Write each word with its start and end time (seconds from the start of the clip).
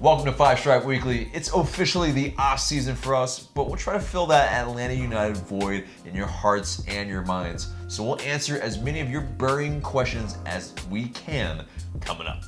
Welcome 0.00 0.26
to 0.26 0.32
Five 0.32 0.60
Stripe 0.60 0.84
Weekly. 0.84 1.28
It's 1.34 1.52
officially 1.52 2.12
the 2.12 2.32
off 2.38 2.60
season 2.60 2.94
for 2.94 3.16
us, 3.16 3.40
but 3.40 3.66
we'll 3.66 3.74
try 3.74 3.94
to 3.94 4.00
fill 4.00 4.26
that 4.26 4.52
Atlanta 4.52 4.94
United 4.94 5.36
void 5.38 5.86
in 6.04 6.14
your 6.14 6.28
hearts 6.28 6.84
and 6.86 7.10
your 7.10 7.22
minds. 7.22 7.72
So 7.88 8.04
we'll 8.04 8.20
answer 8.20 8.60
as 8.60 8.78
many 8.78 9.00
of 9.00 9.10
your 9.10 9.22
burning 9.22 9.80
questions 9.80 10.38
as 10.46 10.72
we 10.88 11.08
can 11.08 11.64
coming 12.00 12.28
up. 12.28 12.44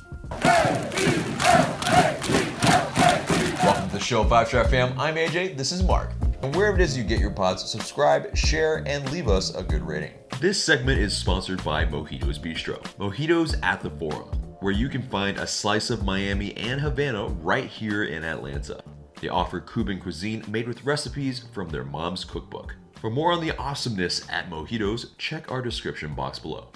Welcome 3.61 3.89
to 3.89 3.95
the 3.95 3.99
show, 4.01 4.23
Five 4.23 4.47
Stripe 4.47 4.67
fam. 4.67 4.97
I'm 4.97 5.15
AJ. 5.15 5.57
This 5.57 5.73
is 5.73 5.83
Mark. 5.83 6.13
And 6.43 6.55
wherever 6.55 6.77
it 6.77 6.81
is 6.81 6.97
you 6.97 7.03
get 7.03 7.19
your 7.19 7.31
pods, 7.31 7.69
subscribe, 7.69 8.33
share, 8.33 8.81
and 8.87 9.11
leave 9.11 9.27
us 9.27 9.53
a 9.55 9.61
good 9.61 9.85
rating. 9.85 10.11
This 10.39 10.63
segment 10.63 10.99
is 10.99 11.15
sponsored 11.17 11.61
by 11.65 11.83
Mojitos 11.83 12.39
Bistro. 12.39 12.81
Mojitos 12.97 13.61
at 13.61 13.81
the 13.81 13.89
Forum 13.89 14.40
where 14.61 14.71
you 14.71 14.87
can 14.87 15.01
find 15.01 15.37
a 15.37 15.47
slice 15.47 15.89
of 15.89 16.05
Miami 16.05 16.55
and 16.55 16.79
Havana 16.79 17.25
right 17.25 17.67
here 17.67 18.03
in 18.03 18.23
Atlanta. 18.23 18.83
They 19.19 19.27
offer 19.27 19.59
Cuban 19.59 19.99
cuisine 19.99 20.45
made 20.47 20.67
with 20.67 20.85
recipes 20.85 21.43
from 21.51 21.69
their 21.69 21.83
mom's 21.83 22.23
cookbook. 22.23 22.75
For 22.99 23.09
more 23.09 23.33
on 23.33 23.41
the 23.41 23.57
awesomeness 23.57 24.29
at 24.29 24.51
Mojitos, 24.51 25.17
check 25.17 25.51
our 25.51 25.63
description 25.63 26.13
box 26.13 26.37
below. 26.37 26.67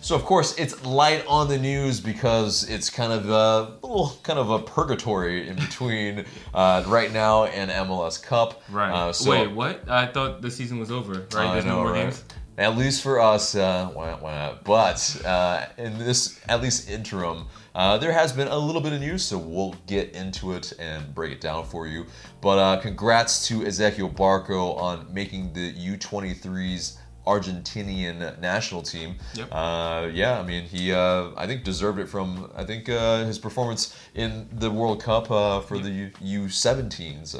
So 0.00 0.16
of 0.16 0.24
course 0.24 0.56
it's 0.58 0.84
light 0.84 1.24
on 1.28 1.48
the 1.48 1.58
news 1.58 2.00
because 2.00 2.68
it's 2.68 2.90
kind 2.90 3.12
of 3.12 3.28
a 3.30 3.76
little 3.86 4.16
kind 4.24 4.38
of 4.38 4.50
a 4.50 4.58
purgatory 4.58 5.48
in 5.48 5.54
between 5.56 6.24
uh, 6.54 6.82
right 6.88 7.12
now 7.12 7.44
and 7.44 7.70
MLS 7.70 8.20
Cup. 8.20 8.62
Right. 8.68 8.90
Uh, 8.90 9.12
so, 9.12 9.30
Wait, 9.30 9.50
what? 9.52 9.88
I 9.88 10.06
thought 10.06 10.42
the 10.42 10.50
season 10.50 10.80
was 10.80 10.90
over. 10.90 11.14
Right? 11.14 11.34
I 11.34 11.52
There's 11.52 11.64
know, 11.64 11.76
no 11.76 11.82
more 11.84 11.92
right? 11.92 12.04
games. 12.04 12.24
At 12.58 12.76
least 12.76 13.02
for 13.04 13.20
us, 13.20 13.54
uh, 13.54 13.88
wah, 13.94 14.18
wah. 14.20 14.54
but 14.64 15.22
uh, 15.24 15.66
in 15.78 15.96
this 15.96 16.40
at 16.48 16.60
least 16.60 16.90
interim, 16.90 17.46
uh, 17.76 17.96
there 17.98 18.10
has 18.10 18.32
been 18.32 18.48
a 18.48 18.58
little 18.58 18.80
bit 18.80 18.92
of 18.92 19.00
news, 19.00 19.24
so 19.24 19.38
we'll 19.38 19.76
get 19.86 20.10
into 20.10 20.52
it 20.52 20.72
and 20.80 21.14
break 21.14 21.30
it 21.30 21.40
down 21.40 21.64
for 21.64 21.86
you. 21.86 22.04
But 22.40 22.58
uh, 22.58 22.80
congrats 22.80 23.46
to 23.46 23.60
Ezequiel 23.60 24.12
Barco 24.12 24.76
on 24.76 25.06
making 25.14 25.52
the 25.52 25.72
U23's 25.72 26.98
Argentinian 27.28 28.40
national 28.40 28.82
team. 28.82 29.16
Yep. 29.34 29.48
Uh, 29.52 30.08
yeah, 30.12 30.40
I 30.40 30.42
mean 30.42 30.64
he 30.64 30.92
uh, 30.92 31.28
I 31.36 31.46
think 31.46 31.62
deserved 31.62 32.00
it 32.00 32.08
from 32.08 32.50
I 32.56 32.64
think 32.64 32.88
uh, 32.88 33.24
his 33.24 33.38
performance 33.38 33.94
in 34.14 34.48
the 34.50 34.70
World 34.70 35.00
Cup 35.00 35.30
uh, 35.30 35.60
for 35.60 35.78
the 35.78 35.90
U- 35.90 36.46
U17s. 36.48 37.38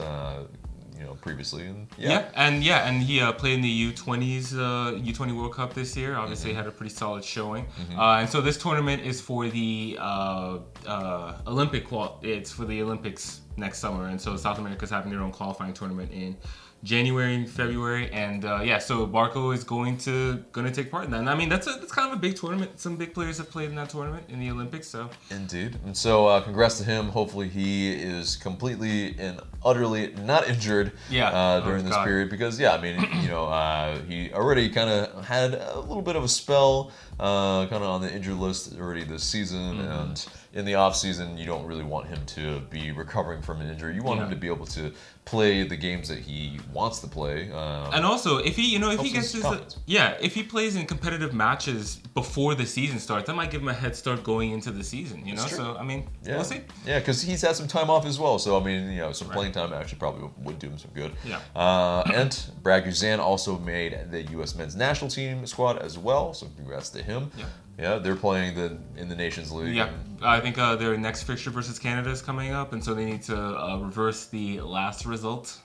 You 0.98 1.04
know, 1.04 1.14
previously, 1.20 1.64
and 1.66 1.86
Yeah. 1.96 2.28
and 2.34 2.64
yeah, 2.64 2.88
and 2.88 3.00
he 3.02 3.20
uh, 3.20 3.30
played 3.32 3.54
in 3.54 3.60
the 3.62 3.92
U20s, 3.92 4.52
uh, 4.54 4.98
U20 4.98 5.36
World 5.36 5.55
Cup 5.55 5.72
this 5.72 5.96
year. 5.96 6.16
Obviously, 6.16 6.50
Mm-hmm. 6.50 6.58
had 6.58 6.66
a 6.66 6.72
pretty 6.72 6.92
solid 6.92 7.24
showing. 7.24 7.66
Uh, 7.96 8.18
and 8.20 8.28
so 8.28 8.40
this 8.40 8.58
tournament 8.58 9.02
is 9.05 9.20
for 9.20 9.48
the 9.48 9.96
uh, 10.00 10.58
uh, 10.86 11.34
Olympic 11.46 11.86
qual. 11.86 12.18
It's 12.22 12.50
for 12.50 12.64
the 12.64 12.82
Olympics 12.82 13.42
next 13.56 13.78
summer, 13.78 14.06
and 14.08 14.20
so 14.20 14.36
South 14.36 14.58
America's 14.58 14.90
having 14.90 15.10
their 15.12 15.20
own 15.22 15.30
qualifying 15.32 15.72
tournament 15.72 16.10
in 16.12 16.36
January 16.84 17.34
and 17.34 17.48
February. 17.50 18.10
And 18.12 18.44
uh, 18.44 18.60
yeah, 18.62 18.78
so 18.78 19.06
Barco 19.06 19.52
is 19.54 19.64
going 19.64 19.98
to 19.98 20.36
going 20.52 20.66
to 20.66 20.72
take 20.72 20.90
part 20.90 21.04
in 21.04 21.10
that. 21.10 21.20
And 21.20 21.28
I 21.30 21.34
mean, 21.34 21.48
that's 21.48 21.66
a 21.66 21.72
that's 21.72 21.92
kind 21.92 22.10
of 22.10 22.16
a 22.16 22.20
big 22.20 22.36
tournament. 22.36 22.78
Some 22.78 22.96
big 22.96 23.12
players 23.14 23.38
have 23.38 23.50
played 23.50 23.68
in 23.70 23.74
that 23.76 23.90
tournament 23.90 24.24
in 24.28 24.38
the 24.40 24.50
Olympics. 24.50 24.88
So 24.88 25.10
Indeed. 25.30 25.78
And 25.84 25.96
so, 25.96 26.26
uh, 26.28 26.40
congrats 26.40 26.78
to 26.78 26.84
him. 26.84 27.08
Hopefully, 27.08 27.48
he 27.48 27.92
is 27.92 28.36
completely 28.36 29.18
and 29.18 29.40
utterly 29.64 30.14
not 30.24 30.48
injured 30.48 30.92
Yeah. 31.10 31.28
uh, 31.30 31.60
Oh, 31.62 31.66
during 31.68 31.84
this 31.84 31.94
God. 31.94 32.04
period 32.06 32.30
because, 32.30 32.60
yeah, 32.60 32.72
I 32.74 32.80
mean, 32.80 33.00
you 33.22 33.28
know, 33.28 33.46
uh, 33.46 33.98
he 34.06 34.32
already 34.32 34.68
kind 34.70 34.88
of 34.88 35.24
had 35.24 35.54
a 35.54 35.80
little 35.80 36.02
bit 36.02 36.14
of 36.14 36.22
a 36.22 36.28
spell 36.28 36.92
uh, 37.20 37.66
kind 37.66 37.83
of 37.83 37.91
on 37.91 38.00
the 38.00 38.12
injured 38.12 38.36
list 38.36 38.74
already 38.78 39.05
this 39.05 39.22
season. 39.24 39.78
Mm-hmm. 39.78 39.91
And 39.91 40.27
in 40.55 40.64
the 40.64 40.72
offseason, 40.72 41.38
you 41.38 41.44
don't 41.47 41.66
really 41.66 41.84
want 41.84 42.06
him 42.06 42.19
to 42.27 42.61
be 42.70 42.91
recovering 42.92 43.42
from 43.42 43.61
an 43.61 43.69
injury. 43.70 43.94
You 43.94 44.02
want 44.02 44.20
him 44.20 44.30
to 44.30 44.36
be 44.36 44.47
able 44.47 44.66
to 44.66 44.92
play 45.24 45.62
the 45.62 45.77
games 45.77 46.08
that 46.08 46.19
he 46.19 46.58
wants 46.72 47.00
to 47.00 47.06
play. 47.06 47.52
Um, 47.52 47.92
And 47.92 48.06
also, 48.06 48.39
if 48.39 48.56
he, 48.56 48.72
you 48.72 48.78
know, 48.78 48.91
if 48.91 49.00
he 49.00 49.11
gets 49.11 49.33
his 49.33 49.44
his, 49.44 49.77
yeah, 49.84 50.16
if 50.22 50.34
he 50.34 50.42
plays 50.42 50.74
in 50.74 50.86
competitive 50.86 51.34
matches 51.34 51.96
before 52.14 52.55
the 52.55 52.64
season 52.64 52.98
starts, 52.98 53.27
that 53.27 53.35
might 53.35 53.50
give 53.50 53.61
him 53.61 53.68
a 53.68 53.74
head 53.74 53.95
start 53.95 54.24
going 54.24 54.52
into 54.52 54.70
the 54.70 54.83
season. 54.83 55.27
You 55.27 55.35
know, 55.36 55.45
true. 55.46 55.58
so 55.58 55.77
I 55.77 55.83
mean, 55.83 56.08
Yeah, 56.24 56.36
we'll 56.36 56.45
see. 56.45 56.62
Yeah, 56.86 56.98
because 57.00 57.20
he's 57.20 57.42
had 57.42 57.56
some 57.56 57.68
time 57.68 57.90
off 57.90 58.06
as 58.06 58.18
well. 58.18 58.39
So 58.39 58.58
I 58.58 58.64
mean, 58.64 58.90
you 58.90 59.00
know, 59.00 59.12
some 59.12 59.29
Right. 59.29 59.36
playing 59.36 59.52
time 59.52 59.74
actually 59.74 59.98
probably 59.98 60.30
would 60.45 60.58
do 60.58 60.68
him 60.68 60.79
some 60.79 60.92
good. 60.95 61.12
Yeah. 61.27 61.40
Uh, 61.55 62.02
and 62.14 62.33
Brad 62.62 62.85
Guzan 62.85 63.18
also 63.18 63.58
made 63.58 63.98
the 64.11 64.23
U.S. 64.33 64.55
Men's 64.55 64.77
National 64.77 65.11
Team 65.11 65.46
squad 65.46 65.77
as 65.79 65.98
well. 65.98 66.33
So 66.33 66.46
congrats 66.56 66.89
to 66.90 67.02
him. 67.08 67.30
Yeah. 67.36 67.45
Yeah, 67.80 67.98
they're 67.98 68.17
playing 68.17 68.57
the 68.57 68.77
in 69.01 69.08
the 69.08 69.14
Nations 69.14 69.52
League. 69.52 69.74
Yeah, 69.77 69.91
I 70.20 70.41
think 70.41 70.58
uh, 70.58 70.74
their 70.74 70.96
next 70.96 71.23
fixture 71.23 71.51
versus 71.51 71.79
Canada 71.79 72.11
is 72.11 72.20
coming 72.20 72.51
up, 72.52 72.73
and 72.73 72.83
so 72.85 72.92
they 72.92 73.05
need 73.05 73.23
to 73.24 73.36
uh, 73.36 73.77
reverse 73.79 74.27
the 74.27 74.61
last 74.61 75.07
result. 75.07 75.58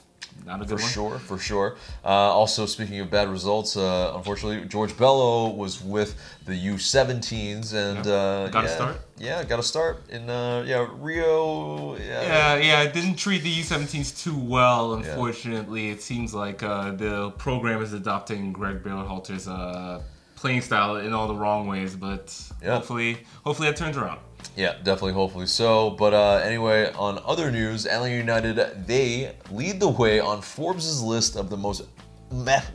Not 0.45 0.61
a 0.61 0.63
For 0.63 0.69
good 0.69 0.79
one. 0.79 0.81
For 0.81 0.93
sure, 0.93 1.19
for 1.19 1.37
sure. 1.37 1.75
Uh, 2.05 2.07
also, 2.09 2.65
speaking 2.65 2.99
of 2.99 3.09
bad 3.09 3.29
results, 3.29 3.75
uh, 3.77 4.13
unfortunately, 4.15 4.67
George 4.67 4.95
Bello 4.97 5.49
was 5.49 5.83
with 5.83 6.15
the 6.45 6.53
U17s 6.53 7.73
and 7.73 8.05
Yeah. 8.05 8.13
uh, 8.13 8.47
Got 8.49 8.65
a 8.65 8.67
yeah, 8.67 8.75
start? 8.75 8.95
Yeah, 9.17 9.43
got 9.43 9.59
a 9.59 9.63
start 9.63 10.03
in 10.09 10.29
uh, 10.29 10.63
yeah 10.67 10.87
Rio. 10.99 11.95
Yeah, 11.97 12.21
Yeah, 12.21 12.55
yeah, 12.69 12.81
it 12.83 12.93
didn't 12.93 13.15
treat 13.15 13.41
the 13.43 13.53
U17s 13.61 14.23
too 14.23 14.37
well. 14.37 14.93
Unfortunately, 14.93 15.89
it 15.89 16.01
seems 16.01 16.33
like 16.33 16.61
uh, 16.63 16.91
the 16.91 17.31
program 17.31 17.81
is 17.81 17.93
adopting 17.93 18.53
Greg 18.53 18.83
Berhalter's 18.83 19.47
uh, 19.47 20.01
playing 20.43 20.59
style 20.61 20.97
in 20.97 21.13
all 21.13 21.27
the 21.29 21.33
wrong 21.43 21.67
ways. 21.67 21.95
But 21.95 22.25
Yeah. 22.61 22.75
hopefully, 22.75 23.17
hopefully 23.45 23.69
that 23.69 23.77
turns 23.77 23.95
around. 23.95 24.19
Yeah, 24.57 24.73
definitely, 24.83 25.13
hopefully 25.13 25.47
so. 25.47 25.91
But 25.91 26.13
uh, 26.13 26.41
anyway, 26.43 26.91
on 26.93 27.17
other 27.25 27.49
news, 27.49 27.87
Atlanta 27.87 28.17
United 28.17 28.55
they 28.85 29.31
lead 29.49 29.79
the 29.79 29.87
way 29.87 30.19
on 30.19 30.41
Forbes' 30.41 31.01
list 31.01 31.37
of 31.37 31.49
the 31.49 31.55
most 31.57 31.83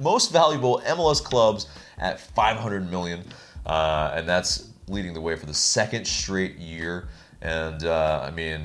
most 0.01 0.33
valuable 0.33 0.81
MLS 0.87 1.23
clubs 1.23 1.67
at 1.99 2.19
500 2.21 2.91
million, 2.91 3.23
uh, 3.67 4.12
and 4.15 4.27
that's 4.27 4.69
leading 4.89 5.12
the 5.12 5.21
way 5.21 5.37
for 5.37 5.45
the 5.47 5.55
second 5.55 6.07
straight 6.07 6.57
year. 6.57 7.09
And 7.43 7.84
uh, 7.84 8.23
I 8.27 8.31
mean, 8.31 8.61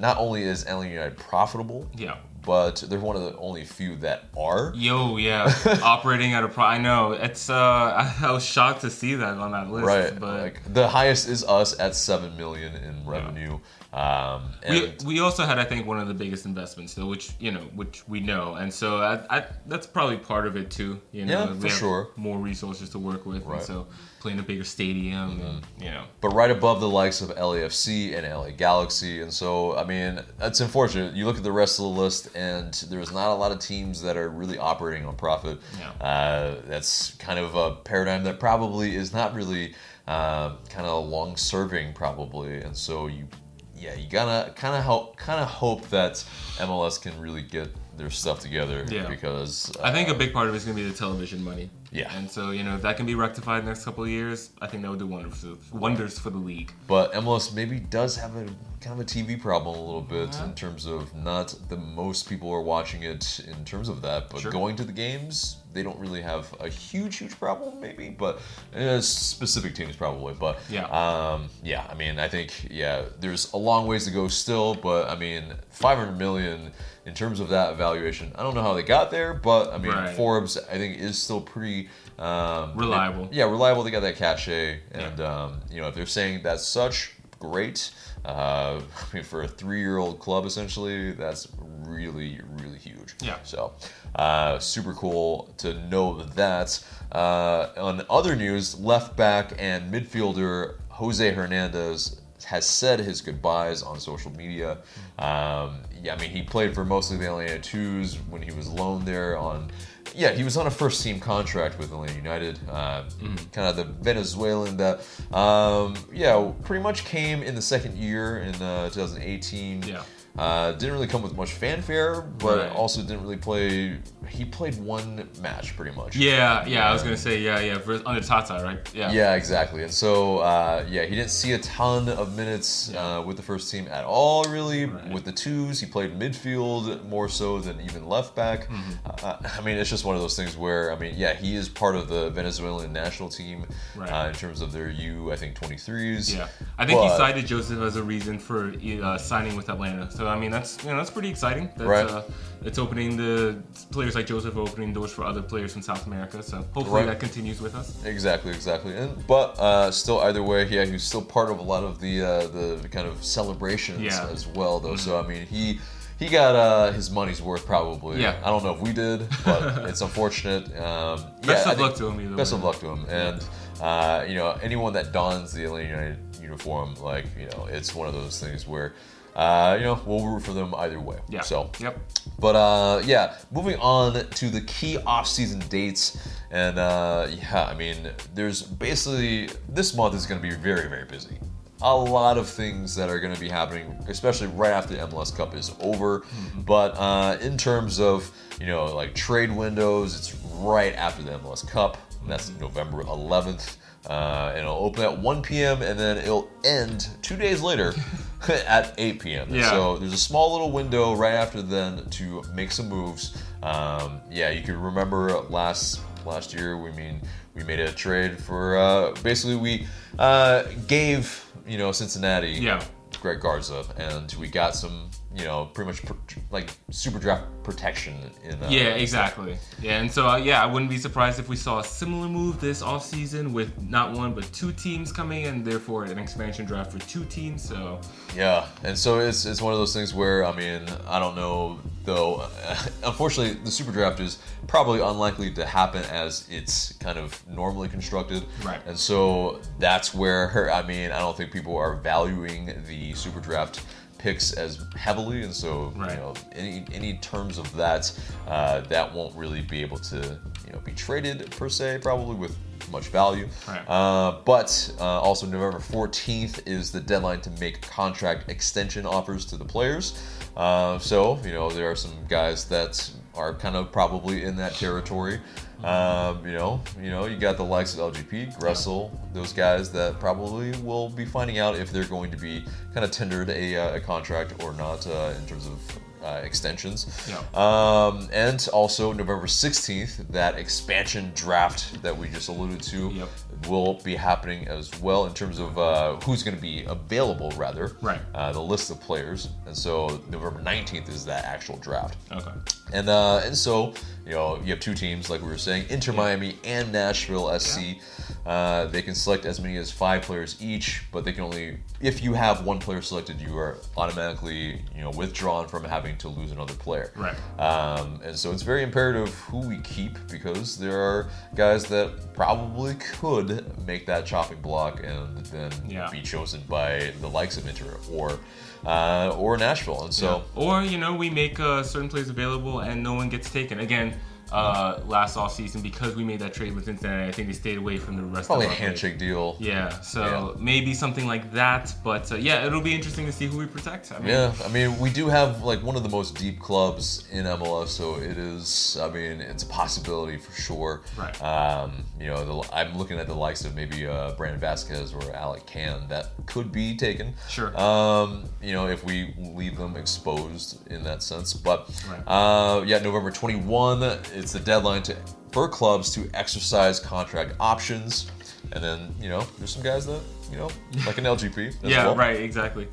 not 0.00 0.18
only 0.18 0.42
is 0.42 0.64
Atlanta 0.66 0.90
United 0.92 1.16
profitable, 1.16 1.86
Yeah. 1.96 2.16
But 2.46 2.82
they're 2.88 2.98
one 3.00 3.16
of 3.16 3.22
the 3.22 3.36
only 3.36 3.64
few 3.64 3.96
that 3.96 4.24
are. 4.38 4.72
Yo, 4.74 5.16
yeah, 5.18 5.52
operating 5.82 6.32
at 6.32 6.44
a 6.44 6.48
pro. 6.48 6.64
I 6.64 6.78
know 6.78 7.12
it's. 7.12 7.50
Uh, 7.50 7.54
I, 7.54 8.14
I 8.22 8.30
was 8.30 8.44
shocked 8.44 8.80
to 8.82 8.90
see 8.90 9.16
that 9.16 9.36
on 9.36 9.50
that 9.52 9.70
list. 9.70 9.86
Right, 9.86 10.18
but 10.18 10.40
like 10.40 10.72
the 10.72 10.88
highest 10.88 11.28
is 11.28 11.44
us 11.44 11.78
at 11.78 11.94
seven 11.94 12.36
million 12.36 12.74
in 12.76 13.04
revenue. 13.04 13.58
Um, 13.92 14.50
we, 14.68 14.92
we 15.06 15.20
also 15.20 15.44
had, 15.44 15.58
I 15.58 15.64
think, 15.64 15.86
one 15.86 15.98
of 15.98 16.06
the 16.06 16.12
biggest 16.12 16.44
investments, 16.44 16.92
though, 16.94 17.06
which 17.06 17.32
you 17.40 17.50
know, 17.50 17.60
which 17.74 18.06
we 18.06 18.20
know, 18.20 18.54
and 18.54 18.72
so 18.72 18.98
I, 18.98 19.38
I, 19.38 19.44
that's 19.66 19.86
probably 19.86 20.18
part 20.18 20.46
of 20.46 20.56
it 20.56 20.70
too. 20.70 21.00
You 21.12 21.24
know, 21.24 21.44
Yeah, 21.44 21.54
for 21.60 21.68
sure. 21.68 22.08
More 22.16 22.38
resources 22.38 22.90
to 22.90 22.98
work 22.98 23.24
with, 23.26 23.44
Right. 23.44 23.56
and 23.58 23.66
so 23.66 23.86
playing 24.26 24.40
a 24.40 24.42
bigger 24.42 24.64
stadium, 24.64 25.40
and, 25.40 25.64
you 25.78 25.88
know, 25.88 26.02
but 26.20 26.30
right 26.30 26.50
above 26.50 26.80
the 26.80 26.88
likes 26.88 27.20
of 27.20 27.28
LAFC 27.28 28.18
and 28.18 28.26
LA 28.26 28.50
Galaxy. 28.50 29.22
And 29.22 29.32
so, 29.32 29.76
I 29.76 29.84
mean, 29.84 30.20
that's 30.36 30.58
unfortunate. 30.58 31.14
You 31.14 31.26
look 31.26 31.36
at 31.36 31.44
the 31.44 31.52
rest 31.52 31.78
of 31.78 31.84
the 31.84 31.90
list, 31.92 32.34
and 32.34 32.74
there's 32.90 33.12
not 33.12 33.30
a 33.30 33.34
lot 33.34 33.52
of 33.52 33.60
teams 33.60 34.02
that 34.02 34.16
are 34.16 34.28
really 34.28 34.58
operating 34.58 35.06
on 35.06 35.14
profit. 35.14 35.60
Yeah. 35.78 35.90
Uh, 36.04 36.56
that's 36.66 37.14
kind 37.14 37.38
of 37.38 37.54
a 37.54 37.76
paradigm 37.76 38.24
that 38.24 38.40
probably 38.40 38.96
is 38.96 39.12
not 39.12 39.32
really 39.32 39.76
uh, 40.08 40.56
kind 40.70 40.88
of 40.88 41.06
long 41.06 41.36
serving, 41.36 41.92
probably. 41.92 42.62
And 42.62 42.76
so, 42.76 43.06
you, 43.06 43.28
yeah, 43.76 43.94
you 43.94 44.08
gotta 44.08 44.52
kind 44.52 44.74
of 44.76 44.82
help, 44.82 45.16
kind 45.16 45.40
of 45.40 45.48
hope 45.48 45.88
that 45.90 46.14
MLS 46.58 47.00
can 47.00 47.18
really 47.20 47.42
get 47.42 47.68
their 47.96 48.10
stuff 48.10 48.40
together. 48.40 48.84
Yeah. 48.88 49.08
Because 49.08 49.72
I 49.82 49.90
think 49.92 50.08
uh, 50.08 50.14
a 50.14 50.18
big 50.18 50.32
part 50.32 50.48
of 50.48 50.54
it's 50.54 50.64
going 50.64 50.76
to 50.76 50.82
be 50.82 50.88
the 50.88 50.96
television 50.96 51.42
money. 51.42 51.70
Yeah. 51.90 52.14
And 52.16 52.30
so, 52.30 52.50
you 52.50 52.62
know, 52.62 52.74
if 52.74 52.82
that 52.82 52.96
can 52.98 53.06
be 53.06 53.14
rectified 53.14 53.64
next 53.64 53.84
couple 53.84 54.04
of 54.04 54.10
years, 54.10 54.50
I 54.60 54.66
think 54.66 54.82
that 54.82 54.90
would 54.90 54.98
do 54.98 55.06
wonders 55.06 55.42
for, 55.70 55.76
wonders 55.76 56.18
for 56.18 56.30
the 56.30 56.38
league. 56.38 56.72
But 56.86 57.12
MLS 57.14 57.54
maybe 57.54 57.78
does 57.80 58.16
have 58.16 58.36
a 58.36 58.44
kind 58.80 59.00
of 59.00 59.00
a 59.00 59.04
TV 59.04 59.40
problem 59.40 59.76
a 59.76 59.80
little 59.82 60.02
bit 60.02 60.34
Yeah. 60.34 60.44
in 60.44 60.54
terms 60.54 60.84
of 60.84 61.14
not 61.14 61.54
the 61.68 61.76
most 61.78 62.28
people 62.28 62.50
are 62.52 62.60
watching 62.60 63.02
it 63.02 63.40
in 63.48 63.64
terms 63.64 63.88
of 63.88 64.02
that, 64.02 64.28
but 64.28 64.40
Sure. 64.40 64.52
going 64.52 64.76
to 64.76 64.84
the 64.84 64.92
games, 64.92 65.56
they 65.76 65.82
don't 65.82 65.98
really 65.98 66.22
have 66.22 66.52
a 66.58 66.68
huge, 66.68 67.18
huge 67.18 67.38
problem 67.38 67.80
maybe, 67.80 68.08
but 68.08 68.40
uh, 68.74 69.00
specific 69.00 69.74
teams 69.74 69.94
probably. 69.94 70.34
But 70.34 70.58
Yeah. 70.70 70.84
um, 70.86 71.48
yeah, 71.62 71.86
I 71.90 71.94
mean, 71.94 72.18
I 72.18 72.28
think 72.28 72.68
yeah, 72.70 73.04
there's 73.20 73.52
a 73.52 73.56
long 73.56 73.86
ways 73.86 74.04
to 74.06 74.10
go 74.10 74.28
still, 74.28 74.74
but 74.74 75.08
I 75.08 75.16
mean, 75.16 75.44
500 75.70 76.12
million 76.18 76.72
in 77.04 77.14
terms 77.14 77.38
of 77.38 77.50
that 77.50 77.76
valuation, 77.76 78.32
I 78.34 78.42
don't 78.42 78.54
know 78.54 78.62
how 78.62 78.74
they 78.74 78.82
got 78.82 79.10
there, 79.10 79.34
but 79.34 79.72
I 79.72 79.78
mean, 79.78 79.92
Right. 79.92 80.16
Forbes 80.16 80.56
I 80.56 80.76
think 80.78 80.98
is 80.98 81.22
still 81.22 81.40
pretty 81.40 81.88
um, 82.18 82.72
Reliable. 82.74 83.28
yeah, 83.30 83.44
reliable. 83.44 83.82
They 83.84 83.90
got 83.90 84.00
that 84.00 84.16
cachet, 84.16 84.80
and 84.92 85.20
um, 85.20 85.60
you 85.70 85.80
know 85.82 85.88
if 85.88 85.94
they're 85.94 86.06
saying 86.06 86.42
that's 86.42 86.66
such 86.66 87.12
great. 87.38 87.90
Uh, 88.26 88.80
I 89.12 89.14
mean, 89.14 89.24
for 89.24 89.42
a 89.42 89.48
three-year-old 89.48 90.18
club, 90.18 90.44
essentially, 90.44 91.12
that's 91.12 91.48
really, 91.86 92.40
really 92.60 92.78
huge. 92.78 93.14
Yeah. 93.22 93.38
So, 93.44 93.72
uh, 94.16 94.58
super 94.58 94.92
cool 94.92 95.54
to 95.58 95.74
know 95.88 96.22
that. 96.22 96.84
Uh, 97.12 97.68
on 97.76 98.04
other 98.10 98.34
news, 98.34 98.78
left 98.80 99.16
back 99.16 99.52
and 99.58 99.92
midfielder 99.92 100.74
Jose 100.90 101.32
Hernandez 101.32 102.20
has 102.44 102.66
said 102.66 103.00
his 103.00 103.20
goodbyes 103.20 103.82
on 103.82 104.00
social 104.00 104.30
media. 104.32 104.78
Um, 105.18 105.82
yeah, 106.02 106.14
I 106.14 106.18
mean, 106.18 106.30
he 106.30 106.42
played 106.42 106.74
for 106.74 106.84
mostly 106.84 107.16
the 107.16 107.26
Atlanta 107.26 107.58
Twos 107.58 108.16
when 108.28 108.42
he 108.42 108.52
was 108.52 108.68
loaned 108.68 109.06
there 109.06 109.36
on. 109.36 109.70
Yeah, 110.16 110.32
he 110.32 110.44
was 110.44 110.56
on 110.56 110.66
a 110.66 110.70
first 110.70 111.02
team 111.02 111.20
contract 111.20 111.78
with 111.78 111.92
Atlanta 111.92 112.14
United, 112.14 112.58
uh, 112.70 113.04
kind 113.52 113.68
of 113.68 113.76
the 113.76 113.84
Venezuelan 113.84 114.78
that, 114.78 115.00
um, 115.32 115.94
yeah, 116.12 116.52
pretty 116.64 116.82
much 116.82 117.04
came 117.04 117.42
in 117.42 117.54
the 117.54 117.60
second 117.62 117.98
year 117.98 118.38
in 118.38 118.54
uh, 118.62 118.88
2018. 118.90 119.82
Yeah. 119.82 120.02
Uh, 120.38 120.72
didn't 120.72 120.92
really 120.92 121.06
come 121.06 121.22
with 121.22 121.34
much 121.36 121.52
fanfare, 121.52 122.20
but 122.38 122.58
Right. 122.58 122.72
also 122.76 123.00
didn't 123.02 123.22
really 123.22 123.36
play. 123.36 123.98
He 124.28 124.44
played 124.44 124.76
one 124.82 125.28
match 125.40 125.76
pretty 125.76 125.96
much. 125.96 126.16
Yeah, 126.16 126.66
yeah. 126.66 126.88
I 126.90 126.92
was 126.92 127.02
gonna 127.02 127.16
say 127.16 127.40
yeah, 127.40 127.60
yeah. 127.60 127.78
For, 127.78 128.00
under 128.04 128.20
Tata, 128.20 128.62
right? 128.62 128.78
Yeah. 128.94 129.12
Yeah, 129.12 129.34
exactly. 129.34 129.82
And 129.82 129.92
so, 129.92 130.38
uh, 130.38 130.84
yeah, 130.88 131.04
he 131.04 131.14
didn't 131.14 131.30
see 131.30 131.52
a 131.52 131.58
ton 131.58 132.08
of 132.08 132.36
minutes 132.36 132.92
uh, 132.94 133.22
with 133.26 133.36
the 133.36 133.42
first 133.42 133.70
team 133.70 133.86
at 133.88 134.04
all, 134.04 134.44
really. 134.44 134.84
Right. 134.86 135.10
With 135.12 135.24
the 135.24 135.32
twos, 135.32 135.80
he 135.80 135.86
played 135.86 136.18
midfield 136.18 137.04
more 137.08 137.28
so 137.28 137.60
than 137.60 137.80
even 137.80 138.08
left 138.08 138.34
back. 138.34 138.68
Mm-hmm. 138.68 139.24
Uh, 139.24 139.36
I 139.58 139.60
mean, 139.62 139.76
it's 139.78 139.88
just 139.90 140.04
one 140.04 140.16
of 140.16 140.22
those 140.22 140.36
things 140.36 140.56
where, 140.56 140.92
I 140.92 140.98
mean, 140.98 141.14
yeah, 141.16 141.34
he 141.34 141.56
is 141.56 141.68
part 141.68 141.94
of 141.96 142.08
the 142.08 142.30
Venezuelan 142.30 142.92
national 142.92 143.28
team 143.28 143.64
Right. 143.94 144.10
uh, 144.10 144.28
in 144.28 144.34
terms 144.34 144.60
of 144.60 144.72
their 144.72 144.90
U, 144.90 145.32
I 145.32 145.36
think, 145.36 145.58
23s. 145.58 146.34
Yeah, 146.36 146.48
I 146.78 146.84
think 146.84 147.00
he 147.00 147.08
cited 147.10 147.46
Joseph 147.46 147.80
as 147.80 147.96
a 147.96 148.02
reason 148.02 148.38
for 148.38 148.74
uh, 149.02 149.16
signing 149.18 149.56
with 149.56 149.68
Atlanta. 149.68 150.10
So 150.10 150.25
I 150.28 150.38
mean, 150.38 150.50
that's 150.50 150.82
you 150.84 150.90
know 150.90 150.96
that's 150.96 151.10
pretty 151.10 151.28
exciting. 151.30 151.68
That's, 151.76 151.88
Right. 151.88 152.06
Uh, 152.08 152.22
it's 152.64 152.78
opening 152.78 153.16
the 153.16 153.62
players 153.92 154.14
like 154.14 154.26
Joseph 154.26 154.56
are 154.56 154.60
opening 154.60 154.92
doors 154.92 155.12
for 155.12 155.24
other 155.24 155.42
players 155.42 155.72
from 155.74 155.82
South 155.82 156.06
America. 156.06 156.42
So 156.42 156.56
hopefully 156.74 156.90
Right. 157.02 157.06
that 157.06 157.20
continues 157.20 157.60
with 157.60 157.74
us. 157.74 158.04
Exactly, 158.04 158.50
exactly. 158.52 158.96
And 158.96 159.26
but 159.26 159.58
uh, 159.58 159.90
still, 159.90 160.20
either 160.20 160.42
way, 160.42 160.66
yeah, 160.68 160.84
he's 160.84 161.02
still 161.04 161.22
part 161.22 161.50
of 161.50 161.58
a 161.58 161.62
lot 161.62 161.84
of 161.84 162.00
the 162.00 162.22
uh, 162.22 162.46
the 162.48 162.88
kind 162.90 163.06
of 163.06 163.22
celebrations 163.24 164.00
Yeah. 164.00 164.12
Mm-hmm. 164.12 164.34
as 164.34 164.46
well, 164.46 164.80
though. 164.80 164.96
So 164.96 165.18
I 165.22 165.26
mean, 165.26 165.46
he 165.46 165.80
he 166.18 166.28
got 166.28 166.56
uh, 166.56 166.92
his 166.92 167.10
money's 167.10 167.42
worth 167.42 167.66
probably. 167.66 168.22
Yeah. 168.22 168.40
I 168.42 168.48
don't 168.48 168.64
know 168.64 168.74
if 168.74 168.80
we 168.80 168.92
did, 168.92 169.28
but 169.44 169.84
it's 169.90 170.00
unfortunate. 170.00 170.64
Um, 170.78 171.20
Best 171.42 171.66
yeah, 171.66 171.72
of 171.72 171.78
luck 171.78 171.94
to 171.96 172.06
him. 172.08 172.20
Either 172.20 172.36
Best 172.36 172.52
way. 172.52 172.58
of 172.58 172.64
luck 172.64 172.78
to 172.80 172.86
him, 172.88 173.04
and 173.10 173.44
uh, 173.82 174.24
you 174.26 174.34
know 174.34 174.58
anyone 174.62 174.94
that 174.94 175.12
dons 175.12 175.52
the 175.52 175.64
Atlanta 175.66 175.88
United 175.88 176.18
uniform, 176.42 176.94
like 177.02 177.26
you 177.38 177.46
know, 177.50 177.66
it's 177.70 177.94
one 177.94 178.08
of 178.08 178.14
those 178.14 178.40
things 178.40 178.66
where. 178.66 178.94
Uh, 179.36 179.76
you 179.78 179.84
know, 179.84 180.00
we'll 180.06 180.26
root 180.26 180.42
for 180.42 180.52
them 180.54 180.74
either 180.76 180.98
way. 180.98 181.18
Yeah. 181.28 181.42
So, 181.42 181.70
Yep. 181.78 181.98
but 182.38 182.56
uh, 182.56 183.02
yeah, 183.04 183.36
moving 183.52 183.76
on 183.80 184.14
to 184.30 184.48
the 184.48 184.62
key 184.62 184.96
off-season 184.96 185.58
dates, 185.68 186.16
and 186.50 186.78
uh, 186.78 187.28
yeah, 187.30 187.66
I 187.66 187.74
mean, 187.74 188.10
there's 188.34 188.62
basically 188.62 189.50
this 189.68 189.94
month 189.94 190.14
is 190.14 190.24
going 190.26 190.40
to 190.40 190.48
be 190.48 190.54
very, 190.54 190.88
very 190.88 191.04
busy. 191.04 191.36
A 191.82 191.94
lot 191.94 192.38
of 192.38 192.48
things 192.48 192.94
that 192.96 193.10
are 193.10 193.20
going 193.20 193.34
to 193.34 193.40
be 193.40 193.50
happening, 193.50 194.02
especially 194.08 194.46
right 194.46 194.72
after 194.72 194.96
the 194.96 195.02
MLS 195.08 195.36
Cup 195.36 195.54
is 195.54 195.70
over. 195.80 196.24
But 196.64 196.96
uh, 196.96 197.36
in 197.42 197.58
terms 197.58 198.00
of 198.00 198.30
you 198.58 198.66
know 198.66 198.86
like 198.86 199.14
trade 199.14 199.54
windows, 199.54 200.16
it's 200.18 200.34
right 200.54 200.94
after 200.94 201.22
the 201.22 201.32
MLS 201.32 201.68
Cup. 201.68 201.98
And 202.22 202.30
that's 202.30 202.50
November 202.58 203.02
11th. 203.04 203.76
Uh, 204.06 204.50
and 204.54 204.60
it'll 204.60 204.76
open 204.76 205.02
at 205.02 205.18
1 205.18 205.42
p.m. 205.42 205.82
and 205.82 205.98
then 205.98 206.18
it'll 206.18 206.48
end 206.64 207.08
two 207.22 207.36
days 207.36 207.60
later 207.60 207.92
at 208.48 208.94
8 208.96 209.18
p.m. 209.20 209.48
Yeah. 209.52 209.70
So 209.70 209.98
there's 209.98 210.12
a 210.12 210.18
small 210.18 210.52
little 210.52 210.70
window 210.70 211.14
right 211.14 211.34
after 211.34 211.60
then 211.62 212.04
to 212.10 212.42
make 212.54 212.70
some 212.70 212.88
moves. 212.88 213.36
Um, 213.62 214.20
yeah, 214.30 214.50
you 214.50 214.62
can 214.62 214.80
remember 214.80 215.30
last 215.50 216.00
last 216.24 216.54
year. 216.54 216.76
We 216.76 216.92
mean 216.92 217.20
we 217.54 217.64
made 217.64 217.80
a 217.80 217.90
trade 217.92 218.38
for 218.38 218.76
uh, 218.76 219.14
basically 219.22 219.56
we 219.56 219.86
uh, 220.18 220.64
gave 220.86 221.44
you 221.66 221.78
know 221.78 221.90
Cincinnati 221.92 222.52
Yeah. 222.52 222.84
Greg 223.20 223.40
Garza 223.40 223.84
and 223.96 224.32
we 224.34 224.48
got 224.48 224.74
some 224.74 225.10
you 225.34 225.44
know 225.44 225.66
pretty 225.66 225.90
much 225.90 226.04
pr- 226.04 226.38
like 226.50 226.70
super 226.90 227.18
draft 227.18 227.44
protection 227.62 228.14
in 228.44 228.62
uh, 228.62 228.68
Yeah, 228.70 228.94
exactly. 228.94 229.58
Yeah, 229.80 230.00
and 230.00 230.10
so 230.10 230.28
uh, 230.28 230.36
yeah, 230.36 230.62
I 230.62 230.66
wouldn't 230.66 230.90
be 230.90 230.98
surprised 230.98 231.38
if 231.38 231.48
we 231.48 231.56
saw 231.56 231.80
a 231.80 231.84
similar 231.84 232.28
move 232.28 232.60
this 232.60 232.82
offseason 232.82 233.52
with 233.52 233.80
not 233.82 234.12
one 234.12 234.34
but 234.34 234.50
two 234.52 234.72
teams 234.72 235.12
coming, 235.12 235.46
and 235.46 235.64
therefore 235.64 236.04
an 236.04 236.18
expansion 236.18 236.64
draft 236.64 236.92
for 236.92 236.98
two 237.00 237.24
teams. 237.24 237.62
So 237.66 238.00
Yeah, 238.34 238.66
and 238.82 238.96
so 238.96 239.18
it's 239.18 239.44
it's 239.44 239.60
one 239.60 239.72
of 239.72 239.78
those 239.78 239.92
things 239.92 240.14
where 240.14 240.44
I 240.44 240.54
mean 240.56 240.82
I 241.06 241.18
don't 241.18 241.36
know 241.36 241.80
though. 242.04 242.48
Unfortunately, 243.04 243.60
the 243.62 243.70
super 243.70 243.92
draft 243.92 244.20
is 244.20 244.38
probably 244.66 245.00
unlikely 245.00 245.52
to 245.54 245.64
happen 245.66 246.02
as 246.04 246.46
it's 246.50 246.92
kind 246.94 247.18
of 247.18 247.46
normally 247.48 247.88
constructed. 247.88 248.44
Right. 248.64 248.80
And 248.86 248.98
so 248.98 249.60
that's 249.78 250.14
where 250.14 250.72
I 250.72 250.82
mean 250.86 251.10
I 251.12 251.18
don't 251.18 251.36
think 251.36 251.52
people 251.52 251.76
are 251.76 251.96
valuing 251.96 252.72
the 252.86 253.14
super 253.14 253.40
draft 253.40 253.84
picks 254.18 254.52
as 254.54 254.82
heavily, 254.96 255.42
and 255.42 255.52
so 255.52 255.92
Right. 255.94 256.12
you 256.12 256.16
know 256.16 256.34
any 256.52 256.84
any 256.92 257.18
terms 257.18 257.58
of 257.58 257.74
that 257.76 258.10
uh, 258.48 258.80
that 258.82 259.14
won't 259.14 259.36
really 259.36 259.62
be 259.62 259.82
able 259.82 259.98
to 259.98 260.38
you 260.66 260.72
know 260.72 260.78
be 260.80 260.92
traded 260.92 261.50
per 261.52 261.68
se 261.68 261.98
probably 262.02 262.34
with 262.34 262.56
much 262.90 263.08
value. 263.08 263.48
Right. 263.68 263.84
Uh, 263.88 264.38
but 264.44 264.92
uh, 265.00 265.04
also 265.20 265.46
November 265.46 265.78
14th 265.78 266.66
is 266.66 266.92
the 266.92 267.00
deadline 267.00 267.40
to 267.42 267.50
make 267.52 267.80
contract 267.82 268.48
extension 268.50 269.04
offers 269.06 269.44
to 269.46 269.56
the 269.56 269.64
players. 269.64 270.22
Uh, 270.56 270.98
so 270.98 271.38
you 271.44 271.52
know 271.52 271.68
there 271.70 271.90
are 271.90 271.96
some 271.96 272.12
guys 272.28 272.64
that 272.66 273.10
are 273.36 273.54
kind 273.54 273.76
of 273.76 273.92
probably 273.92 274.44
in 274.44 274.56
that 274.56 274.74
territory. 274.74 275.40
Um, 275.84 276.46
you 276.46 276.54
know, 276.54 276.80
you 277.00 277.10
know, 277.10 277.26
you 277.26 277.36
got 277.36 277.56
the 277.56 277.64
likes 277.64 277.94
of 277.96 278.14
LGP, 278.14 278.58
Gressel, 278.58 279.10
those 279.34 279.52
guys 279.52 279.92
that 279.92 280.18
probably 280.18 280.72
will 280.82 281.10
be 281.10 281.24
finding 281.26 281.58
out 281.58 281.76
if 281.76 281.92
they're 281.92 282.04
going 282.04 282.30
to 282.30 282.36
be 282.36 282.64
kind 282.94 283.04
of 283.04 283.10
tendered 283.10 283.50
a, 283.50 283.76
uh, 283.76 283.96
a 283.96 284.00
contract 284.00 284.62
or 284.64 284.72
not 284.72 285.06
uh, 285.06 285.34
in 285.38 285.46
terms 285.46 285.66
of 285.66 285.98
uh, 286.24 286.40
extensions. 286.42 287.06
Yeah. 287.28 287.38
Um, 287.54 288.28
and 288.32 288.66
also 288.72 289.12
November 289.12 289.46
16th, 289.46 290.26
that 290.30 290.58
expansion 290.58 291.30
draft 291.34 292.02
that 292.02 292.16
we 292.16 292.28
just 292.28 292.48
alluded 292.48 292.82
to 292.82 293.10
Yep. 293.10 293.28
Will 293.68 293.94
be 294.04 294.14
happening 294.14 294.68
as 294.68 294.90
well 295.00 295.26
in 295.26 295.34
terms 295.34 295.58
of 295.58 295.78
uh, 295.78 296.16
who's 296.16 296.42
going 296.42 296.56
to 296.56 296.60
be 296.62 296.84
available, 296.84 297.50
rather. 297.56 297.96
Right. 298.00 298.20
Uh, 298.34 298.52
the 298.52 298.60
list 298.60 298.90
of 298.90 299.00
players. 299.00 299.48
And 299.66 299.76
so 299.76 300.22
November 300.30 300.60
19th 300.60 301.08
is 301.08 301.24
that 301.26 301.44
actual 301.44 301.76
draft. 301.78 302.16
okay, 302.32 302.50
And 302.92 303.08
uh, 303.08 303.40
and 303.44 303.56
so 303.56 303.94
you 304.26 304.32
know 304.32 304.56
you 304.64 304.70
have 304.72 304.80
two 304.80 304.94
teams 304.94 305.30
like 305.30 305.40
we 305.40 305.48
were 305.48 305.56
saying, 305.58 305.86
Inter 305.88 306.12
Miami 306.12 306.56
and 306.64 306.92
Nashville 306.92 307.56
SC. 307.58 307.96
Uh, 308.44 308.86
they 308.86 309.02
can 309.02 309.14
select 309.14 309.44
as 309.44 309.60
many 309.60 309.76
as 309.76 309.90
five 309.90 310.22
players 310.22 310.56
each, 310.60 311.02
but 311.12 311.24
they 311.24 311.32
can 311.32 311.42
only 311.44 311.78
if 312.00 312.22
you 312.22 312.32
have 312.34 312.64
one 312.64 312.78
player 312.78 313.02
selected, 313.02 313.40
you 313.40 313.56
are 313.56 313.78
automatically 313.96 314.80
you 314.94 315.00
know 315.02 315.10
withdrawn 315.10 315.66
from 315.68 315.84
having 315.84 316.16
to 316.18 316.28
lose 316.28 316.50
another 316.52 316.74
player. 316.74 317.12
Right. 317.16 317.36
Um, 317.60 318.20
and 318.24 318.36
so 318.36 318.52
it's 318.52 318.62
very 318.62 318.82
imperative 318.82 319.32
who 319.34 319.66
we 319.66 319.78
keep 319.78 320.12
because 320.30 320.76
there 320.78 321.00
are 321.00 321.28
guys 321.54 321.84
that 321.86 322.34
probably 322.34 322.94
could 322.94 323.64
make 323.86 324.06
that 324.06 324.26
chopping 324.26 324.60
block 324.60 325.02
and 325.04 325.36
then 325.46 325.70
Yeah. 325.88 326.08
be 326.10 326.20
chosen 326.22 326.62
by 326.68 327.12
the 327.20 327.28
likes 327.28 327.56
of 327.56 327.66
Inter 327.68 327.96
or 328.12 328.38
uh, 328.86 329.34
or 329.36 329.56
Nashville. 329.58 330.04
And 330.04 330.14
so. 330.14 330.44
or 330.54 330.82
you 330.82 330.96
know 330.96 331.14
we 331.14 331.28
make 331.28 331.58
uh, 331.60 331.82
certain 331.82 332.08
players 332.08 332.30
available 332.30 332.80
and 332.80 333.02
no 333.02 333.14
one 333.14 333.28
gets 333.28 333.50
taken 333.50 333.80
again. 333.80 334.14
Uh, 334.52 335.00
last 335.06 335.36
off 335.36 335.52
season 335.52 335.80
because 335.82 336.14
we 336.14 336.22
made 336.22 336.38
that 336.38 336.54
trade 336.54 336.72
with 336.74 336.84
Cincinnati, 336.84 337.28
I 337.28 337.32
think 337.32 337.48
they 337.48 337.54
stayed 337.54 337.78
away 337.78 337.98
from 337.98 338.16
the 338.16 338.22
rest 338.22 338.46
Probably 338.46 338.66
of 338.66 338.70
a 338.70 338.74
our 338.74 338.78
players. 338.78 339.00
handshake 339.00 339.18
deal. 339.18 339.56
Yeah, 339.58 340.00
so 340.00 340.54
Yeah. 340.54 340.60
maybe 340.62 340.94
something 340.94 341.26
like 341.26 341.52
that. 341.52 341.92
But 342.04 342.30
uh, 342.30 342.36
yeah, 342.36 342.64
it'll 342.64 342.80
be 342.80 342.94
interesting 342.94 343.26
to 343.26 343.32
see 343.32 343.46
who 343.46 343.58
we 343.58 343.66
protect. 343.66 344.12
I 344.12 344.18
mean, 344.20 344.28
Yeah, 344.28 344.52
I 344.64 344.68
mean, 344.68 344.98
we 345.00 345.10
do 345.10 345.28
have 345.28 345.64
like 345.64 345.82
one 345.82 345.96
of 345.96 346.04
the 346.04 346.08
most 346.08 346.36
deep 346.36 346.60
clubs 346.60 347.26
in 347.32 347.44
MLS, 347.44 347.88
so 347.88 348.16
it 348.16 348.38
is. 348.38 348.96
I 349.02 349.08
mean, 349.10 349.40
it's 349.40 349.64
a 349.64 349.66
possibility 349.66 350.36
for 350.36 350.52
sure. 350.52 351.02
Right. 351.16 351.42
Um, 351.42 352.04
you 352.20 352.28
know, 352.28 352.62
the, 352.62 352.74
I'm 352.74 352.96
looking 352.96 353.18
at 353.18 353.26
the 353.26 353.34
likes 353.34 353.64
of 353.64 353.74
maybe 353.74 354.06
uh, 354.06 354.30
Brandon 354.32 354.60
Vazquez 354.60 355.12
or 355.14 355.34
Alec 355.34 355.66
Kann 355.66 356.06
that 356.08 356.30
could 356.46 356.70
be 356.70 356.94
taken. 356.96 357.34
Sure. 357.48 357.76
Um, 357.78 358.44
you 358.62 358.72
know, 358.72 358.86
if 358.86 359.02
we 359.04 359.34
leave 359.38 359.76
them 359.76 359.96
exposed 359.96 360.86
in 360.90 361.02
that 361.04 361.22
sense, 361.22 361.52
but 361.52 361.88
Right. 362.08 362.22
uh, 362.28 362.82
yeah, 362.86 362.98
November 363.00 363.30
21, 363.30 364.02
it's 364.36 364.52
the 364.52 364.60
deadline 364.60 365.02
to 365.04 365.16
for 365.52 365.68
clubs 365.68 366.12
to 366.14 366.28
exercise 366.34 367.00
contract 367.00 367.54
options, 367.60 368.30
and 368.72 368.82
then 368.84 369.14
you 369.20 369.28
know, 369.28 369.40
there's 369.58 369.70
some 369.70 369.82
guys 369.82 370.06
that 370.06 370.20
you 370.50 370.58
know, 370.58 370.70
like 371.06 371.18
an 371.18 371.24
LGP. 371.24 371.74
Yeah, 371.82 372.04
well. 372.06 372.16
right, 372.16 372.40
exactly. 372.40 372.88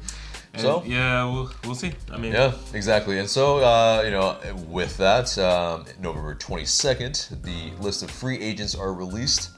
And 0.54 0.62
So? 0.62 0.84
yeah, 0.86 1.26
we'll 1.26 1.52
we'll 1.66 1.76
see. 1.76 1.94
I 2.12 2.18
mean, 2.18 2.32
Yeah, 2.32 2.54
exactly. 2.74 3.20
And 3.20 3.28
so, 3.30 3.58
uh, 3.58 4.02
you 4.06 4.12
know, 4.12 4.38
with 4.68 4.96
that, 4.98 5.36
um, 5.40 5.86
November 6.00 6.36
22nd, 6.36 7.42
the 7.42 7.72
list 7.84 8.04
of 8.04 8.12
free 8.12 8.40
agents 8.40 8.76
are 8.76 8.94
released. 8.94 9.50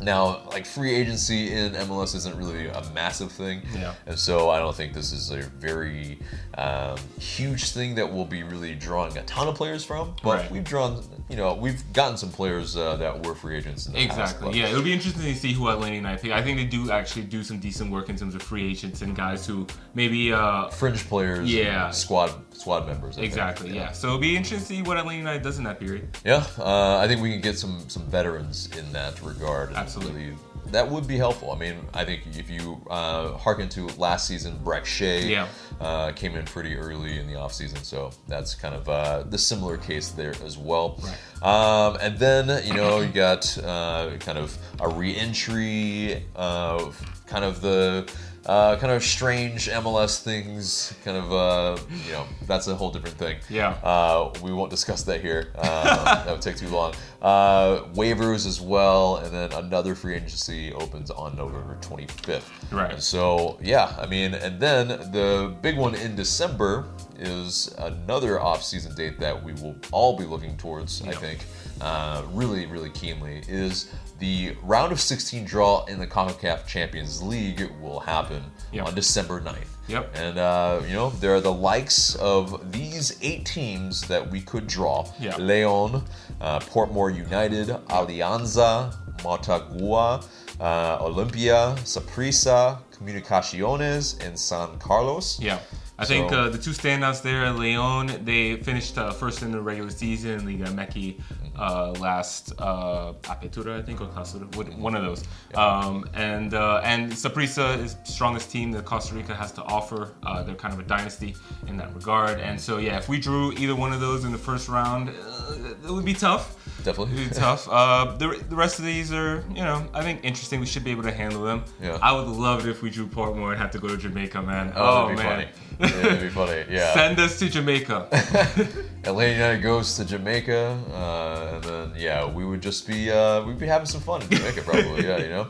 Now, 0.00 0.42
like 0.50 0.64
free 0.64 0.94
agency 0.94 1.52
in 1.52 1.72
MLS 1.72 2.14
isn't 2.14 2.36
really 2.36 2.68
a 2.68 2.82
massive 2.94 3.32
thing, 3.32 3.62
Yeah. 3.74 3.94
and 4.06 4.18
so 4.18 4.48
I 4.50 4.58
don't 4.58 4.74
think 4.76 4.94
this 4.94 5.12
is 5.12 5.30
a 5.30 5.42
very 5.42 6.18
um, 6.56 6.96
huge 7.20 7.70
thing 7.70 7.94
that 7.96 8.12
we'll 8.12 8.24
be 8.24 8.42
really 8.42 8.74
drawing 8.74 9.16
a 9.16 9.22
ton 9.22 9.46
of 9.48 9.54
players 9.54 9.84
from. 9.84 10.14
But 10.22 10.38
Right. 10.40 10.50
we've 10.50 10.64
drawn, 10.64 11.02
you 11.28 11.36
know, 11.36 11.54
we've 11.54 11.80
gotten 11.92 12.16
some 12.16 12.30
players 12.30 12.76
uh, 12.76 12.96
that 12.96 13.24
were 13.24 13.34
free 13.34 13.56
agents 13.56 13.86
in 13.86 13.92
the. 13.92 14.02
Exactly. 14.02 14.58
Yeah, 14.58 14.66
it'll 14.68 14.82
be 14.82 14.92
interesting 14.92 15.22
to 15.22 15.34
see 15.36 15.52
who 15.52 15.68
Atlanta 15.68 15.94
United 15.94 16.20
pick. 16.20 16.32
I 16.32 16.42
think 16.42 16.58
they 16.58 16.64
do 16.64 16.90
actually 16.90 17.22
do 17.26 17.42
some 17.44 17.58
decent 17.58 17.90
work 17.92 18.08
in 18.08 18.16
terms 18.16 18.34
of 18.34 18.42
free 18.42 18.68
agents 18.68 19.02
and 19.02 19.14
guys 19.16 19.46
who 19.46 19.66
maybe 19.94 20.32
uh 20.32 20.68
fringe 20.70 21.08
players, 21.08 21.48
Yeah. 21.52 21.90
squad 21.90 22.32
squad 22.58 22.86
members. 22.86 23.14
I 23.16 23.20
think. 23.20 23.26
exactly 23.32 23.70
yeah. 23.74 23.92
So 23.92 24.08
it'll 24.08 24.18
be 24.18 24.36
interesting 24.36 24.58
to 24.58 24.64
see 24.64 24.82
what 24.82 24.96
Atlanta 24.98 25.18
United 25.18 25.42
does 25.42 25.58
in 25.58 25.64
that 25.64 25.78
period. 25.78 26.08
Yeah, 26.24 26.44
uh, 26.58 26.98
I 26.98 27.06
think 27.08 27.22
we 27.22 27.30
can 27.32 27.40
get 27.40 27.58
some 27.58 27.84
some 27.88 28.04
veterans 28.06 28.68
in 28.76 28.92
that 28.92 29.20
regard. 29.22 29.72
Absolutely. 29.74 30.24
really- 30.26 30.36
that 30.70 30.86
would 30.86 31.06
be 31.08 31.16
helpful. 31.16 31.50
I 31.50 31.56
mean, 31.56 31.76
I 31.94 32.04
think 32.04 32.24
if 32.36 32.50
you 32.50 32.78
uh, 32.90 33.32
harken 33.38 33.70
to 33.70 33.86
last 33.96 34.26
season, 34.26 34.58
Brek 34.62 34.84
Shea 34.84 35.26
Yeah. 35.26 35.48
uh, 35.80 36.12
came 36.12 36.36
in 36.36 36.44
pretty 36.44 36.76
early 36.76 37.18
in 37.18 37.26
the 37.26 37.32
offseason, 37.38 37.82
so 37.82 38.10
that's 38.26 38.54
kind 38.54 38.74
of 38.74 38.86
uh, 38.86 39.22
the 39.22 39.38
similar 39.38 39.78
case 39.78 40.10
there 40.10 40.34
as 40.44 40.58
well. 40.58 41.00
Um, 41.40 41.96
and 42.02 42.18
then, 42.18 42.66
you 42.66 42.74
know, 42.74 43.00
you 43.00 43.08
got 43.08 43.56
uh, 43.64 44.10
kind 44.20 44.36
of 44.36 44.58
a 44.78 44.88
re-entry 44.90 46.22
of 46.36 47.00
kind 47.26 47.44
of 47.46 47.62
the 47.62 48.06
uh, 48.48 48.76
kind 48.78 48.90
of 48.90 49.04
strange 49.04 49.68
MLS 49.68 50.22
things, 50.22 50.94
kind 51.04 51.18
of, 51.18 51.32
uh, 51.32 51.78
you 52.06 52.12
know, 52.12 52.24
that's 52.46 52.66
a 52.66 52.74
whole 52.74 52.90
different 52.90 53.18
thing. 53.18 53.36
Yeah. 53.50 53.72
Uh, 53.84 54.32
we 54.42 54.52
won't 54.52 54.70
discuss 54.70 55.02
that 55.02 55.20
here. 55.20 55.52
Uh, 55.54 56.24
that 56.24 56.32
would 56.32 56.40
take 56.40 56.56
too 56.56 56.68
long. 56.68 56.94
Uh, 57.20 57.82
waivers 57.92 58.46
as 58.46 58.58
well, 58.58 59.16
and 59.16 59.34
then 59.34 59.52
another 59.52 59.94
free 59.94 60.14
agency 60.14 60.72
opens 60.72 61.10
on 61.10 61.36
November 61.36 61.76
25th. 61.82 62.72
Right. 62.72 62.92
And 62.92 63.02
so, 63.02 63.58
yeah, 63.60 63.94
I 63.98 64.06
mean, 64.06 64.32
and 64.32 64.58
then 64.58 64.88
the 64.88 65.54
big 65.60 65.76
one 65.76 65.94
in 65.94 66.16
December 66.16 66.86
is 67.18 67.74
another 67.78 68.40
off-season 68.40 68.94
date 68.94 69.20
that 69.20 69.42
we 69.42 69.52
will 69.54 69.76
all 69.92 70.16
be 70.16 70.24
looking 70.24 70.56
towards. 70.56 71.02
I 71.02 71.12
think 71.12 71.40
uh, 71.82 72.22
really, 72.32 72.64
really 72.64 72.90
keenly 72.90 73.42
is 73.46 73.92
the 74.18 74.56
round 74.62 74.90
of 74.92 75.00
16 75.00 75.44
draw 75.44 75.84
in 75.86 75.98
the 75.98 76.06
CONCACAF 76.06 76.66
Champions 76.66 77.22
League 77.22 77.70
will 77.80 78.00
happen 78.00 78.42
Yep. 78.72 78.86
on 78.86 78.94
December 78.94 79.40
9th. 79.40 79.56
Yep. 79.88 80.14
And 80.16 80.38
uh, 80.38 80.82
you 80.86 80.92
know, 80.92 81.10
there 81.10 81.34
are 81.34 81.40
the 81.40 81.52
likes 81.52 82.14
of 82.16 82.70
these 82.72 83.16
eight 83.22 83.46
teams 83.46 84.06
that 84.08 84.30
we 84.30 84.42
could 84.42 84.66
draw: 84.66 85.06
Yeah. 85.18 85.36
Leon, 85.38 86.04
uh, 86.42 86.58
Portmore 86.60 87.16
United, 87.16 87.68
Alianza, 87.88 88.94
Motagua, 89.22 90.22
uh, 90.60 90.98
Olimpia, 90.98 91.74
Saprissa, 91.84 92.78
Comunicaciones, 92.92 94.22
and 94.26 94.38
San 94.38 94.78
Carlos. 94.78 95.40
Yeah. 95.40 95.58
I 96.00 96.04
think 96.04 96.30
uh, 96.30 96.48
the 96.48 96.58
two 96.58 96.70
standouts 96.70 97.22
there, 97.22 97.50
Leon, 97.50 98.20
they 98.24 98.56
finished 98.58 98.96
uh, 98.98 99.10
first 99.10 99.42
in 99.42 99.50
the 99.50 99.60
regular 99.60 99.90
season, 99.90 100.46
Liga 100.46 100.66
MX 100.66 101.20
uh, 101.58 101.92
last 102.00 102.52
uh, 102.58 103.12
Apertura, 103.24 103.78
I 103.78 103.82
think, 103.82 104.00
or 104.00 104.06
Clausura, 104.06 104.78
one 104.78 104.94
of 104.94 105.02
those. 105.02 105.24
Um, 105.54 106.08
and 106.14 106.54
uh, 106.54 106.80
and 106.84 107.10
Saprissa 107.12 107.78
is 107.82 107.96
strongest 108.04 108.50
team 108.50 108.70
that 108.72 108.84
Costa 108.84 109.14
Rica 109.14 109.34
has 109.34 109.52
to 109.52 109.62
offer. 109.62 110.14
Uh, 110.22 110.42
they're 110.42 110.54
kind 110.54 110.72
of 110.72 110.80
a 110.80 110.84
dynasty 110.84 111.34
in 111.66 111.76
that 111.76 111.94
regard. 111.94 112.40
And 112.40 112.60
so, 112.60 112.78
yeah, 112.78 112.96
if 112.98 113.08
we 113.08 113.18
drew 113.18 113.52
either 113.52 113.74
one 113.74 113.92
of 113.92 114.00
those 114.00 114.24
in 114.24 114.32
the 114.32 114.38
first 114.38 114.68
round, 114.68 115.08
uh, 115.10 115.54
it 115.84 115.90
would 115.90 116.04
be 116.04 116.14
tough. 116.14 116.54
Definitely. 116.84 117.24
Be 117.24 117.30
tough. 117.30 117.68
Uh, 117.78 118.16
the, 118.16 118.28
the 118.48 118.56
rest 118.56 118.78
of 118.78 118.84
these 118.84 119.12
are, 119.12 119.42
you 119.50 119.62
know, 119.62 119.86
I 119.94 120.02
think 120.02 120.20
interesting. 120.24 120.58
We 120.60 120.66
should 120.66 120.84
be 120.84 120.90
able 120.90 121.02
to 121.04 121.12
handle 121.12 121.42
them. 121.42 121.64
Yeah. 121.82 121.98
I 122.02 122.12
would 122.12 122.26
love 122.26 122.66
it 122.66 122.70
if 122.70 122.82
we 122.82 122.90
drew 122.90 123.06
Portmore 123.06 123.50
and 123.52 123.60
had 123.60 123.72
to 123.72 123.78
go 123.78 123.88
to 123.88 123.96
Jamaica, 123.96 124.42
man. 124.42 124.72
Oh, 124.76 125.04
Oh, 125.04 125.08
man. 125.14 125.16
funny. 125.16 125.48
Yeah, 125.80 126.02
that'd 126.02 126.20
be 126.20 126.28
funny. 126.28 126.64
Yeah. 126.70 126.92
Send 126.94 127.18
us 127.20 127.38
to 127.40 127.48
Jamaica. 127.48 128.08
Atlanta 129.08 129.32
United 129.32 129.62
goes 129.62 129.96
to 129.96 130.04
Jamaica, 130.04 130.78
uh, 130.92 131.54
and 131.54 131.64
then 131.64 131.92
yeah, 131.96 132.26
we 132.26 132.44
would 132.44 132.60
just 132.60 132.86
be 132.86 133.10
uh, 133.10 133.42
we'd 133.44 133.58
be 133.58 133.66
having 133.66 133.86
some 133.86 134.02
fun 134.02 134.20
in 134.22 134.28
Jamaica, 134.28 134.62
probably. 134.62 135.06
yeah, 135.06 135.16
you 135.16 135.28
know, 135.28 135.48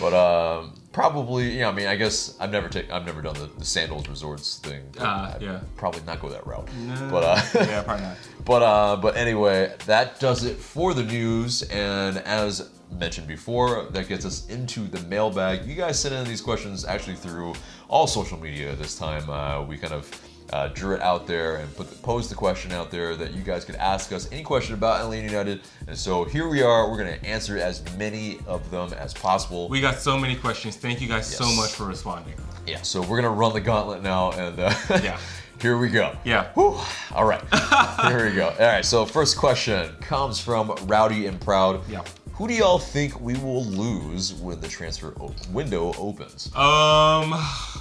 but 0.00 0.12
um, 0.12 0.74
probably 0.92 1.58
yeah. 1.58 1.68
I 1.68 1.72
mean, 1.72 1.86
I 1.86 1.94
guess 1.94 2.36
I've 2.40 2.50
never 2.50 2.68
taken, 2.68 2.90
I've 2.90 3.06
never 3.06 3.22
done 3.22 3.34
the, 3.34 3.48
the 3.58 3.64
Sandals 3.64 4.08
Resorts 4.08 4.58
thing. 4.58 4.82
I'd 4.98 5.38
yeah. 5.40 5.60
Probably 5.76 6.02
not 6.04 6.20
go 6.20 6.28
that 6.30 6.46
route. 6.46 6.68
No. 6.74 7.08
But 7.10 7.22
uh, 7.22 7.40
yeah, 7.66 7.82
probably 7.82 8.06
not. 8.06 8.16
but 8.44 8.62
uh, 8.62 8.96
but 8.96 9.16
anyway, 9.16 9.72
that 9.86 10.18
does 10.18 10.44
it 10.44 10.56
for 10.56 10.92
the 10.92 11.04
news. 11.04 11.62
And 11.62 12.18
as 12.18 12.70
mentioned 12.90 13.28
before, 13.28 13.84
that 13.90 14.08
gets 14.08 14.24
us 14.24 14.48
into 14.48 14.80
the 14.88 15.00
mailbag. 15.08 15.64
You 15.64 15.76
guys 15.76 16.00
sent 16.00 16.14
in 16.14 16.24
these 16.24 16.40
questions 16.40 16.84
actually 16.84 17.16
through 17.16 17.54
all 17.88 18.06
social 18.06 18.38
media 18.38 18.74
this 18.74 18.98
time. 18.98 19.28
Uh, 19.30 19.62
we 19.62 19.76
kind 19.76 19.92
of 19.92 20.06
uh, 20.52 20.68
drew 20.68 20.94
it 20.94 21.00
out 21.02 21.26
there 21.26 21.56
and 21.56 21.74
put 21.76 21.90
the, 21.90 21.96
posed 21.96 22.30
the 22.30 22.34
question 22.34 22.72
out 22.72 22.90
there 22.90 23.16
that 23.16 23.32
you 23.34 23.42
guys 23.42 23.64
could 23.64 23.74
ask 23.76 24.12
us 24.12 24.30
any 24.32 24.42
question 24.42 24.74
about 24.74 25.00
Atlanta 25.00 25.26
United. 25.26 25.60
And 25.88 25.96
so 25.96 26.24
here 26.24 26.48
we 26.48 26.62
are. 26.62 26.90
We're 26.90 26.98
going 26.98 27.18
to 27.18 27.26
answer 27.26 27.58
as 27.58 27.82
many 27.96 28.38
of 28.46 28.70
them 28.70 28.92
as 28.94 29.12
possible. 29.14 29.68
We 29.68 29.80
got 29.80 29.98
so 29.98 30.18
many 30.18 30.36
questions. 30.36 30.76
Thank 30.76 31.00
you 31.00 31.08
guys 31.08 31.26
so 31.26 31.50
much 31.52 31.72
for 31.72 31.84
responding. 31.86 32.34
yeah. 32.66 32.82
So 32.82 33.00
we're 33.00 33.20
going 33.20 33.24
to 33.24 33.30
run 33.30 33.52
the 33.52 33.60
gauntlet 33.60 34.02
now, 34.02 34.32
and 34.32 34.58
uh, 34.60 34.72
Yeah. 35.02 35.18
here 35.60 35.78
we 35.78 35.88
go. 35.88 36.16
Yeah. 36.24 36.52
Whew. 36.54 36.78
All 37.14 37.24
right. 37.24 37.42
Here 38.08 38.28
we 38.28 38.34
go. 38.36 38.48
All 38.50 38.66
right. 38.66 38.84
So 38.84 39.04
first 39.06 39.36
question 39.36 39.94
comes 40.00 40.38
from 40.38 40.70
Rowdy 40.84 41.26
and 41.26 41.40
Proud. 41.40 41.80
Yeah. 41.88 42.02
Who 42.34 42.46
do 42.46 42.52
y'all 42.52 42.78
think 42.78 43.18
we 43.18 43.34
will 43.38 43.64
lose 43.64 44.34
when 44.34 44.60
the 44.60 44.68
transfer 44.68 45.14
window 45.52 45.94
opens? 45.98 46.54
Um, 46.54 47.30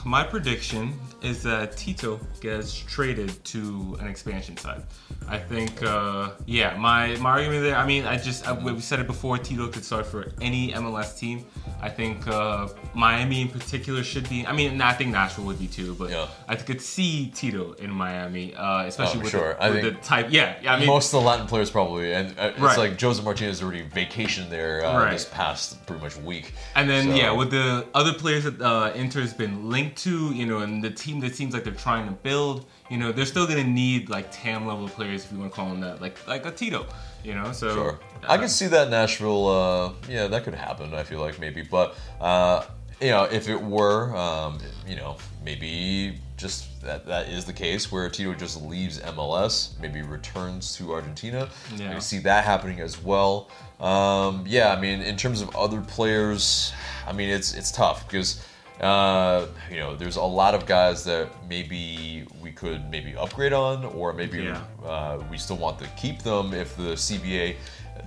my 0.05 0.23
prediction 0.23 0.97
is 1.25 1.41
that 1.43 1.75
Tito 1.75 2.19
gets 2.39 2.73
traded 2.77 3.43
to 3.45 3.97
an 3.99 4.07
expansion 4.07 4.55
side. 4.57 4.83
I 5.27 5.37
think, 5.37 5.81
uh, 5.83 6.31
yeah, 6.45 6.77
my, 6.77 7.15
my 7.17 7.31
argument 7.31 7.63
there. 7.63 7.75
I 7.75 7.85
mean, 7.85 8.05
I 8.05 8.17
just 8.17 8.47
I, 8.47 8.53
we 8.53 8.79
said 8.79 8.99
it 8.99 9.07
before. 9.07 9.37
Tito 9.37 9.67
could 9.67 9.83
start 9.83 10.05
for 10.05 10.31
any 10.41 10.71
MLS 10.73 11.17
team. 11.17 11.45
I 11.81 11.89
think 11.89 12.27
uh, 12.27 12.67
Miami 12.93 13.41
in 13.41 13.49
particular 13.49 14.03
should 14.03 14.29
be. 14.29 14.45
I 14.45 14.53
mean, 14.53 14.79
I 14.81 14.93
think 14.93 15.11
Nashville 15.11 15.45
would 15.45 15.59
be 15.59 15.67
too, 15.67 15.95
but 15.95 16.09
Yeah. 16.11 16.27
I 16.47 16.55
could 16.55 16.81
see 16.81 17.31
Tito 17.35 17.73
in 17.73 17.89
Miami, 17.91 18.53
uh, 18.55 18.85
especially 18.85 19.19
Oh, 19.19 19.23
with, 19.23 19.31
sure. 19.31 19.57
the, 19.61 19.69
with 19.71 19.81
the 19.83 19.91
type. 20.01 20.27
Yeah, 20.29 20.55
yeah. 20.61 20.75
I 20.75 20.79
mean, 20.79 20.87
Most 20.87 21.07
of 21.13 21.21
the 21.21 21.27
Latin 21.27 21.47
players 21.47 21.71
probably, 21.71 22.13
and 22.13 22.37
uh, 22.37 22.51
it's 22.51 22.59
Right. 22.59 22.77
like 22.77 23.01
Jose 23.01 23.21
Martinez 23.23 23.61
already 23.63 23.83
vacationed 23.83 24.49
there 24.49 24.85
uh, 24.85 24.97
Right. 24.99 25.11
this 25.13 25.25
past 25.25 25.83
pretty 25.87 26.01
much 26.03 26.17
week. 26.17 26.53
And 26.75 26.89
then 26.89 27.09
So- 27.09 27.15
yeah, 27.15 27.31
with 27.31 27.49
the 27.51 27.85
other 27.93 28.13
players 28.13 28.43
that 28.43 28.61
uh, 28.61 28.91
Inter 28.95 29.21
has 29.21 29.33
been 29.33 29.69
linked 29.69 29.97
to, 30.03 30.31
you 30.33 30.45
know, 30.45 30.59
and 30.59 30.83
the 30.83 30.91
team 30.91 31.14
that 31.21 31.35
seems 31.35 31.53
like 31.53 31.63
they're 31.63 31.73
trying 31.73 32.05
to 32.07 32.13
build, 32.13 32.65
you 32.89 32.97
know, 32.97 33.11
they're 33.11 33.25
still 33.25 33.47
gonna 33.47 33.63
need 33.63 34.09
like 34.09 34.31
TAM 34.31 34.65
level 34.67 34.87
players 34.89 35.25
if 35.25 35.31
you 35.31 35.39
want 35.39 35.51
to 35.51 35.55
call 35.55 35.69
them 35.69 35.81
that, 35.81 36.01
like 36.01 36.25
like 36.27 36.45
a 36.45 36.51
Tito, 36.51 36.85
you 37.23 37.33
know. 37.35 37.51
So 37.51 37.73
Sure. 37.73 37.99
uh, 38.23 38.31
I 38.31 38.37
can 38.37 38.49
see 38.49 38.67
that 38.67 38.89
Nashville. 38.89 39.47
Uh, 39.47 39.93
yeah, 40.09 40.27
that 40.27 40.43
could 40.43 40.53
happen. 40.55 40.93
I 40.93 41.03
feel 41.03 41.19
like 41.19 41.39
maybe, 41.39 41.61
but 41.61 41.95
uh, 42.21 42.65
you 43.01 43.09
know, 43.09 43.23
if 43.23 43.49
it 43.49 43.61
were, 43.61 44.15
um, 44.15 44.59
you 44.87 44.95
know, 44.95 45.17
maybe 45.43 46.19
just 46.37 46.81
that 46.81 47.05
that 47.07 47.29
is 47.29 47.45
the 47.45 47.53
case 47.53 47.91
where 47.91 48.09
Tito 48.09 48.33
just 48.33 48.61
leaves 48.61 48.99
MLS, 48.99 49.79
maybe 49.79 50.01
returns 50.01 50.75
to 50.77 50.93
Argentina. 50.93 51.49
Yeah. 51.75 51.95
I 51.95 51.99
see 51.99 52.19
that 52.19 52.43
happening 52.45 52.79
as 52.81 53.01
well. 53.01 53.49
Um, 53.79 54.45
yeah, 54.47 54.73
I 54.73 54.79
mean, 54.79 55.01
in 55.01 55.17
terms 55.17 55.41
of 55.41 55.53
other 55.55 55.81
players, 55.81 56.71
I 57.07 57.11
mean, 57.13 57.29
it's 57.29 57.53
it's 57.53 57.71
tough 57.71 58.07
because. 58.07 58.45
Uh, 58.81 59.47
you 59.71 59.77
know, 59.77 59.95
there's 59.95 60.17
a 60.17 60.23
lot 60.23 60.53
of 60.53 60.65
guys 60.65 61.03
that 61.05 61.29
maybe 61.49 62.25
we 62.41 62.51
could 62.51 62.89
maybe 62.91 63.15
upgrade 63.15 63.53
on, 63.53 63.85
or 63.85 64.11
maybe 64.13 64.43
Yeah. 64.43 64.61
uh, 64.85 65.19
we 65.31 65.37
still 65.37 65.57
want 65.57 65.79
to 65.79 65.87
keep 65.95 66.21
them 66.23 66.53
if 66.53 66.75
the 66.75 66.95
CBA 66.97 67.55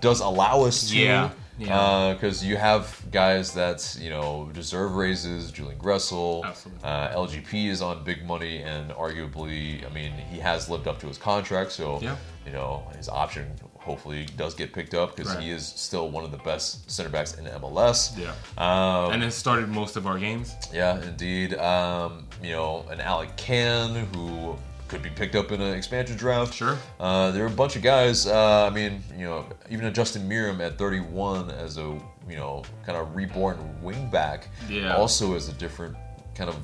does 0.00 0.20
allow 0.20 0.62
us 0.64 0.88
to. 0.90 0.98
Yeah, 0.98 1.30
yeah. 1.58 2.12
Because 2.12 2.44
you 2.44 2.56
have 2.56 3.00
guys 3.10 3.52
that 3.54 3.96
you 3.98 4.10
know 4.10 4.50
deserve 4.52 4.94
raises. 4.94 5.50
Julian 5.50 5.78
Gressel, 5.78 6.44
Absolutely. 6.44 6.84
uh, 6.84 7.16
LGP 7.16 7.68
is 7.68 7.80
on 7.80 8.04
big 8.04 8.24
money, 8.26 8.58
and 8.62 8.90
arguably, 8.90 9.84
I 9.88 9.92
mean, 9.94 10.12
he 10.30 10.38
has 10.38 10.68
lived 10.68 10.86
up 10.86 11.00
to 11.00 11.06
his 11.08 11.16
contract. 11.18 11.72
So 11.72 11.98
Yeah. 12.02 12.16
you 12.46 12.52
know 12.52 12.82
his 12.96 13.08
option 13.08 13.46
hopefully 13.88 14.26
does 14.36 14.54
get 14.54 14.72
picked 14.74 14.92
up 14.94 15.16
because 15.16 15.34
Right. 15.34 15.44
he 15.44 15.50
is 15.50 15.66
still 15.66 16.10
one 16.10 16.22
of 16.24 16.30
the 16.30 16.36
best 16.38 16.88
center 16.90 17.08
backs 17.08 17.34
in 17.34 17.46
MLS. 17.46 18.12
yeah, 18.18 18.32
Um, 18.58 19.12
and 19.12 19.22
has 19.22 19.34
started 19.34 19.68
most 19.70 19.96
of 19.96 20.06
our 20.06 20.18
games. 20.18 20.54
yeah, 20.72 21.00
indeed. 21.02 21.54
Um, 21.54 22.26
you 22.42 22.52
know, 22.52 22.84
an 22.90 23.00
Alec 23.00 23.36
Kann 23.38 23.94
who 24.14 24.56
could 24.88 25.02
be 25.02 25.08
picked 25.10 25.34
up 25.34 25.50
in 25.52 25.60
an 25.62 25.74
expansion 25.74 26.16
draft. 26.16 26.52
Sure. 26.54 26.76
Uh, 27.00 27.30
there 27.30 27.44
are 27.44 27.48
a 27.48 27.50
bunch 27.62 27.76
of 27.76 27.82
guys. 27.82 28.26
Uh, 28.26 28.66
I 28.66 28.70
mean, 28.70 29.02
you 29.16 29.24
know, 29.24 29.46
even 29.70 29.86
a 29.86 29.90
Justin 29.90 30.28
Meram 30.28 30.60
at 30.60 30.76
31 30.78 31.50
as 31.50 31.78
a 31.78 31.98
you 32.28 32.36
know 32.36 32.62
kind 32.84 32.98
of 32.98 33.16
reborn 33.16 33.56
wingback. 33.82 34.44
Yeah. 34.68 34.96
Also 34.96 35.34
is 35.34 35.48
a 35.48 35.52
different 35.54 35.96
kind 36.34 36.50
of 36.50 36.56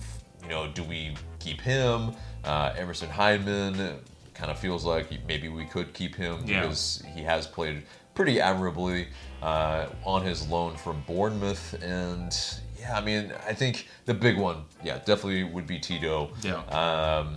you 0.43 0.49
know. 0.51 0.69
Do 0.69 0.85
we 0.85 1.17
keep 1.39 1.61
him? 1.63 2.13
Uh, 2.45 2.75
Emerson 2.77 3.09
Hyndman 3.09 3.97
kind 4.35 4.51
of 4.51 4.59
feels 4.59 4.85
like 4.85 5.07
maybe 5.27 5.49
we 5.49 5.65
could 5.65 5.93
keep 5.95 6.15
him 6.17 6.43
Yeah. 6.45 6.61
because 6.63 7.03
he 7.15 7.23
has 7.23 7.47
played 7.47 7.83
pretty 8.15 8.41
admirably 8.41 9.09
uh, 9.43 9.87
on 10.05 10.25
his 10.25 10.47
loan 10.49 10.77
from 10.77 11.03
Bournemouth. 11.07 11.75
And 11.83 12.37
yeah, 12.79 12.97
I 12.97 13.01
mean, 13.01 13.33
I 13.47 13.53
think 13.55 13.89
the 14.05 14.15
big 14.15 14.37
one, 14.39 14.65
yeah, 14.83 14.99
definitely 14.99 15.45
would 15.45 15.67
be 15.67 15.79
Tito. 15.79 16.31
Yeah. 16.43 16.57
Um, 16.67 17.37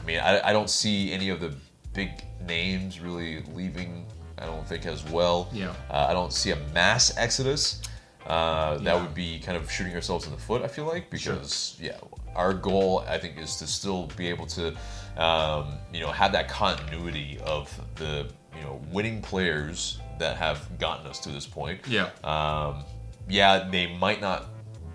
I 0.00 0.06
mean, 0.06 0.18
I, 0.20 0.48
I 0.48 0.52
don't 0.52 0.70
see 0.70 1.12
any 1.12 1.28
of 1.30 1.40
the 1.40 1.54
big 1.92 2.10
names 2.46 3.00
really 3.00 3.42
leaving. 3.54 4.06
I 4.38 4.46
don't 4.46 4.66
think 4.66 4.84
as 4.86 5.04
well. 5.10 5.48
Yeah. 5.52 5.72
Uh, 5.90 6.06
I 6.08 6.12
don't 6.12 6.32
see 6.32 6.50
a 6.50 6.56
mass 6.74 7.16
exodus. 7.16 7.80
Uh, 8.26 8.78
that 8.78 8.82
Yeah. 8.84 9.00
would 9.02 9.14
be 9.14 9.38
kind 9.38 9.56
of 9.56 9.70
shooting 9.70 9.94
ourselves 9.94 10.26
in 10.26 10.32
the 10.32 10.38
foot. 10.38 10.62
I 10.62 10.68
feel 10.68 10.86
like 10.86 11.08
because 11.10 11.76
yeah, 11.80 11.98
our 12.34 12.52
goal 12.54 13.04
I 13.06 13.18
think 13.18 13.38
is 13.38 13.56
to 13.56 13.66
still 13.66 14.08
be 14.16 14.28
able 14.28 14.46
to, 14.46 14.74
um, 15.16 15.74
you 15.92 16.00
know, 16.00 16.10
have 16.10 16.32
that 16.32 16.48
continuity 16.48 17.38
of 17.44 17.70
the 17.96 18.26
you 18.56 18.62
know 18.62 18.80
winning 18.90 19.20
players 19.22 19.98
that 20.18 20.36
have 20.36 20.78
gotten 20.78 21.06
us 21.06 21.18
to 21.20 21.28
this 21.30 21.46
point. 21.46 21.80
Yeah. 21.88 22.10
Um, 22.22 22.84
yeah, 23.28 23.68
they 23.70 23.96
might 23.96 24.20
not 24.20 24.46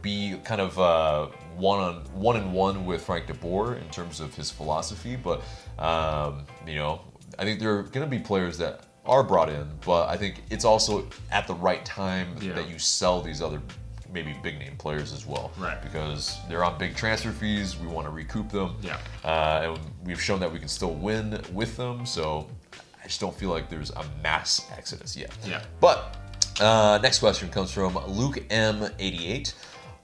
be 0.02 0.38
kind 0.46 0.62
of 0.62 0.80
uh, 0.80 1.28
one 1.58 1.80
on 1.80 1.96
one 2.14 2.38
and 2.38 2.54
one 2.54 2.86
with 2.86 3.04
Frank 3.04 3.28
De 3.28 3.34
Boer 3.34 3.76
in 3.76 3.90
terms 3.90 4.20
of 4.20 4.34
his 4.36 4.50
philosophy, 4.52 5.16
but 5.16 5.42
um, 5.78 6.46
you 6.66 6.76
know, 6.76 7.02
I 7.38 7.44
think 7.44 7.60
there 7.60 7.78
are 7.78 7.84
going 7.84 8.10
to 8.10 8.18
be 8.18 8.20
players 8.20 8.58
that 8.60 8.86
are 9.06 9.24
brought 9.24 9.50
in, 9.50 9.68
but 9.86 10.08
I 10.08 10.16
think 10.18 10.44
it's 10.52 10.66
also 10.66 11.08
at 11.32 11.48
the 11.48 11.54
right 11.56 11.84
time 11.84 12.36
Yeah. 12.42 12.54
that 12.54 12.70
you 12.70 12.78
sell 12.78 13.22
these 13.22 13.42
other 13.42 13.62
maybe 14.12 14.36
big 14.44 14.58
name 14.60 14.76
players 14.78 15.14
as 15.14 15.26
well, 15.26 15.52
Right. 15.58 15.82
Because 15.82 16.38
they're 16.50 16.64
on 16.64 16.78
big 16.78 16.96
transfer 16.96 17.32
fees. 17.32 17.78
We 17.78 17.88
want 17.88 18.06
to 18.08 18.12
recoup 18.12 18.50
them, 18.50 18.76
Yeah. 18.82 18.98
uh, 19.24 19.74
and 19.76 19.80
we've 20.04 20.22
shown 20.22 20.40
that 20.40 20.52
we 20.52 20.60
can 20.60 20.68
still 20.68 20.94
win 20.94 21.42
with 21.54 21.78
them. 21.78 22.06
So 22.06 22.48
I 23.04 23.08
just 23.08 23.20
don't 23.20 23.36
feel 23.36 23.50
like 23.50 23.70
there's 23.70 23.92
a 23.92 24.04
mass 24.24 24.66
exodus 24.78 25.16
yet. 25.16 25.32
Yeah. 25.46 25.62
But 25.80 26.18
uh, 26.60 27.00
next 27.02 27.20
question 27.20 27.50
comes 27.50 27.72
from 27.72 27.98
Luke 28.08 28.44
M88. 28.50 29.54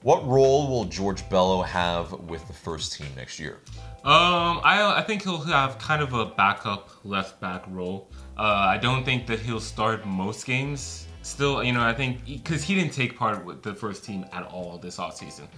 What 0.02 0.26
role 0.26 0.68
will 0.68 0.84
George 0.84 1.28
Bello 1.28 1.62
have 1.62 2.12
with 2.12 2.46
the 2.46 2.52
first 2.52 2.92
team 2.92 3.08
next 3.16 3.40
year? 3.40 3.58
Um, 4.04 4.60
I 4.62 4.94
I 4.98 5.02
think 5.02 5.24
he'll 5.24 5.40
have 5.40 5.78
kind 5.78 6.00
of 6.00 6.12
a 6.12 6.26
backup 6.26 6.90
left 7.02 7.40
back 7.40 7.64
role. 7.68 8.08
Uh, 8.38 8.42
I 8.42 8.78
don't 8.78 9.04
think 9.04 9.26
that 9.26 9.40
he'll 9.40 9.58
start 9.58 10.06
most 10.06 10.46
games. 10.46 11.05
Still, 11.26 11.64
you 11.64 11.72
know, 11.72 11.82
I 11.82 11.92
think 11.92 12.24
because 12.24 12.62
he 12.62 12.76
didn't 12.76 12.92
take 12.92 13.18
part 13.18 13.44
with 13.44 13.60
the 13.64 13.74
first 13.74 14.04
team 14.04 14.24
at 14.32 14.44
all 14.44 14.78
this 14.78 14.98
offseason. 14.98 15.48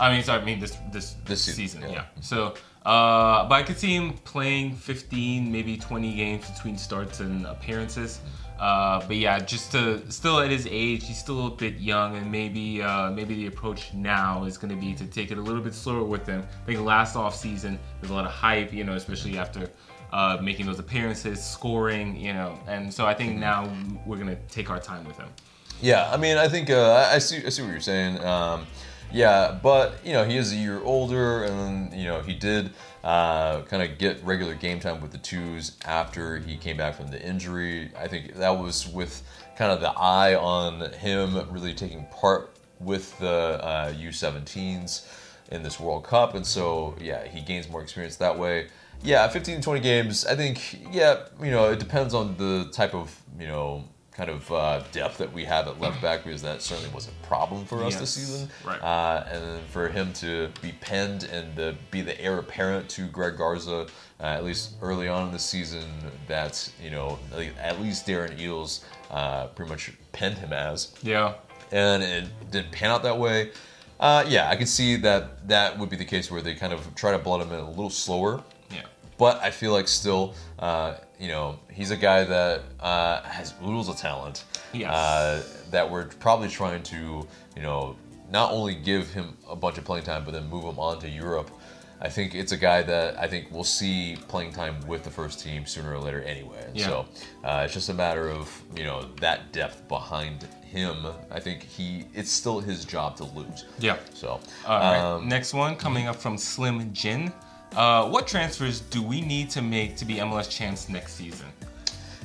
I 0.00 0.10
mean, 0.10 0.22
sorry, 0.22 0.40
I 0.40 0.44
mean 0.44 0.58
this 0.58 0.78
this 0.90 1.16
This 1.26 1.42
season, 1.42 1.82
yeah. 1.82 1.90
yeah. 1.90 2.04
So, 2.20 2.54
uh, 2.86 3.46
but 3.46 3.56
I 3.56 3.62
could 3.62 3.76
see 3.76 3.94
him 3.94 4.14
playing 4.24 4.74
15, 4.76 5.52
maybe 5.52 5.76
20 5.76 6.14
games 6.14 6.50
between 6.50 6.78
starts 6.78 7.20
and 7.20 7.44
appearances. 7.44 8.20
Uh, 8.58 9.06
but 9.06 9.16
yeah, 9.16 9.38
just 9.38 9.70
to 9.72 10.00
still 10.10 10.40
at 10.40 10.50
his 10.50 10.66
age, 10.70 11.06
he's 11.06 11.18
still 11.18 11.46
a 11.46 11.50
bit 11.50 11.74
young, 11.74 12.16
and 12.16 12.32
maybe 12.32 12.82
uh, 12.82 13.10
maybe 13.10 13.34
the 13.34 13.46
approach 13.48 13.92
now 13.92 14.44
is 14.44 14.56
going 14.56 14.74
to 14.74 14.80
be 14.80 14.94
to 14.94 15.06
take 15.06 15.30
it 15.30 15.36
a 15.36 15.42
little 15.42 15.60
bit 15.60 15.74
slower 15.74 16.04
with 16.04 16.26
him. 16.26 16.42
I 16.42 16.66
think 16.66 16.80
last 16.80 17.16
off 17.16 17.36
season 17.36 17.78
there's 18.00 18.10
a 18.10 18.14
lot 18.14 18.24
of 18.24 18.32
hype, 18.32 18.72
you 18.72 18.82
know, 18.82 18.94
especially 18.94 19.36
after 19.36 19.70
uh, 20.12 20.38
making 20.42 20.66
those 20.66 20.78
appearances, 20.78 21.42
scoring, 21.42 22.16
you 22.16 22.32
know, 22.32 22.58
and 22.66 22.92
so 22.92 23.06
I 23.06 23.14
think 23.14 23.38
now 23.38 23.70
we're 24.06 24.16
to 24.18 24.36
take 24.48 24.70
our 24.70 24.80
time 24.80 25.04
with 25.04 25.16
him. 25.16 25.28
Yeah, 25.80 26.10
I 26.10 26.16
mean, 26.16 26.36
I 26.38 26.48
think 26.48 26.70
uh, 26.70 26.90
I 26.92 27.14
I 27.14 27.18
see. 27.18 27.44
I 27.44 27.50
see 27.50 27.62
what 27.62 27.70
you're 27.70 27.80
saying. 27.80 28.18
Um, 28.24 28.66
yeah, 29.12 29.58
but 29.62 30.04
you 30.04 30.12
know, 30.12 30.24
he 30.24 30.36
is 30.36 30.52
a 30.52 30.56
year 30.56 30.82
older, 30.82 31.44
and 31.44 31.92
you 31.94 32.04
know, 32.04 32.20
he 32.20 32.34
did 32.34 32.70
uh, 33.04 33.62
kind 33.62 33.82
of 33.82 33.96
get 33.98 34.22
regular 34.24 34.54
game 34.54 34.80
time 34.80 35.00
with 35.00 35.12
the 35.12 35.18
twos 35.18 35.76
after 35.84 36.38
he 36.38 36.56
came 36.56 36.76
back 36.76 36.94
from 36.94 37.08
the 37.08 37.22
injury. 37.24 37.90
I 37.96 38.08
think 38.08 38.34
that 38.34 38.50
was 38.50 38.88
with 38.88 39.22
kind 39.56 39.72
of 39.72 39.80
the 39.80 39.90
eye 39.90 40.34
on 40.34 40.92
him 40.94 41.36
really 41.50 41.74
taking 41.74 42.06
part 42.06 42.56
with 42.80 43.18
the 43.18 43.28
uh, 43.62 43.92
U17s 43.92 45.06
in 45.50 45.62
this 45.62 45.80
World 45.80 46.04
Cup, 46.04 46.34
and 46.34 46.46
so 46.46 46.96
yeah, 47.00 47.26
he 47.26 47.40
gains 47.40 47.68
more 47.68 47.82
experience 47.82 48.16
that 48.16 48.36
way. 48.36 48.66
Yeah, 49.02 49.26
15 49.28 49.56
to 49.56 49.62
20 49.62 49.80
games. 49.80 50.26
I 50.26 50.34
think 50.34 50.78
yeah, 50.92 51.26
you 51.42 51.50
know, 51.50 51.70
it 51.70 51.78
depends 51.78 52.14
on 52.14 52.36
the 52.36 52.68
type 52.72 52.94
of 52.94 53.14
you 53.38 53.46
know 53.46 53.84
kind 54.12 54.30
of 54.30 54.50
uh, 54.50 54.82
depth 54.90 55.18
that 55.18 55.32
we 55.32 55.44
have 55.44 55.68
at 55.68 55.80
left 55.80 56.02
back 56.02 56.24
because 56.24 56.42
that 56.42 56.60
certainly 56.60 56.90
was 56.92 57.06
a 57.06 57.26
problem 57.26 57.64
for 57.64 57.84
us 57.84 57.94
this 57.96 58.10
season. 58.10 58.48
right. 58.64 58.82
Uh, 58.82 59.24
and 59.30 59.62
for 59.68 59.88
him 59.88 60.12
to 60.14 60.48
be 60.60 60.72
penned 60.80 61.22
and 61.24 61.54
to 61.54 61.76
be 61.92 62.00
the 62.00 62.20
heir 62.20 62.38
apparent 62.38 62.88
to 62.88 63.06
Greg 63.06 63.36
Garza, 63.38 63.86
uh, 64.18 64.22
at 64.24 64.44
least 64.44 64.72
early 64.82 65.06
on 65.06 65.26
in 65.28 65.32
the 65.32 65.38
season, 65.38 65.84
that 66.26 66.68
you 66.82 66.90
know 66.90 67.18
at 67.62 67.80
least 67.80 68.06
Darren 68.06 68.36
Eales 68.38 68.82
uh, 69.12 69.46
pretty 69.48 69.70
much 69.70 69.92
penned 70.12 70.36
him 70.38 70.52
as 70.52 70.92
Yeah. 71.02 71.34
and 71.70 72.02
it 72.02 72.24
didn't 72.50 72.72
pan 72.72 72.90
out 72.90 73.04
that 73.04 73.16
way. 73.18 73.52
Uh, 74.00 74.24
yeah, 74.28 74.48
I 74.50 74.56
could 74.56 74.68
see 74.68 74.96
that 74.96 75.48
that 75.48 75.78
would 75.78 75.90
be 75.90 75.96
the 75.96 76.04
case 76.04 76.30
where 76.30 76.40
they 76.40 76.54
kind 76.54 76.72
of 76.72 76.94
try 76.96 77.12
to 77.12 77.18
blood 77.18 77.40
him 77.40 77.52
in 77.52 77.60
a 77.60 77.68
little 77.70 77.90
slower. 77.90 78.42
But 79.18 79.42
I 79.42 79.50
feel 79.50 79.72
like 79.72 79.88
still, 79.88 80.34
uh, 80.58 80.94
you 81.18 81.28
know, 81.28 81.58
he's 81.72 81.90
a 81.90 81.96
guy 81.96 82.24
that 82.24 82.62
uh, 82.80 83.22
has 83.22 83.54
oodles 83.62 83.88
of 83.88 83.96
talent. 83.96 84.44
Yes. 84.72 84.90
Uh, 84.90 85.42
that 85.70 85.90
we're 85.90 86.06
probably 86.06 86.48
trying 86.48 86.82
to, 86.84 87.26
you 87.56 87.62
know, 87.62 87.96
not 88.30 88.52
only 88.52 88.74
give 88.74 89.12
him 89.12 89.36
a 89.48 89.56
bunch 89.56 89.76
of 89.78 89.84
playing 89.84 90.04
time, 90.04 90.24
but 90.24 90.32
then 90.32 90.48
move 90.48 90.64
him 90.64 90.78
on 90.78 91.00
to 91.00 91.08
Europe. 91.08 91.50
I 92.00 92.08
think 92.08 92.34
it's 92.34 92.52
a 92.52 92.56
guy 92.56 92.82
that 92.82 93.18
I 93.18 93.26
think 93.26 93.48
we'll 93.50 93.64
see 93.64 94.16
playing 94.28 94.52
time 94.52 94.76
with 94.86 95.02
the 95.02 95.10
first 95.10 95.40
team 95.40 95.66
sooner 95.66 95.94
or 95.94 95.98
later 95.98 96.22
anyway. 96.22 96.64
Yeah. 96.72 96.86
So 96.86 97.06
uh, 97.42 97.62
it's 97.64 97.74
just 97.74 97.88
a 97.88 97.94
matter 97.94 98.30
of 98.30 98.62
you 98.76 98.84
know 98.84 99.08
that 99.20 99.52
depth 99.52 99.88
behind 99.88 100.44
him. 100.64 101.06
I 101.30 101.40
think 101.40 101.64
he 101.64 102.04
it's 102.14 102.30
still 102.30 102.60
his 102.60 102.84
job 102.84 103.16
to 103.16 103.24
lose. 103.24 103.64
Yeah. 103.80 103.96
So 104.14 104.40
All 104.66 104.78
right. 104.78 104.98
um, 104.98 105.28
Next 105.28 105.54
one 105.54 105.74
coming 105.74 106.06
up 106.06 106.16
from 106.16 106.38
Slim 106.38 106.92
Jin. 106.92 107.32
Uh, 107.76 108.08
what 108.08 108.26
transfers 108.26 108.80
do 108.80 109.02
we 109.02 109.20
need 109.20 109.50
to 109.50 109.62
make 109.62 109.96
to 109.96 110.04
be 110.04 110.14
MLS 110.16 110.48
champs 110.50 110.88
next 110.88 111.14
season? 111.14 111.46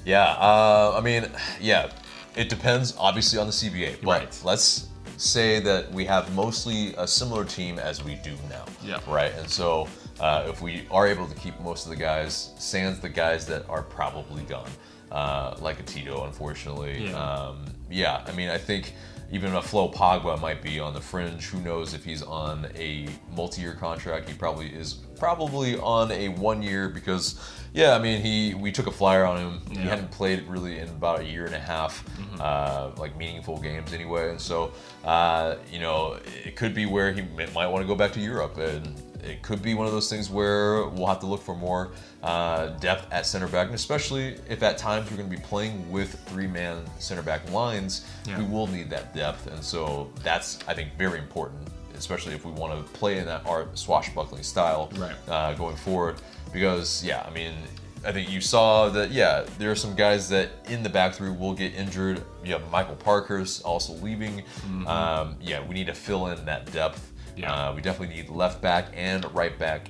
Yeah, 0.06 0.32
uh, 0.34 0.96
I 0.98 1.02
mean, 1.02 1.28
yeah, 1.62 1.92
it 2.36 2.50
depends 2.50 2.94
obviously 2.98 3.40
on 3.40 3.48
the 3.48 3.54
CBA, 3.54 3.98
but 4.02 4.10
Right. 4.10 4.42
let's 4.44 4.88
say 5.18 5.60
that 5.60 5.92
we 5.92 6.06
have 6.06 6.34
mostly 6.34 6.94
a 6.98 7.08
similar 7.08 7.46
team 7.46 7.78
as 7.80 8.04
we 8.04 8.16
do 8.16 8.36
now. 8.50 8.66
Yeah. 8.84 9.00
Right, 9.08 9.34
and 9.38 9.50
so 9.50 9.88
uh, 10.20 10.46
if 10.48 10.62
we 10.62 10.88
are 10.92 11.08
able 11.08 11.28
to 11.28 11.36
keep 11.36 11.60
most 11.60 11.86
of 11.86 11.92
the 11.92 11.96
guys, 11.98 12.52
sans 12.58 13.00
the 13.00 13.10
guys 13.10 13.46
that 13.48 13.68
are 13.70 13.84
probably 13.84 14.44
gone, 14.44 14.70
uh, 15.12 15.56
like 15.60 15.80
a 15.80 15.84
Tito, 15.84 16.26
unfortunately. 16.26 17.06
Yeah. 17.06 17.14
Um, 17.18 17.66
yeah, 17.90 18.24
I 18.26 18.32
mean, 18.32 18.50
I 18.50 18.58
think 18.58 18.94
even 19.32 19.56
a 19.56 19.62
Flo 19.62 19.90
Pogba 19.90 20.40
might 20.42 20.62
be 20.62 20.80
on 20.80 20.94
the 20.94 21.02
fringe. 21.02 21.46
Who 21.46 21.60
knows 21.62 21.94
if 21.94 22.04
he's 22.04 22.22
on 22.24 22.68
a 22.76 23.08
multi-year 23.36 23.74
contract? 23.74 24.28
He 24.28 24.36
probably 24.36 24.68
is. 24.68 24.98
Probably 25.18 25.78
on 25.78 26.12
a 26.12 26.30
one-year 26.30 26.90
because, 26.90 27.40
yeah, 27.74 27.96
I 27.96 28.00
mean, 28.00 28.22
he 28.22 28.54
we 28.54 28.72
took 28.72 28.88
a 28.88 28.92
flyer 28.92 29.26
on 29.26 29.38
him. 29.38 29.62
He 29.70 29.78
hadn't 29.78 30.12
played 30.12 30.48
really 30.48 30.80
in 30.80 30.90
about 30.90 31.22
a 31.22 31.26
year 31.26 31.46
and 31.46 31.56
a 31.56 31.60
half, 31.60 32.04
uh, 32.40 32.92
like 32.98 33.16
meaningful 33.18 33.58
games 33.60 33.94
anyway. 33.94 34.30
And 34.32 34.42
so, 34.42 34.72
uh, 35.06 35.56
you 35.72 35.80
know, 35.80 36.20
it 36.46 36.56
could 36.56 36.74
be 36.74 36.86
where 36.86 37.12
he 37.14 37.22
might 37.54 37.68
want 37.68 37.82
to 37.84 37.88
go 37.88 37.96
back 37.96 38.12
to 38.14 38.20
Europe, 38.20 38.58
and 38.58 39.02
it 39.24 39.42
could 39.42 39.62
be 39.62 39.74
one 39.74 39.86
of 39.88 39.94
those 39.94 40.10
things 40.10 40.30
where 40.30 40.86
we'll 40.90 41.08
have 41.08 41.22
to 41.22 41.26
look 41.26 41.42
for 41.42 41.56
more 41.56 41.92
uh, 42.24 42.68
depth 42.80 43.08
at 43.14 43.26
center 43.26 43.48
back, 43.48 43.68
and 43.68 43.76
especially 43.76 44.36
if 44.50 44.62
at 44.64 44.78
times 44.78 45.10
we're 45.10 45.16
going 45.18 45.30
to 45.30 45.36
be 45.36 45.42
playing 45.42 45.90
with 45.90 46.14
three-man 46.28 46.84
center 47.00 47.22
back 47.22 47.50
lines, 47.52 48.06
Yeah. 48.28 48.38
we 48.40 48.44
will 48.46 48.68
need 48.68 48.90
that 48.90 49.14
depth, 49.16 49.48
and 49.48 49.64
so 49.64 50.12
that's 50.24 50.60
I 50.68 50.74
think 50.74 50.90
very 50.98 51.20
important. 51.20 51.70
Especially 51.96 52.34
if 52.34 52.46
we 52.46 52.52
want 52.52 52.74
to 52.86 52.94
play 52.94 53.18
in 53.20 53.26
that 53.26 53.46
art 53.46 53.78
swashbuckling 53.78 54.44
style 54.44 54.90
Right. 54.96 55.16
uh, 55.30 55.54
going 55.54 55.76
forward, 55.78 56.16
because 56.52 57.04
yeah, 57.04 57.24
I 57.26 57.30
mean, 57.32 57.54
I 58.06 58.12
think 58.12 58.30
you 58.30 58.42
saw 58.42 58.90
that, 58.90 59.12
yeah, 59.12 59.46
there 59.60 59.72
are 59.72 59.76
some 59.76 59.96
guys 59.96 60.28
that 60.30 60.50
in 60.68 60.84
the 60.84 60.90
back 60.90 61.14
three 61.14 61.30
will 61.32 61.54
get 61.54 61.74
injured. 61.74 62.22
You 62.44 62.52
have 62.54 62.70
Michael 62.70 62.96
Parkhurst 62.98 63.64
also 63.64 63.94
leaving. 63.94 64.44
Um, 64.86 65.38
yeah, 65.42 65.66
we 65.66 65.74
need 65.74 65.88
to 65.88 65.94
fill 65.94 66.28
in 66.28 66.44
that 66.46 66.72
depth. 66.74 67.12
Yeah. 67.38 67.52
Uh, 67.70 67.74
we 67.74 67.82
definitely 67.82 68.14
need 68.16 68.30
left 68.30 68.62
back 68.62 68.88
and 68.94 69.26
right 69.34 69.58
back 69.58 69.90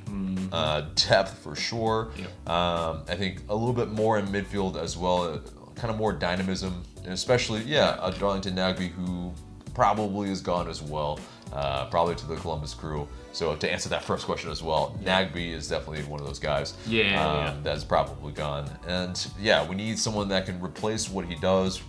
uh, 0.51 0.81
depth 0.95 1.39
for 1.39 1.55
sure. 1.55 2.11
Yeah. 2.15 2.25
Um, 2.45 3.01
I 3.09 3.15
think 3.15 3.41
a 3.49 3.55
little 3.55 3.73
bit 3.73 3.89
more 3.89 4.19
in 4.19 4.27
midfield 4.27 4.81
as 4.81 4.95
well, 4.95 5.23
uh, 5.23 5.39
kind 5.75 5.89
of 5.91 5.97
more 5.97 6.13
dynamism, 6.13 6.83
and 7.03 7.11
especially, 7.13 7.61
yeah, 7.63 7.97
a 8.01 8.11
Darlington 8.17 8.55
Nagbe 8.55 8.89
who 8.91 9.33
probably 9.73 10.29
is 10.29 10.39
gone 10.39 10.69
as 10.69 10.81
well, 10.83 11.19
uh, 11.53 11.85
probably 11.85 12.15
to 12.15 12.25
the 12.27 12.35
Columbus 12.35 12.73
crew. 12.73 13.07
So 13.31 13.55
to 13.55 13.71
answer 13.71 13.87
that 13.89 14.03
first 14.03 14.25
question 14.25 14.51
as 14.51 14.61
well, 14.61 14.97
Nagbe 15.03 15.53
is 15.53 15.69
definitely 15.69 16.03
one 16.03 16.19
of 16.19 16.25
those 16.27 16.39
guys 16.39 16.73
Yeah, 16.87 17.03
yeah, 17.03 17.27
um, 17.29 17.37
yeah. 17.37 17.55
that's 17.63 17.83
probably 17.83 18.33
gone. 18.33 18.69
And 18.87 19.25
yeah, 19.39 19.65
we 19.67 19.75
need 19.75 19.97
someone 19.97 20.27
that 20.29 20.45
can 20.45 20.59
replace 20.61 21.09
what 21.09 21.25
he 21.25 21.35
does. 21.35 21.81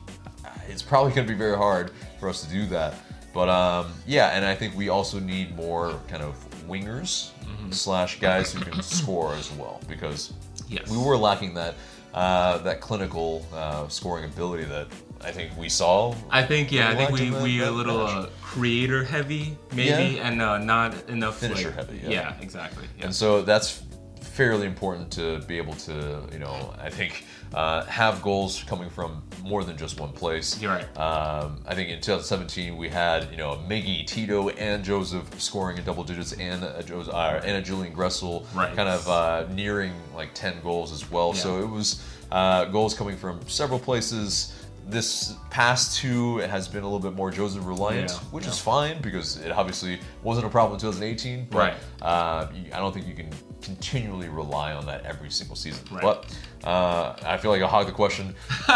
It's 0.68 0.83
probably 0.83 1.12
going 1.12 1.27
to 1.27 1.33
be 1.33 1.38
very 1.38 1.57
hard 1.57 1.90
for 2.20 2.29
us 2.29 2.42
to 2.44 2.50
do 2.50 2.66
that. 2.66 2.94
But 3.35 3.48
um, 3.48 3.92
yeah, 4.07 4.29
and 4.37 4.44
I 4.44 4.55
think 4.55 4.77
we 4.77 4.88
also 4.90 5.18
need 5.18 5.57
more 5.57 6.00
kind 6.09 6.22
of 6.22 6.35
wingers 6.68 7.31
Mm-hmm. 7.44 7.72
slash 7.72 8.20
guys 8.20 8.53
who 8.53 8.61
can 8.64 8.83
score 8.83 9.35
as 9.35 9.50
well 9.53 9.81
because 9.87 10.33
Yes. 10.66 10.90
we 10.90 10.96
were 10.98 11.16
lacking 11.16 11.53
that 11.55 11.74
uh, 12.14 12.59
that 12.59 12.81
clinical 12.81 13.44
uh, 13.53 13.87
scoring 13.88 14.24
ability 14.24 14.64
that 14.64 14.87
I 15.20 15.31
think 15.33 15.57
we 15.57 15.68
saw. 15.68 16.14
I 16.31 16.42
think 16.42 16.70
yeah, 16.72 16.90
I 16.90 16.94
think 16.96 17.11
we 17.12 17.31
we 17.31 17.62
a 17.62 17.70
little 17.70 18.00
uh, 18.07 18.27
creator 18.42 19.05
heavy 19.05 19.57
maybe, 19.72 20.14
Yeah. 20.16 20.27
and 20.29 20.42
uh, 20.42 20.59
not 20.59 21.09
enough 21.09 21.38
Finisher 21.38 21.68
like- 21.68 21.77
heavy, 21.77 22.00
yeah. 22.07 22.35
exactly. 22.40 22.85
Yeah. 22.98 23.07
And 23.07 23.14
so 23.14 23.42
that's 23.42 23.83
fairly 24.20 24.66
important 24.66 25.11
to 25.12 25.38
be 25.46 25.57
able 25.59 25.74
to, 25.74 26.22
you 26.33 26.38
know, 26.40 26.74
I 26.81 26.90
think 26.90 27.24
uh, 27.55 27.85
have 27.85 28.20
goals 28.20 28.64
coming 28.64 28.90
from 28.90 29.22
more 29.44 29.62
than 29.62 29.77
just 29.77 30.00
one 30.00 30.11
place. 30.12 30.61
You're 30.61 30.72
right. 30.72 30.98
Um, 30.98 31.61
I 31.66 31.74
think 31.77 31.88
in 31.90 32.00
2017 32.00 32.77
we 32.77 32.88
had, 32.88 33.31
you 33.31 33.37
know, 33.37 33.62
Miggy, 33.68 34.05
Tito, 34.07 34.48
and 34.48 34.83
Joseph 34.85 35.40
scoring 35.40 35.79
in 35.79 35.85
double 35.85 36.03
digits, 36.03 36.33
and 36.33 36.64
a, 36.64 36.79
uh, 37.14 37.40
and 37.44 37.57
a 37.57 37.62
Julian 37.62 37.94
Gressel 37.94 38.44
Right. 38.55 38.74
kind 38.74 38.88
of 38.88 39.09
uh, 39.09 39.46
nearing 39.53 39.92
like 40.16 40.35
10 40.35 40.61
goals 40.62 40.90
as 40.92 41.09
well. 41.11 41.33
So 41.33 41.61
it 41.62 41.68
was 41.70 42.03
uh, 42.33 42.64
goals 42.66 42.92
coming 42.94 43.16
from 43.16 43.40
several 43.48 43.79
places. 43.79 44.53
This 44.87 45.35
past 45.51 45.97
two 45.99 46.38
has 46.38 46.68
been 46.68 46.83
a 46.83 46.87
little 46.87 46.99
bit 47.01 47.14
more 47.16 47.31
Joseph 47.31 47.64
reliant, 47.66 48.11
Yeah, 48.11 48.18
which 48.31 48.44
yeah. 48.44 48.51
is 48.51 48.59
fine 48.59 49.01
because 49.01 49.38
it 49.38 49.51
obviously 49.51 49.99
wasn't 50.23 50.47
a 50.47 50.51
problem 50.51 50.75
in 50.75 50.81
2018. 50.81 51.47
But 51.51 51.59
Right. 51.59 51.75
uh, 52.03 52.47
I 52.73 52.77
don't 52.79 52.92
think 52.92 53.07
you 53.07 53.14
can 53.14 53.31
continually 53.62 54.29
rely 54.29 54.75
on 54.75 54.85
that 54.87 55.07
every 55.07 55.31
single 55.31 55.57
season. 55.57 55.83
Right. 55.90 56.03
But 56.03 56.27
uh, 56.64 57.14
I 57.25 57.38
feel 57.38 57.51
like 57.51 57.62
I'll 57.62 57.68
hog 57.68 57.87
the 57.87 57.92
question. 57.92 58.35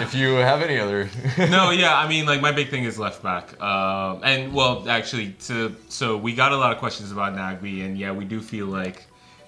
if 0.00 0.14
you 0.14 0.34
have 0.34 0.62
any 0.62 0.78
other, 0.78 1.10
no, 1.38 1.70
yeah, 1.70 1.96
I 1.98 2.06
mean, 2.08 2.24
like 2.26 2.40
my 2.40 2.52
big 2.52 2.68
thing 2.68 2.84
is 2.84 2.96
left 2.98 3.20
back, 3.22 3.60
um, 3.60 4.20
and 4.22 4.54
well, 4.54 4.88
actually, 4.88 5.32
to 5.46 5.74
so 5.88 6.16
we 6.16 6.34
got 6.34 6.52
a 6.52 6.56
lot 6.56 6.70
of 6.72 6.78
questions 6.78 7.10
about 7.10 7.34
Nagbe, 7.34 7.84
and 7.84 7.98
yeah, 7.98 8.12
we 8.12 8.24
do 8.24 8.40
feel 8.40 8.66
like 8.66 9.06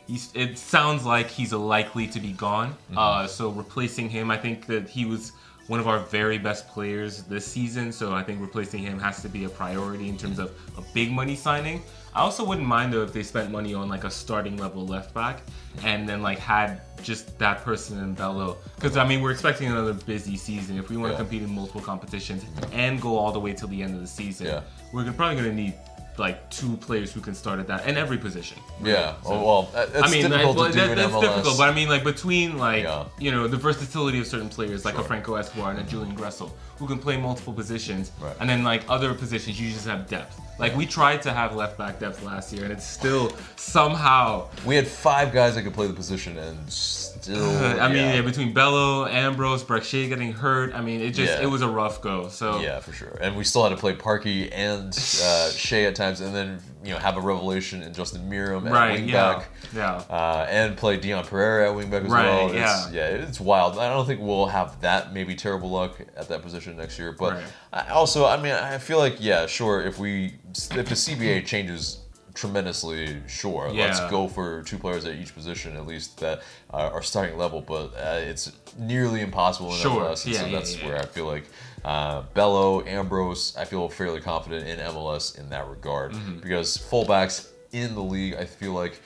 he's. 0.09 0.31
It 0.35 0.59
sounds 0.59 1.05
like 1.07 1.29
he's 1.29 1.53
likely 1.53 2.09
to 2.09 2.19
be 2.19 2.33
gone. 2.33 2.77
Uh, 2.97 3.29
so 3.29 3.51
replacing 3.51 4.09
him, 4.11 4.31
I 4.31 4.37
think 4.37 4.67
that 4.67 4.89
he 4.89 5.05
was 5.05 5.33
one 5.71 5.79
of 5.79 5.87
our 5.87 6.01
very 6.01 6.37
best 6.37 6.67
players 6.67 7.23
this 7.23 7.47
season. 7.47 7.93
So 7.93 8.13
I 8.13 8.25
think 8.25 8.41
replacing 8.41 8.81
him 8.83 8.99
has 8.99 9.23
to 9.23 9.29
be 9.29 9.45
a 9.45 9.49
priority 9.49 10.09
in 10.09 10.19
terms 10.19 10.41
of 10.41 10.51
a 10.77 10.83
big 10.93 11.13
money 11.13 11.37
signing. 11.37 11.81
I 12.13 12.23
also 12.23 12.45
wouldn't 12.45 12.67
mind 12.67 12.93
though 12.93 13.05
if 13.05 13.13
they 13.13 13.23
spent 13.23 13.53
money 13.53 13.73
on 13.73 13.89
like 13.89 14.03
a 14.03 14.11
starting 14.11 14.57
level 14.57 14.85
left 14.85 15.15
back, 15.15 15.43
and 15.85 16.09
then 16.09 16.23
like 16.23 16.41
had 16.41 16.81
just 17.05 17.39
that 17.39 17.63
person 17.63 18.01
in 18.01 18.15
Bello. 18.15 18.57
Because 18.75 18.97
I 18.97 19.07
mean, 19.07 19.21
we're 19.23 19.31
expecting 19.31 19.69
another 19.69 19.93
busy 19.93 20.37
season. 20.37 20.77
If 20.77 20.91
we 20.91 20.97
want 20.97 21.11
to 21.11 21.13
Yeah. 21.13 21.19
compete 21.19 21.43
in 21.43 21.55
multiple 21.55 21.81
competitions 21.81 22.45
and 22.73 23.01
go 23.01 23.17
all 23.17 23.31
the 23.31 23.39
way 23.39 23.53
till 23.53 23.69
the 23.69 23.81
end 23.81 23.95
of 23.95 24.01
the 24.01 24.09
season, 24.09 24.49
Yeah. 24.49 24.63
we're 24.93 25.05
probably 25.13 25.37
going 25.41 25.51
to 25.51 25.55
need 25.55 25.75
like 26.21 26.49
two 26.51 26.77
players 26.77 27.11
who 27.13 27.21
can 27.21 27.35
start 27.35 27.59
at 27.59 27.67
that 27.67 27.87
in 27.89 27.97
every 27.97 28.19
position. 28.19 28.59
yeah. 28.85 29.15
So- 29.23 29.31
oh, 29.33 29.45
well, 29.49 29.63
that's 29.75 30.03
I 30.03 30.11
mean, 30.11 30.31
difficult 30.31 30.57
do 30.73 30.79
that- 30.81 30.97
that's 30.97 31.13
MLS. 31.13 31.21
difficult, 31.23 31.59
but 31.59 31.69
I 31.69 31.75
mean, 31.75 31.89
like 31.89 32.05
between 32.05 32.59
like 32.59 32.85
Yeah. 32.85 33.05
you 33.19 33.31
know 33.33 33.49
the 33.49 33.57
versatility 33.57 34.19
of 34.21 34.27
certain 34.27 34.49
players, 34.49 34.85
like 34.85 34.95
Sure. 34.95 35.05
a 35.05 35.07
Franco 35.09 35.35
Escobar 35.35 35.71
and 35.73 35.81
a 35.81 35.83
Julian 35.83 36.15
Gressel, 36.17 36.51
who 36.81 36.87
can 36.89 36.99
play 36.99 37.17
multiple 37.17 37.53
positions, 37.53 38.11
Right. 38.21 38.35
and 38.41 38.49
then 38.51 38.65
like 38.65 38.83
other 38.89 39.15
positions, 39.15 39.61
you 39.61 39.71
just 39.71 39.87
have 39.87 40.09
depth. 40.09 40.41
Like 40.59 40.75
we 40.77 40.85
tried 40.87 41.23
to 41.23 41.33
have 41.33 41.55
left 41.55 41.79
back 41.79 42.01
depth 42.01 42.23
last 42.25 42.53
year, 42.53 42.65
and 42.65 42.73
it's 42.73 42.87
still 42.87 43.33
somehow. 43.57 44.49
we 44.67 44.75
had 44.77 44.87
five 44.87 45.33
guys 45.33 45.55
that 45.55 45.63
could 45.63 45.73
play 45.75 45.87
the 45.87 45.93
position, 45.95 46.37
and 46.39 46.71
still, 46.71 47.51
I 47.81 47.89
mean, 47.89 47.97
yeah. 47.99 48.15
yeah, 48.15 48.23
between 48.23 48.53
Bello, 48.53 49.07
Ambrose, 49.07 49.63
Brek-Shea 49.65 50.09
getting 50.09 50.33
hurt, 50.33 50.75
I 50.75 50.81
mean, 50.81 51.01
it 51.01 51.11
just 51.13 51.33
Yeah. 51.39 51.43
it 51.45 51.51
was 51.51 51.63
a 51.63 51.69
rough 51.69 52.01
go. 52.03 52.29
So 52.29 52.61
Yeah, 52.61 52.81
for 52.81 52.93
sure. 52.93 53.17
And 53.21 53.37
we 53.37 53.45
still 53.45 53.63
had 53.63 53.71
to 53.71 53.77
play 53.77 53.95
Parky 53.95 54.51
and 54.53 54.89
uh, 55.23 55.51
Shea 55.53 55.87
at 55.87 55.95
times, 55.95 56.21
and 56.21 56.35
then 56.35 56.61
you 56.83 56.93
know 56.93 56.99
have 56.99 57.17
a 57.19 57.21
revelation 57.21 57.83
in 57.83 57.93
Justin 57.95 58.29
Meram 58.31 58.65
at 58.67 58.73
right, 58.73 59.01
yeah, 59.01 59.43
yeah. 59.75 60.03
uh, 60.11 60.47
and 60.49 60.77
play 60.79 60.97
Dion 60.97 61.25
Pereira 61.25 61.71
at 61.71 61.77
wingback 61.77 62.05
as 62.05 62.11
Right, 62.11 62.25
well. 62.25 62.47
It's, 62.49 62.55
yeah. 62.55 62.91
yeah, 62.91 63.07
it's 63.25 63.39
wild. 63.41 63.79
I 63.79 63.89
don't 63.91 64.07
think 64.07 64.21
we'll 64.23 64.47
have 64.47 64.81
that 64.81 65.13
maybe 65.13 65.35
terrible 65.35 65.71
luck 65.71 65.99
at 66.17 66.29
that 66.29 66.41
position 66.43 66.70
next 66.77 66.99
year, 66.99 67.13
but 67.13 67.35
Right. 67.35 67.45
I 67.73 67.89
also, 67.91 68.27
I 68.27 68.37
mean, 68.37 68.53
I 68.53 68.79
feel 68.79 68.99
like 68.99 69.17
yeah, 69.21 69.47
sure. 69.47 69.83
If 69.83 69.99
we 69.99 70.35
if 70.55 70.69
the 70.89 70.95
CBA 70.97 71.45
changes 71.47 71.99
tremendously, 72.35 73.17
sure, 73.27 73.71
let's 73.73 74.01
go 74.11 74.27
for 74.29 74.63
two 74.63 74.79
players 74.79 75.05
at 75.05 75.15
each 75.17 75.35
position 75.35 75.77
at 75.77 75.87
least 75.87 76.19
that 76.21 76.43
uh, 76.73 76.91
are 76.93 77.03
starting 77.03 77.37
level. 77.37 77.61
But 77.61 77.87
uh, 77.97 78.21
it's 78.23 78.53
nearly 78.79 79.21
impossible 79.21 79.71
in 79.71 79.77
Sure. 79.79 80.03
MLS, 80.05 80.25
and 80.25 80.35
Yeah, 80.35 80.41
so 80.41 80.47
yeah, 80.47 80.53
that's 80.59 80.77
yeah. 80.79 80.87
where 80.87 80.99
I 80.99 81.07
feel 81.07 81.27
like 81.27 81.45
uh, 81.85 82.23
Bello, 82.35 82.83
Ambrose, 82.85 83.57
I 83.57 83.65
feel 83.65 83.89
fairly 83.89 84.21
confident 84.21 84.67
in 84.69 84.79
MLS 84.79 85.39
in 85.39 85.49
that 85.51 85.67
regard 85.69 86.13
Mm-hmm. 86.13 86.39
because 86.41 86.77
fullbacks 86.79 87.49
in 87.73 87.95
the 87.95 88.03
league, 88.03 88.35
I 88.35 88.45
feel 88.45 88.73
like 88.73 89.01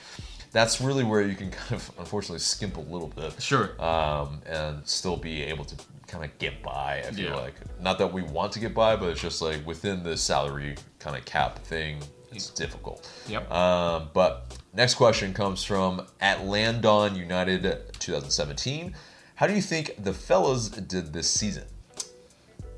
that's 0.53 0.81
really 0.81 1.03
where 1.05 1.21
you 1.23 1.35
can 1.35 1.51
kind 1.51 1.73
of 1.73 1.91
unfortunately 1.99 2.39
skimp 2.39 2.77
a 2.77 2.81
little 2.81 3.09
bit, 3.09 3.41
Sure. 3.43 3.71
um, 3.83 4.41
and 4.47 4.87
still 4.87 5.17
be 5.17 5.43
able 5.43 5.65
to 5.65 5.75
kind 6.07 6.25
of 6.25 6.37
get 6.39 6.63
by. 6.63 6.99
I 7.07 7.11
feel 7.13 7.31
Yeah. 7.31 7.37
like 7.37 7.55
not 7.81 7.99
that 7.99 8.13
we 8.13 8.23
want 8.23 8.53
to 8.53 8.59
get 8.61 8.75
by, 8.75 8.97
but 8.97 9.09
it's 9.11 9.21
just 9.21 9.41
like 9.43 9.67
within 9.67 10.03
the 10.03 10.17
salary 10.17 10.77
kind 10.99 11.17
of 11.17 11.25
cap 11.25 11.59
thing, 11.61 12.01
it's 12.33 12.51
difficult. 12.51 13.09
Yep. 13.29 13.51
Um, 13.51 14.11
but 14.13 14.57
next 14.73 14.95
question 14.95 15.33
comes 15.35 15.63
from 15.65 16.07
Atlandon 16.21 17.17
United 17.17 17.63
2017. 17.99 18.95
How 19.37 19.47
do 19.47 19.55
you 19.55 19.63
think 19.63 19.95
the 20.03 20.13
fellas 20.15 20.69
did 20.69 21.13
this 21.13 21.29
season? 21.31 21.65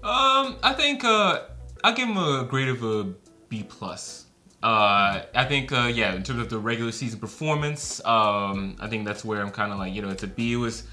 Um, 0.03 0.57
I 0.63 0.73
think 0.77 1.05
uh, 1.05 1.41
I'll 1.85 1.95
give 1.95 2.09
them 2.09 2.17
a 2.19 2.45
grade 2.45 2.69
of 2.69 2.83
a 2.85 3.05
B 3.49 3.65
plus. 3.69 4.25
Uh, 4.63 5.23
I 5.35 5.45
think 5.45 5.71
uh, 5.73 5.91
yeah, 5.93 6.15
in 6.15 6.23
terms 6.23 6.41
of 6.41 6.49
the 6.49 6.59
regular 6.59 6.93
season 6.93 7.21
performance, 7.21 8.01
um, 8.05 8.77
I 8.81 8.89
think 8.89 9.05
that's 9.07 9.25
where 9.25 9.41
I'm 9.43 9.51
kind 9.51 9.73
of 9.73 9.79
like 9.79 9.93
you 9.95 10.03
know 10.03 10.09
it's 10.09 10.23
a 10.23 10.27
B. 10.29 10.55
It 10.55 10.57
was 10.57 10.85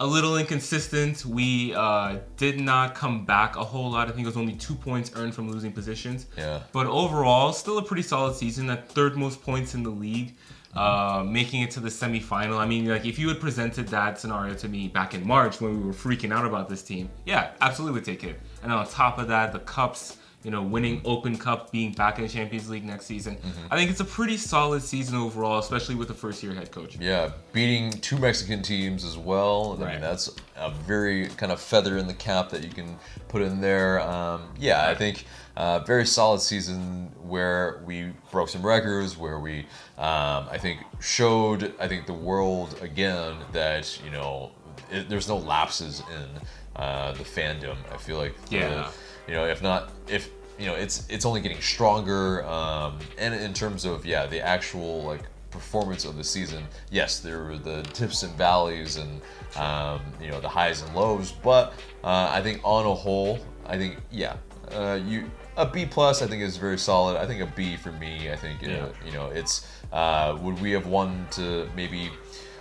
a 0.00 0.06
little 0.06 0.38
inconsistent. 0.38 1.26
We 1.26 1.74
uh, 1.74 2.20
did 2.38 2.58
not 2.58 2.94
come 2.94 3.26
back 3.26 3.56
a 3.56 3.64
whole 3.64 3.90
lot. 3.90 4.08
I 4.08 4.12
think 4.12 4.22
it 4.22 4.26
was 4.26 4.36
only 4.36 4.54
two 4.54 4.74
points 4.74 5.12
earned 5.14 5.34
from 5.34 5.50
losing 5.50 5.72
positions. 5.72 6.26
Yeah. 6.38 6.60
But 6.72 6.86
overall, 6.86 7.52
still 7.52 7.76
a 7.76 7.82
pretty 7.82 8.02
solid 8.02 8.34
season. 8.34 8.70
At 8.70 8.88
third 8.88 9.16
most 9.16 9.42
points 9.42 9.74
in 9.74 9.82
the 9.82 9.90
league, 9.90 10.34
uh, 10.74 11.22
making 11.26 11.60
it 11.60 11.70
to 11.72 11.80
the 11.80 11.90
semifinal. 11.90 12.56
I 12.56 12.66
mean, 12.66 12.86
like 12.86 13.04
if 13.04 13.18
you 13.18 13.28
had 13.28 13.40
presented 13.40 13.88
that 13.88 14.18
scenario 14.18 14.54
to 14.54 14.68
me 14.68 14.88
back 14.88 15.12
in 15.12 15.26
March 15.26 15.60
when 15.60 15.78
we 15.78 15.86
were 15.86 15.92
freaking 15.92 16.32
out 16.32 16.46
about 16.46 16.70
this 16.70 16.82
team, 16.82 17.10
yeah, 17.26 17.50
absolutely 17.60 17.96
would 17.98 18.04
take 18.06 18.24
it. 18.24 18.40
And 18.62 18.72
on 18.72 18.88
top 18.88 19.18
of 19.18 19.28
that, 19.28 19.52
the 19.52 19.60
cups. 19.60 20.16
You 20.42 20.50
know, 20.50 20.62
winning 20.62 21.02
Open 21.04 21.36
Cup, 21.36 21.70
being 21.70 21.92
back 21.92 22.16
in 22.18 22.24
the 22.24 22.30
Champions 22.30 22.70
League 22.70 22.84
next 22.84 23.04
season. 23.04 23.36
I 23.70 23.76
think 23.76 23.90
it's 23.90 24.00
a 24.00 24.04
pretty 24.06 24.38
solid 24.38 24.82
season 24.82 25.16
overall, 25.18 25.58
especially 25.58 25.96
with 25.96 26.08
the 26.08 26.14
first 26.14 26.42
year 26.42 26.54
head 26.54 26.70
coach. 26.70 26.96
Yeah, 26.98 27.32
beating 27.52 27.90
two 27.92 28.16
Mexican 28.16 28.62
teams 28.62 29.04
as 29.04 29.18
well. 29.18 29.78
I 29.82 29.92
mean, 29.92 30.00
that's 30.00 30.34
a 30.56 30.70
very 30.70 31.26
kind 31.28 31.52
of 31.52 31.60
feather 31.60 31.98
in 31.98 32.06
the 32.06 32.14
cap 32.14 32.48
that 32.50 32.64
you 32.64 32.70
can 32.70 32.96
put 33.28 33.42
in 33.42 33.60
there. 33.60 34.00
Um, 34.00 34.44
yeah, 34.58 34.88
I 34.88 34.94
think 34.94 35.26
uh, 35.58 35.80
very 35.80 36.06
solid 36.06 36.40
season 36.40 37.12
where 37.22 37.82
we 37.84 38.12
broke 38.32 38.48
some 38.48 38.64
records, 38.64 39.18
where 39.18 39.38
we, 39.40 39.66
um, 39.98 40.46
I 40.50 40.56
think, 40.58 40.80
showed, 41.00 41.74
I 41.78 41.86
think, 41.86 42.06
the 42.06 42.14
world 42.14 42.78
again 42.80 43.34
that 43.52 44.00
you 44.02 44.10
know 44.10 44.52
it, 44.90 45.10
there's 45.10 45.28
no 45.28 45.36
lapses 45.36 46.02
in 46.10 46.40
uh, 46.76 47.12
the 47.12 47.24
fandom. 47.24 47.76
I 47.92 47.98
feel 47.98 48.16
like 48.16 48.42
the- 48.46 48.56
Yeah. 48.56 48.90
You 49.30 49.36
know, 49.36 49.44
if 49.46 49.62
not, 49.62 49.92
if 50.08 50.28
you 50.58 50.66
know, 50.66 50.74
it's 50.74 51.06
it's 51.08 51.24
only 51.24 51.40
getting 51.40 51.60
stronger. 51.60 52.44
Um, 52.44 52.98
and 53.16 53.32
in 53.32 53.54
terms 53.54 53.84
of 53.84 54.04
yeah, 54.04 54.26
the 54.26 54.40
actual 54.40 55.04
like 55.04 55.22
performance 55.52 56.04
of 56.04 56.16
the 56.16 56.24
season, 56.24 56.64
yes, 56.90 57.20
there 57.20 57.44
were 57.44 57.56
the 57.56 57.82
tips 57.94 58.24
and 58.24 58.34
valleys 58.34 58.96
and 58.96 59.20
um, 59.56 60.00
you 60.20 60.30
know 60.32 60.40
the 60.40 60.48
highs 60.48 60.82
and 60.82 60.92
lows. 60.96 61.30
But 61.30 61.74
uh, 62.02 62.28
I 62.32 62.42
think 62.42 62.60
on 62.64 62.86
a 62.86 62.94
whole, 62.94 63.38
I 63.66 63.78
think 63.78 63.98
yeah, 64.10 64.34
uh, 64.72 64.98
you 65.06 65.30
a 65.56 65.64
B 65.64 65.86
plus 65.86 66.22
I 66.22 66.26
think 66.26 66.42
is 66.42 66.56
very 66.56 66.78
solid. 66.78 67.16
I 67.16 67.24
think 67.24 67.40
a 67.40 67.46
B 67.54 67.76
for 67.76 67.92
me. 67.92 68.32
I 68.32 68.36
think 68.36 68.64
uh, 68.64 68.68
Yeah. 68.68 68.88
you 69.06 69.12
know 69.12 69.28
it's 69.28 69.64
uh, 69.92 70.36
would 70.42 70.60
we 70.60 70.72
have 70.72 70.86
won 70.86 71.28
to 71.32 71.70
maybe 71.76 72.10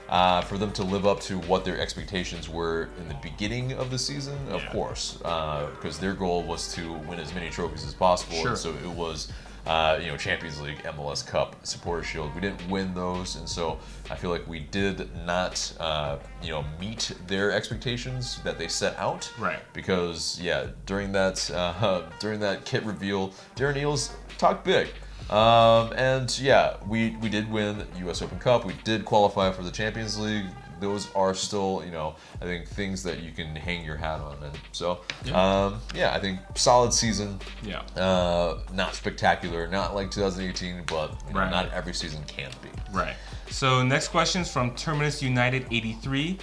uh, 0.09 0.41
for 0.41 0.57
them 0.57 0.71
to 0.73 0.83
live 0.83 1.05
up 1.05 1.19
to 1.21 1.37
what 1.41 1.63
their 1.63 1.79
expectations 1.79 2.49
were 2.49 2.89
in 2.99 3.07
the 3.07 3.15
beginning 3.21 3.73
of 3.73 3.91
the 3.91 3.97
season, 3.99 4.37
of 4.49 4.61
Yeah. 4.63 4.71
course, 4.71 5.13
because 5.17 5.99
their 5.99 6.13
goal 6.13 6.43
was 6.43 6.73
to 6.73 6.93
win 6.93 7.19
as 7.19 7.33
many 7.33 7.49
trophies 7.49 7.85
as 7.85 7.93
possible. 7.93 8.35
Sure. 8.37 8.49
And 8.49 8.57
so 8.57 8.69
it 8.71 8.87
was, 8.89 9.31
uh, 9.67 9.99
you 10.01 10.07
know, 10.07 10.17
Champions 10.17 10.59
League, 10.61 10.81
MLS 10.83 11.21
Cup, 11.21 11.55
Supporter 11.63 12.01
Shield. 12.03 12.33
We 12.33 12.41
didn't 12.41 12.67
win 12.69 12.93
those, 12.95 13.35
and 13.35 13.47
so 13.47 13.77
I 14.09 14.15
feel 14.15 14.31
like 14.31 14.47
we 14.47 14.61
did 14.61 15.09
not, 15.27 15.73
uh, 15.79 16.17
you 16.41 16.49
know, 16.49 16.65
meet 16.79 17.11
their 17.27 17.51
expectations 17.51 18.39
that 18.43 18.57
they 18.57 18.67
set 18.67 18.97
out. 18.97 19.31
Right. 19.37 19.59
Because 19.73 20.39
yeah, 20.41 20.67
during 20.87 21.11
that 21.11 21.51
uh, 21.53 22.01
during 22.19 22.39
that 22.39 22.65
kit 22.65 22.83
reveal, 22.83 23.29
Darren 23.55 23.75
Eales 23.75 24.09
talked 24.39 24.63
big. 24.65 24.87
Um, 25.29 25.93
and 25.93 26.37
yeah, 26.39 26.77
we, 26.87 27.15
we 27.21 27.29
did 27.29 27.51
win 27.51 27.79
the 27.93 27.99
U.S. 27.99 28.21
Open 28.21 28.39
Cup. 28.39 28.65
We 28.65 28.73
did 28.83 29.05
qualify 29.05 29.51
for 29.51 29.63
the 29.63 29.71
Champions 29.71 30.17
League. 30.19 30.45
Those 30.79 31.13
are 31.13 31.33
still, 31.33 31.83
you 31.85 31.91
know, 31.91 32.15
I 32.41 32.45
think 32.45 32.65
things 32.67 33.03
that 33.03 33.19
you 33.21 33.31
can 33.33 33.53
hang 33.53 33.83
your 33.83 33.97
hat 33.97 34.21
on. 34.21 34.37
And 34.41 34.57
so, 34.71 35.01
um, 35.33 35.81
yeah, 35.93 36.13
I 36.15 36.19
think 36.21 36.39
solid 36.55 36.93
season. 36.93 37.37
Yeah. 37.61 37.81
Uh, 38.01 38.59
not 38.73 38.95
spectacular, 38.95 39.67
not 39.67 39.93
like 39.93 40.09
2018, 40.09 40.83
but 40.87 41.11
you 41.27 41.33
know, 41.33 41.41
Right. 41.41 41.51
not 41.51 41.71
every 41.73 41.93
season 41.93 42.23
can 42.27 42.49
be. 42.63 42.69
Right. 42.93 43.15
So 43.49 43.83
next 43.83 44.07
question 44.07 44.41
is 44.43 44.49
from 44.51 44.73
Terminus 44.75 45.21
United 45.21 45.65
83. 45.69 46.37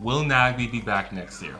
Will 0.00 0.22
Nagbe 0.22 0.70
be 0.70 0.80
back 0.82 1.10
next 1.12 1.42
year? 1.42 1.54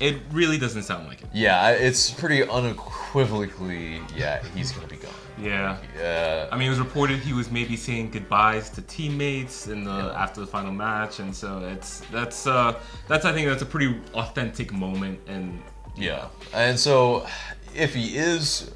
It 0.00 0.16
really 0.32 0.58
doesn't 0.58 0.82
sound 0.82 1.06
like 1.08 1.22
it. 1.22 1.28
Yeah, 1.32 1.70
it's 1.70 2.10
pretty 2.10 2.42
unequivocally. 2.42 4.00
Yeah, 4.16 4.42
he's 4.54 4.72
gonna 4.72 4.86
be 4.88 4.96
gone. 4.96 5.12
Yeah. 5.40 5.76
Yeah. 5.96 6.48
I 6.50 6.56
mean, 6.56 6.66
it 6.66 6.70
was 6.70 6.78
reported 6.78 7.18
he 7.20 7.32
was 7.32 7.50
maybe 7.50 7.76
saying 7.76 8.10
goodbyes 8.10 8.70
to 8.70 8.82
teammates 8.82 9.66
in 9.68 9.84
the 9.84 10.12
after 10.16 10.40
the 10.40 10.46
final 10.46 10.72
match, 10.72 11.20
and 11.20 11.34
so 11.34 11.60
it's 11.60 12.00
that's 12.12 12.46
uh 12.46 12.78
that's 13.06 13.24
I 13.24 13.32
think 13.32 13.48
that's 13.48 13.62
a 13.62 13.66
pretty 13.66 14.00
authentic 14.14 14.72
moment, 14.72 15.20
and 15.28 15.62
Yeah, 15.96 16.28
and 16.54 16.78
so 16.78 17.26
if 17.74 17.94
he 17.94 18.16
is, 18.16 18.70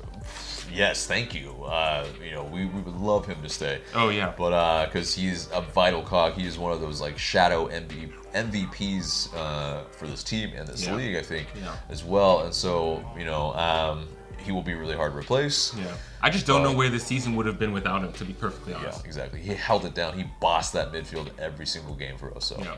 yes, 0.72 1.06
thank 1.06 1.34
you. 1.34 1.50
Uh, 1.64 2.06
you 2.22 2.32
know, 2.32 2.44
we, 2.44 2.66
we 2.66 2.80
would 2.82 2.96
love 2.96 3.26
him 3.26 3.40
to 3.42 3.48
stay. 3.48 3.80
oh 3.94 4.08
yeah, 4.10 4.32
But 4.36 4.86
because 4.86 5.14
he's 5.14 5.48
a 5.52 5.60
vital 5.62 6.02
cog, 6.02 6.34
he 6.34 6.46
is 6.46 6.58
one 6.58 6.72
of 6.72 6.80
those 6.80 7.00
like 7.00 7.16
shadow 7.18 7.68
MV, 7.68 8.12
MVPs 8.34 9.34
uh, 9.34 9.84
for 9.92 10.06
this 10.06 10.22
team 10.22 10.50
and 10.56 10.68
this 10.68 10.84
Yeah. 10.86 10.94
league, 10.96 11.16
I 11.16 11.22
think, 11.22 11.46
Yeah. 11.56 11.74
as 11.88 12.04
well. 12.04 12.40
And 12.42 12.52
so 12.54 13.04
you 13.16 13.24
know, 13.24 13.52
um, 13.54 14.08
he 14.42 14.52
will 14.52 14.62
be 14.62 14.74
really 14.74 14.94
hard 14.96 15.12
to 15.12 15.18
replace. 15.18 15.74
yeah. 15.76 15.84
I 16.20 16.30
just 16.30 16.46
don't 16.46 16.62
know 16.62 16.70
Um, 16.70 16.76
where 16.76 16.88
the 16.90 17.00
season 17.00 17.34
would 17.36 17.46
have 17.46 17.58
been 17.58 17.72
without 17.72 18.02
him, 18.02 18.12
to 18.12 18.24
be 18.24 18.32
perfectly 18.32 18.74
honest. 18.74 19.00
Yeah, 19.00 19.06
exactly. 19.06 19.40
He 19.40 19.54
held 19.54 19.84
it 19.84 19.94
down. 19.94 20.16
He 20.18 20.24
bossed 20.40 20.72
that 20.74 20.92
midfield 20.92 21.28
every 21.38 21.66
single 21.66 21.94
game 21.94 22.16
for 22.16 22.34
us. 22.36 22.44
So. 22.46 22.60
Yeah. 22.62 22.76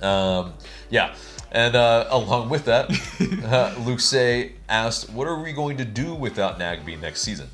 Um, 0.00 0.54
yeah, 0.90 1.14
and 1.50 1.74
uh, 1.74 2.06
along 2.10 2.50
with 2.50 2.64
that, 2.66 2.88
uh, 3.44 3.74
Luke 3.84 3.98
Say 4.00 4.52
asked, 4.68 5.10
"What 5.10 5.26
are 5.26 5.42
we 5.42 5.52
going 5.52 5.76
to 5.78 5.84
do 5.84 6.14
without 6.14 6.58
Nagbe 6.60 7.00
next 7.00 7.22
season?" 7.22 7.48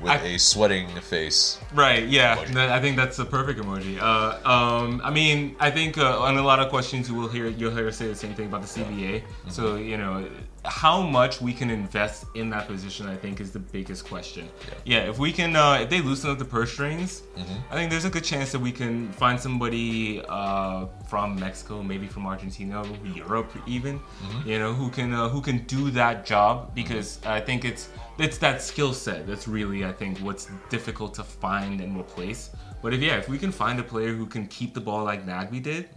With 0.00 0.10
I- 0.10 0.16
a 0.24 0.38
sweating 0.38 0.88
face. 1.02 1.58
Right. 1.74 2.04
Yeah. 2.08 2.36
Emoji. 2.36 2.56
I 2.70 2.80
think 2.80 2.96
that's 2.96 3.18
a 3.18 3.24
perfect 3.24 3.60
emoji. 3.60 4.00
Uh, 4.00 4.38
um, 4.48 5.00
I 5.04 5.10
mean, 5.10 5.54
I 5.60 5.70
think 5.70 5.98
uh, 5.98 6.18
on 6.18 6.36
a 6.38 6.42
lot 6.42 6.58
of 6.60 6.68
questions 6.70 7.08
you 7.08 7.14
will 7.14 7.28
hear 7.28 7.46
you'll 7.46 7.70
hear 7.76 7.86
us 7.88 7.98
say 7.98 8.08
the 8.08 8.14
same 8.16 8.34
thing 8.34 8.46
about 8.46 8.62
the 8.62 8.66
CBA. 8.80 9.20
Mm-hmm. 9.22 9.50
So 9.50 9.76
you 9.76 9.96
know, 9.98 10.26
how 10.64 11.02
much 11.02 11.40
we 11.40 11.52
can 11.52 11.68
invest 11.70 12.24
in 12.34 12.48
that 12.50 12.66
position, 12.66 13.06
I 13.06 13.16
think, 13.16 13.40
is 13.40 13.52
the 13.52 13.58
biggest 13.58 14.06
question. 14.06 14.48
Yeah. 14.84 15.10
if 15.10 15.18
we 15.18 15.30
can, 15.32 15.56
uh, 15.56 15.80
if 15.82 15.90
they 15.90 16.00
loosen 16.00 16.30
up 16.30 16.38
the 16.38 16.44
purse 16.44 16.72
strings, 16.72 17.22
Mm-hmm. 17.36 17.72
I 17.72 17.74
think 17.74 17.90
there's 17.90 18.04
a 18.04 18.10
good 18.10 18.22
chance 18.24 18.52
that 18.52 18.60
we 18.60 18.70
can 18.72 19.10
find 19.12 19.38
somebody 19.40 20.22
uh, 20.28 20.86
from 21.08 21.34
Mexico, 21.38 21.82
maybe 21.82 22.06
from 22.06 22.26
Argentina, 22.26 22.84
Europe, 23.04 23.50
even, 23.66 23.98
Mm-hmm. 23.98 24.48
you 24.48 24.58
know, 24.58 24.72
who 24.72 24.88
can 24.90 25.12
uh, 25.12 25.28
who 25.28 25.40
can 25.40 25.58
do 25.66 25.90
that 25.90 26.24
job 26.24 26.74
because 26.74 27.18
I 27.26 27.40
think 27.40 27.64
it's 27.64 27.88
it's 28.18 28.38
that 28.38 28.62
skill 28.62 28.92
set 28.94 29.26
that's 29.26 29.46
really 29.48 29.84
I 29.84 29.92
think 29.92 30.18
what's 30.20 30.48
difficult 30.70 31.12
to 31.14 31.24
find 31.24 31.80
and 31.80 31.96
replace. 31.98 32.50
But 32.82 32.94
if 32.94 33.00
yeah, 33.00 33.16
if 33.16 33.28
we 33.28 33.38
can 33.38 33.50
find 33.52 33.80
a 33.80 33.82
player 33.82 34.12
who 34.14 34.26
can 34.26 34.46
keep 34.46 34.74
the 34.74 34.80
ball 34.80 35.02
like 35.04 35.26
Nagbe 35.26 35.60
did, 35.62 35.88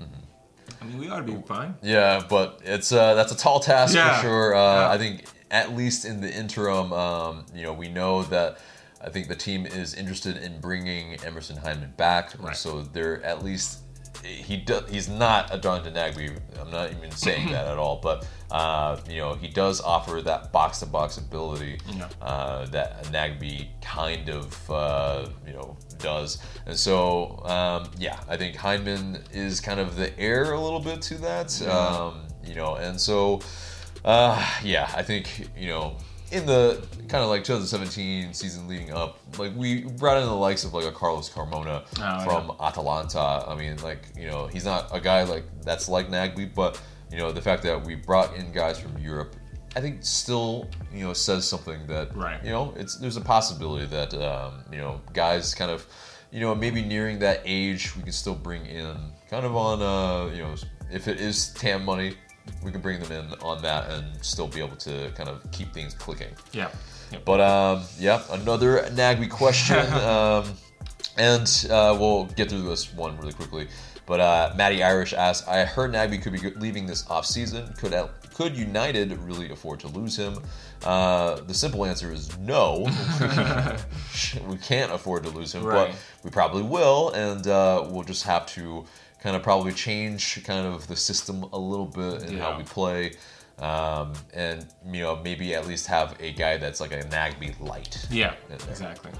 I 0.82 0.86
mean, 0.86 0.98
we 0.98 1.10
ought 1.10 1.26
to 1.26 1.32
be 1.32 1.42
fine. 1.48 1.76
Yeah, 1.82 2.24
but 2.28 2.60
it's 2.64 2.92
uh, 2.92 3.14
that's 3.16 3.32
a 3.32 3.38
tall 3.38 3.60
task 3.60 3.96
Yeah. 3.96 4.16
for 4.18 4.22
sure. 4.22 4.56
Uh, 4.56 4.82
Yeah. 4.82 4.90
I 4.92 4.98
think 4.98 5.26
at 5.50 5.76
least 5.76 6.06
in 6.06 6.22
the 6.22 6.32
interim, 6.32 6.92
um, 6.94 7.46
you 7.56 7.64
know, 7.64 7.74
we 7.74 7.88
know 7.88 8.24
that 8.24 8.58
I 9.02 9.10
think 9.10 9.28
the 9.28 9.36
team 9.36 9.66
is 9.66 9.94
interested 9.94 10.38
in 10.38 10.60
bringing 10.60 11.16
Emerson 11.24 11.58
Hyndman 11.58 11.96
back, 11.98 12.34
Right. 12.40 12.56
so 12.56 12.82
they're 12.82 13.24
at 13.24 13.44
least 13.44 13.80
he 14.24 14.58
do, 14.58 14.82
he's 14.90 15.08
not 15.10 15.54
a 15.54 15.58
Jonathan 15.58 15.94
Nagbe. 15.94 16.38
I'm 16.60 16.72
not 16.72 16.92
even 16.92 17.12
saying 17.12 17.52
that 17.52 17.68
at 17.68 17.78
all, 17.78 18.00
but 18.02 18.28
uh, 18.52 18.98
you 19.10 19.18
know, 19.18 19.34
he 19.36 19.48
does 19.48 19.82
offer 19.82 20.22
that 20.22 20.52
box 20.52 20.80
to 20.80 20.86
box 20.86 21.18
ability 21.18 21.80
Yeah. 21.90 22.08
uh, 22.22 22.66
that 22.68 23.04
Nagbe 23.06 23.68
kind 23.82 24.30
of 24.30 24.72
uh, 24.72 25.28
you 25.46 25.54
know 25.54 25.76
does, 26.00 26.38
and 26.66 26.78
so 26.78 27.42
um, 27.46 27.90
yeah, 27.98 28.20
I 28.30 28.38
think 28.38 28.56
Hyndman 28.56 29.22
is 29.34 29.60
kind 29.60 29.80
of 29.80 29.96
the 29.96 30.18
heir 30.20 30.54
a 30.54 30.60
little 30.62 30.80
bit 30.80 31.02
to 31.04 31.16
that, 31.20 31.62
um, 31.68 32.28
you 32.46 32.56
know, 32.56 32.76
and 32.76 33.00
so 33.00 33.42
uh, 34.06 34.42
yeah, 34.64 34.90
I 34.96 35.04
think 35.04 35.50
you 35.58 35.68
know 35.68 35.98
in 36.32 36.46
the 36.46 36.86
kind 37.08 37.24
of 37.24 37.30
like 37.30 37.44
2017 37.44 38.34
season 38.34 38.68
leading 38.68 38.92
up, 38.92 39.20
like 39.38 39.56
we 39.56 39.84
brought 39.84 40.18
in 40.18 40.26
the 40.26 40.34
likes 40.36 40.63
of 40.66 40.74
like 40.74 40.86
a 40.86 40.92
Carlos 40.92 41.30
Carmona 41.30 41.84
Oh, 42.00 42.24
from 42.26 42.52
Atalanta. 42.60 43.46
I 43.48 43.56
mean, 43.56 43.78
like 43.82 44.00
you 44.18 44.28
know, 44.28 44.48
he's 44.48 44.66
not 44.66 44.90
a 44.94 45.00
guy 45.00 45.24
like 45.24 45.44
that's 45.63 45.88
like 45.88 46.10
Nagbe, 46.10 46.54
but 46.54 46.82
you 47.12 47.18
know, 47.18 47.32
the 47.32 47.42
fact 47.42 47.63
that 47.63 47.82
we 47.86 47.96
brought 47.96 48.36
in 48.36 48.52
guys 48.52 48.78
from 48.80 48.98
Europe, 48.98 49.36
I 49.76 49.80
think 49.82 50.04
still 50.04 50.68
you 50.94 51.04
know 51.06 51.13
says 51.13 51.48
something 51.48 51.86
that 51.88 52.16
Right. 52.16 52.44
you 52.44 52.50
know 52.50 52.74
it's 52.76 52.98
there's 52.98 53.18
a 53.18 53.22
possibility 53.22 53.86
that 53.86 54.13
um, 54.16 54.63
you 54.72 54.80
know 54.80 55.00
guys 55.13 55.56
kind 55.56 55.72
of 55.72 55.86
you 56.32 56.42
know 56.42 56.54
maybe 56.54 56.82
nearing 56.82 57.20
that 57.20 57.42
age 57.46 57.96
we 57.96 58.04
can 58.04 58.12
still 58.12 58.36
bring 58.36 58.66
in 58.66 58.96
kind 59.30 59.46
of 59.46 59.56
on 59.56 59.82
uh, 59.82 60.34
you 60.36 60.42
know 60.42 60.56
if 60.92 61.08
it 61.08 61.20
is 61.22 61.54
TAM 61.54 61.86
money. 61.86 62.16
We 62.64 62.72
can 62.72 62.82
bring 62.82 63.00
them 63.00 63.12
in 63.12 63.34
on 63.42 63.62
that 63.62 63.90
and 63.92 64.06
still 64.24 64.48
be 64.48 64.60
able 64.60 64.76
to 64.78 65.12
kind 65.16 65.30
of 65.30 65.42
keep 65.52 65.74
things 65.74 65.94
clicking. 65.94 66.34
Yeah. 66.52 66.70
Yep. 67.12 67.26
But 67.26 67.40
um, 67.42 67.84
yeah, 68.00 68.22
another 68.32 68.82
Nagbe 68.92 69.30
question, 69.30 69.78
um, 69.94 70.46
and 71.18 71.48
uh, 71.70 71.96
we'll 72.00 72.26
get 72.26 72.50
through 72.50 72.64
this 72.64 72.94
one 72.94 73.18
really 73.18 73.34
quickly. 73.34 73.68
But 74.06 74.20
uh, 74.22 74.54
Matty 74.56 74.84
Irish 74.84 75.14
asks, 75.14 75.48
"I 75.48 75.66
heard 75.66 75.92
Nagbe 75.92 76.22
could 76.22 76.34
be 76.34 76.40
leaving 76.60 76.86
this 76.86 77.10
off 77.10 77.26
season. 77.26 77.74
Could 77.78 77.94
could 78.34 78.56
United 78.58 79.12
really 79.20 79.52
afford 79.52 79.80
to 79.82 79.88
lose 79.88 80.18
him?" 80.18 80.40
Uh, 80.84 81.42
the 81.42 81.54
simple 81.54 81.84
answer 81.86 82.12
is 82.14 82.38
no. 82.38 82.88
we 84.48 84.58
can't 84.58 84.92
afford 84.92 85.24
to 85.24 85.30
lose 85.30 85.54
him, 85.54 85.64
Right. 85.64 85.90
but 85.90 85.98
we 86.24 86.30
probably 86.30 86.62
will, 86.62 87.10
and 87.12 87.48
uh, 87.48 87.86
we'll 87.90 88.04
just 88.04 88.24
have 88.24 88.46
to 88.48 88.86
kind 89.20 89.36
of 89.36 89.44
probably 89.44 89.74
change 89.74 90.44
kind 90.44 90.66
of 90.66 90.88
the 90.88 90.96
system 90.96 91.44
a 91.54 91.58
little 91.58 91.86
bit 91.86 92.24
and 92.24 92.40
how 92.40 92.58
we 92.58 92.64
play. 92.64 93.14
Um, 93.60 94.14
and 94.36 94.68
you 94.86 95.02
know 95.02 95.20
maybe 95.24 95.56
at 95.56 95.66
least 95.68 95.88
have 95.88 96.16
a 96.20 96.32
guy 96.32 96.58
that's 96.58 96.80
like 96.80 96.92
a 96.92 97.02
Nagbe 97.04 97.60
light. 97.60 98.06
Yeah, 98.12 98.36
exactly. 98.52 99.12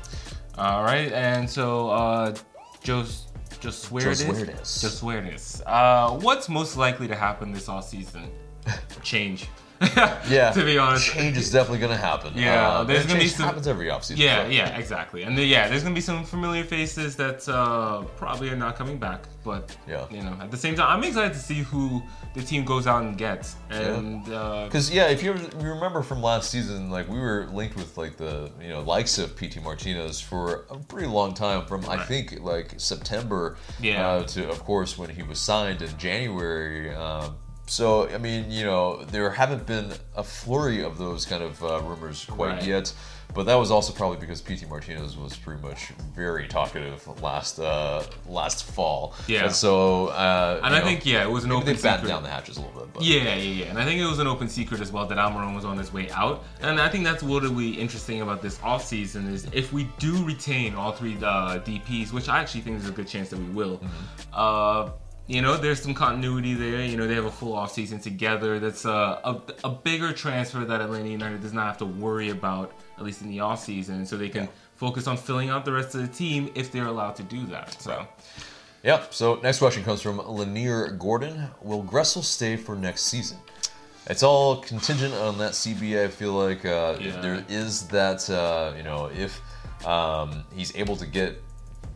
All 0.58 0.84
right, 0.84 1.12
and 1.12 1.50
so 1.50 1.90
uh, 1.90 2.36
just 2.84 3.30
just 3.60 3.84
swear 3.84 4.04
Joe 4.04 4.10
it 4.10 4.20
is. 4.20 4.26
Suarez. 4.26 4.82
Just 4.82 4.98
swear 5.00 5.20
it 5.20 5.34
is. 5.34 5.64
Uh, 5.66 6.12
what's 6.20 6.50
most 6.50 6.78
likely 6.78 7.08
to 7.08 7.16
happen 7.16 7.52
this 7.52 7.68
off 7.68 7.88
season? 7.88 8.30
Change. 9.04 9.48
Yeah, 10.30 10.52
to 10.52 10.63
be 10.66 10.78
honest. 10.78 11.06
change 11.08 11.38
is 11.38 11.52
definitely 11.52 11.80
gonna 11.80 11.96
happen. 11.98 12.34
Yeah, 12.36 12.68
Uh, 12.70 12.84
there's 12.84 13.06
gonna 13.06 13.16
be 13.20 13.26
change 13.26 13.34
some- 13.34 13.46
happens 13.46 13.68
every 13.68 13.88
offseason. 13.88 14.18
Yeah, 14.18 14.44
so- 14.44 14.50
yeah, 14.50 14.78
exactly. 14.78 15.24
And 15.24 15.38
then, 15.38 15.48
yeah, 15.48 15.68
there's 15.68 15.84
gonna 15.84 15.96
be 15.96 16.02
some 16.02 16.24
familiar 16.24 16.63
faces 16.63 17.16
that 17.18 17.48
uh, 17.48 18.02
probably 18.18 18.50
are 18.50 18.56
not 18.56 18.76
coming 18.78 18.98
back. 18.98 19.22
But 19.44 19.78
Yeah. 19.88 20.04
you 20.12 20.22
know, 20.24 20.36
at 20.42 20.52
the 20.52 20.58
same 20.58 20.76
time, 20.76 20.88
I'm 20.98 21.04
excited 21.06 21.32
to 21.34 21.40
see 21.40 21.62
who 21.62 22.04
the 22.34 22.42
team 22.42 22.66
goes 22.66 22.86
out 22.86 23.04
and 23.04 23.18
gets. 23.18 23.56
And 23.70 24.28
uh, 24.30 24.66
Because 24.66 24.92
yeah, 24.92 25.08
if 25.08 25.24
you, 25.24 25.34
remember 25.56 26.02
from 26.02 26.22
last 26.22 26.52
season, 26.52 26.90
like 26.90 27.08
we 27.08 27.18
were 27.20 27.48
linked 27.54 27.76
with 27.78 27.98
like 27.98 28.18
the 28.18 28.52
you 28.62 28.68
know 28.70 28.82
likes 28.82 29.18
of 29.20 29.36
Pity 29.38 29.62
Martinez 29.62 30.20
for 30.20 30.66
a 30.70 30.78
pretty 30.78 31.08
long 31.08 31.34
time, 31.34 31.66
from 31.66 31.88
I 31.90 31.98
think 32.04 32.40
like 32.42 32.74
September 32.78 33.56
Yeah. 33.80 34.06
uh, 34.06 34.24
to 34.34 34.50
of 34.50 34.60
course 34.66 34.98
when 34.98 35.10
he 35.10 35.24
was 35.24 35.40
signed 35.40 35.82
in 35.82 35.98
January. 35.98 36.94
Um, 36.94 37.36
so 37.67 38.10
I 38.10 38.17
mean, 38.17 38.49
you 38.49 38.63
know, 38.65 39.03
there 39.03 39.30
haven't 39.30 39.65
been 39.67 39.91
a 40.15 40.23
flurry 40.23 40.84
of 40.84 40.97
those 40.97 41.25
kind 41.25 41.43
of 41.43 41.62
uh, 41.63 41.80
rumors 41.84 42.25
quite 42.25 42.47
Right. 42.53 42.63
yet, 42.65 42.93
but 43.36 43.43
that 43.47 43.56
was 43.56 43.69
also 43.71 43.91
probably 43.93 44.17
because 44.17 44.41
Pity 44.41 44.65
Martinez 44.65 45.17
was 45.17 45.36
pretty 45.36 45.62
much 45.62 45.89
very 46.15 46.47
talkative 46.47 47.06
last 47.21 47.60
uh, 47.60 48.03
last 48.25 48.63
fall. 48.63 49.13
Yeah. 49.27 49.45
and 49.45 49.53
so 49.53 50.08
uh, 50.08 50.62
and 50.63 50.73
I 50.73 50.80
know, 50.80 50.86
think 50.86 51.06
yeah, 51.06 51.23
it 51.23 51.30
was 51.30 51.43
an 51.43 51.51
open 51.51 51.65
they 51.67 51.75
secret. 51.75 52.08
down 52.08 52.23
the 52.23 52.30
hatches 52.30 52.56
a 52.58 52.62
little 52.62 52.80
bit. 52.80 52.93
But 52.93 53.03
Yeah, 53.03 53.36
yeah, 53.36 53.36
yeah. 53.36 53.65
And 53.65 53.77
I 53.77 53.84
think 53.86 53.99
it 54.01 54.06
was 54.08 54.19
an 54.19 54.27
open 54.27 54.47
secret 54.47 54.80
as 54.82 54.91
well 54.91 55.06
that 55.06 55.17
Almiron 55.17 55.53
was 55.53 55.65
on 55.65 55.77
his 55.77 55.91
way 55.91 56.10
out. 56.12 56.45
And 56.62 56.80
I 56.80 56.88
think 56.89 57.03
that's 57.03 57.21
what 57.21 57.43
be 57.58 57.73
interesting 57.73 58.21
about 58.21 58.41
this 58.41 58.58
offseason 58.60 59.30
is 59.32 59.45
if 59.51 59.73
we 59.73 59.88
do 59.99 60.23
retain 60.23 60.73
all 60.75 60.93
three 60.93 61.17
uh, 61.17 61.60
DPs, 61.60 62.13
which 62.13 62.30
I 62.30 62.39
actually 62.39 62.62
think 62.62 62.77
there's 62.80 62.89
a 62.89 62.93
good 62.95 63.08
chance 63.10 63.30
that 63.30 63.39
we 63.39 63.49
will. 63.49 63.82
Uh, 64.34 64.89
you 65.28 65.42
know, 65.42 65.58
there's 65.58 65.82
some 65.82 65.94
continuity 65.94 66.54
there. 66.54 66.82
You 66.82 66.96
know, 66.98 67.06
they 67.08 67.16
have 67.16 67.26
a 67.26 67.32
full 67.32 67.54
offseason 67.54 68.02
together. 68.02 68.60
That's 68.60 68.86
a, 68.86 68.90
a, 69.24 69.42
a 69.66 69.70
bigger 69.70 70.13
transfer 70.13 70.63
that 70.63 70.80
Atlanta 70.82 71.10
United 71.10 71.42
does 71.42 71.54
not 71.54 71.68
have 71.68 71.78
to 71.80 71.86
worry 71.86 72.30
about, 72.30 72.72
at 72.98 73.04
least 73.04 73.22
in 73.22 73.30
the 73.30 73.40
offseason. 73.40 74.08
So 74.08 74.16
they 74.18 74.30
can 74.30 74.48
focus 74.76 75.06
on 75.08 75.18
filling 75.18 75.50
out 75.50 75.66
the 75.66 75.74
rest 75.74 75.96
of 75.96 76.02
the 76.02 76.08
team 76.08 76.50
if 76.56 76.72
they're 76.72 76.86
allowed 76.88 77.16
to 77.18 77.24
do 77.24 77.46
that. 77.48 77.82
So, 77.82 78.08
yeah. 78.84 79.04
So 79.10 79.36
next 79.44 79.60
question 79.60 79.84
comes 79.84 80.02
from 80.02 80.18
Lanier 80.20 80.92
Gordon. 80.92 81.48
Will 81.62 81.84
Gressel 81.84 82.24
stay 82.24 82.56
for 82.56 82.76
next 82.76 83.04
season? 83.04 83.38
It's 84.10 84.24
all 84.24 84.62
contingent 84.62 85.13
on 85.16 85.38
that 85.40 85.52
CBA. 85.52 86.06
I 86.06 86.08
feel 86.08 86.32
like 86.32 86.63
uh, 86.63 86.96
Yeah. 87.02 87.08
if 87.10 87.22
there 87.22 87.46
is 87.50 87.88
that, 87.90 88.30
uh, 88.30 88.74
you 88.78 88.84
know, 88.84 89.12
if 89.13 89.42
um, 89.86 90.46
he's 90.56 90.74
able 90.78 90.96
to 90.96 91.06
get 91.06 91.42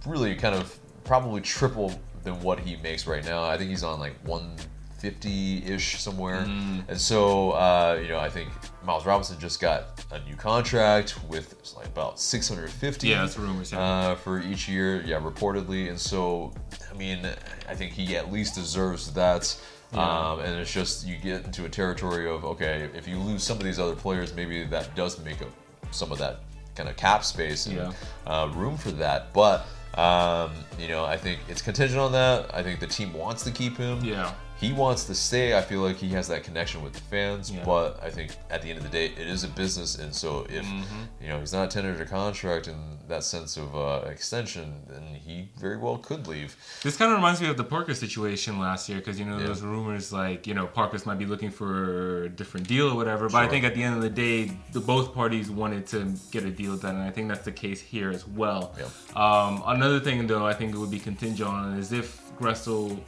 really 0.06 0.36
kind 0.36 0.54
of 0.56 0.78
probably 1.06 1.40
triple 1.40 1.98
than 2.24 2.40
what 2.42 2.60
he 2.60 2.76
makes 2.78 3.08
right 3.08 3.24
now. 3.24 3.44
I 3.44 3.58
think 3.58 3.70
he's 3.70 3.84
on 3.84 4.00
like 4.00 4.14
one 4.24 4.56
fifty 5.00 5.66
ish 5.66 6.00
somewhere. 6.00 6.42
And 6.88 7.00
so, 7.00 7.52
uh, 7.52 8.00
you 8.02 8.08
know, 8.10 8.20
I 8.20 8.30
think 8.30 8.50
Miles 8.86 9.06
Robinson 9.06 9.40
just 9.40 9.60
got 9.60 10.06
a 10.12 10.20
new 10.30 10.36
contract 10.36 11.16
with 11.28 11.56
like 11.76 11.88
about 11.88 12.20
650 12.20 13.08
Yeah, 13.08 13.22
that's 13.22 13.36
rumors, 13.38 13.72
yeah. 13.72 13.80
uh, 13.80 14.16
for 14.16 14.40
each 14.42 14.70
year. 14.70 15.02
Yeah, 15.02 15.20
reportedly. 15.20 15.90
And 15.90 16.00
so, 16.00 16.54
I 16.94 16.96
mean, 16.98 17.26
I 17.68 17.74
think 17.74 17.94
he 17.94 18.16
at 18.16 18.32
least 18.32 18.54
deserves 18.56 19.12
that. 19.14 19.60
Um, 19.94 20.40
and 20.40 20.58
it's 20.60 20.72
just 20.72 21.06
you 21.06 21.18
get 21.18 21.44
into 21.46 21.66
a 21.66 21.70
territory 21.70 22.30
of 22.30 22.46
okay, 22.46 22.88
if 22.96 23.08
you 23.08 23.18
lose 23.18 23.44
some 23.44 23.58
of 23.58 23.64
these 23.64 23.80
other 23.80 23.96
players, 23.96 24.34
maybe 24.36 24.64
that 24.66 24.96
does 24.96 25.20
make 25.26 25.42
up 25.42 25.50
some 25.92 26.12
of 26.14 26.18
that 26.20 26.42
kind 26.76 26.88
of 26.88 26.96
cap 26.96 27.26
space 27.26 27.66
and 27.66 27.76
Yeah. 27.76 27.92
uh, 28.28 28.50
room 28.56 28.78
for 28.78 28.92
that. 28.92 29.34
But 29.34 29.66
um, 29.96 30.52
you 30.80 30.88
know, 30.88 31.06
I 31.06 31.18
think 31.18 31.40
it's 31.48 31.62
contingent 31.62 32.00
on 32.00 32.12
that. 32.14 32.54
I 32.54 32.64
think 32.64 32.80
the 32.80 32.88
team 32.88 33.14
wants 33.14 33.44
to 33.44 33.52
keep 33.52 33.78
him. 33.78 34.04
Yeah. 34.04 34.34
He 34.62 34.72
wants 34.74 35.06
to 35.06 35.16
stay. 35.16 35.58
I 35.58 35.62
feel 35.62 35.82
like 35.82 35.98
he 35.98 36.10
has 36.10 36.28
that 36.28 36.44
connection 36.44 36.84
with 36.84 36.94
the 36.94 37.02
fans, 37.02 37.50
Yeah. 37.52 37.64
but 37.66 38.00
I 38.04 38.10
think 38.12 38.30
at 38.52 38.62
the 38.62 38.70
end 38.70 38.78
of 38.78 38.84
the 38.84 38.92
day, 38.92 39.08
it 39.22 39.28
is 39.36 39.44
a 39.44 39.48
business, 39.48 39.98
and 39.98 40.14
so 40.14 40.46
if 40.50 40.64
Mm-hmm. 40.66 41.02
you 41.24 41.30
know 41.30 41.40
he's 41.40 41.52
not 41.52 41.72
tendered 41.72 42.00
a 42.00 42.06
contract 42.06 42.68
in 42.68 42.78
that 43.08 43.24
sense 43.24 43.58
of 43.58 43.76
uh, 43.76 44.04
extension, 44.08 44.68
then 44.88 45.04
he 45.26 45.50
very 45.60 45.78
well 45.78 45.98
could 45.98 46.28
leave. 46.28 46.56
This 46.84 46.96
kind 46.96 47.12
of 47.12 47.18
reminds 47.18 47.42
me 47.42 47.48
of 47.50 47.58
the 47.58 47.64
Parkhurst 47.64 48.00
situation 48.00 48.60
last 48.60 48.88
year 48.88 49.00
because 49.00 49.18
you 49.20 49.26
know 49.26 49.40
Yeah. 49.40 49.48
those 49.48 49.62
rumors 49.64 50.14
like 50.14 50.46
you 50.46 50.54
know 50.54 50.68
Parkhurst 50.68 51.06
might 51.08 51.18
be 51.18 51.26
looking 51.26 51.50
for 51.50 52.26
a 52.26 52.30
different 52.30 52.68
deal 52.68 52.88
or 52.92 52.96
whatever. 52.96 53.30
But 53.30 53.42
I 53.46 53.48
think 53.48 53.66
at 53.66 53.74
the 53.74 53.82
end 53.82 53.96
of 53.96 54.04
the 54.04 54.16
day, 54.26 54.52
the 54.74 54.80
both 54.80 55.08
parties 55.22 55.50
wanted 55.50 55.88
to 55.88 56.00
get 56.32 56.44
a 56.44 56.52
deal 56.52 56.78
done, 56.78 56.96
and 57.00 57.04
I 57.04 57.10
think 57.10 57.28
that's 57.30 57.46
the 57.52 57.52
case 57.66 57.82
here 57.82 58.12
as 58.12 58.28
well. 58.28 58.76
Yeah. 58.78 58.86
Um, 59.26 59.64
another 59.66 60.00
thing 60.00 60.28
though, 60.28 60.46
I 60.46 60.54
think 60.54 60.76
it 60.76 60.78
would 60.78 60.92
be 60.92 61.00
contingent 61.00 61.50
on 61.50 61.78
is 61.80 61.92
if 61.92 62.08
Gressel 62.40 63.00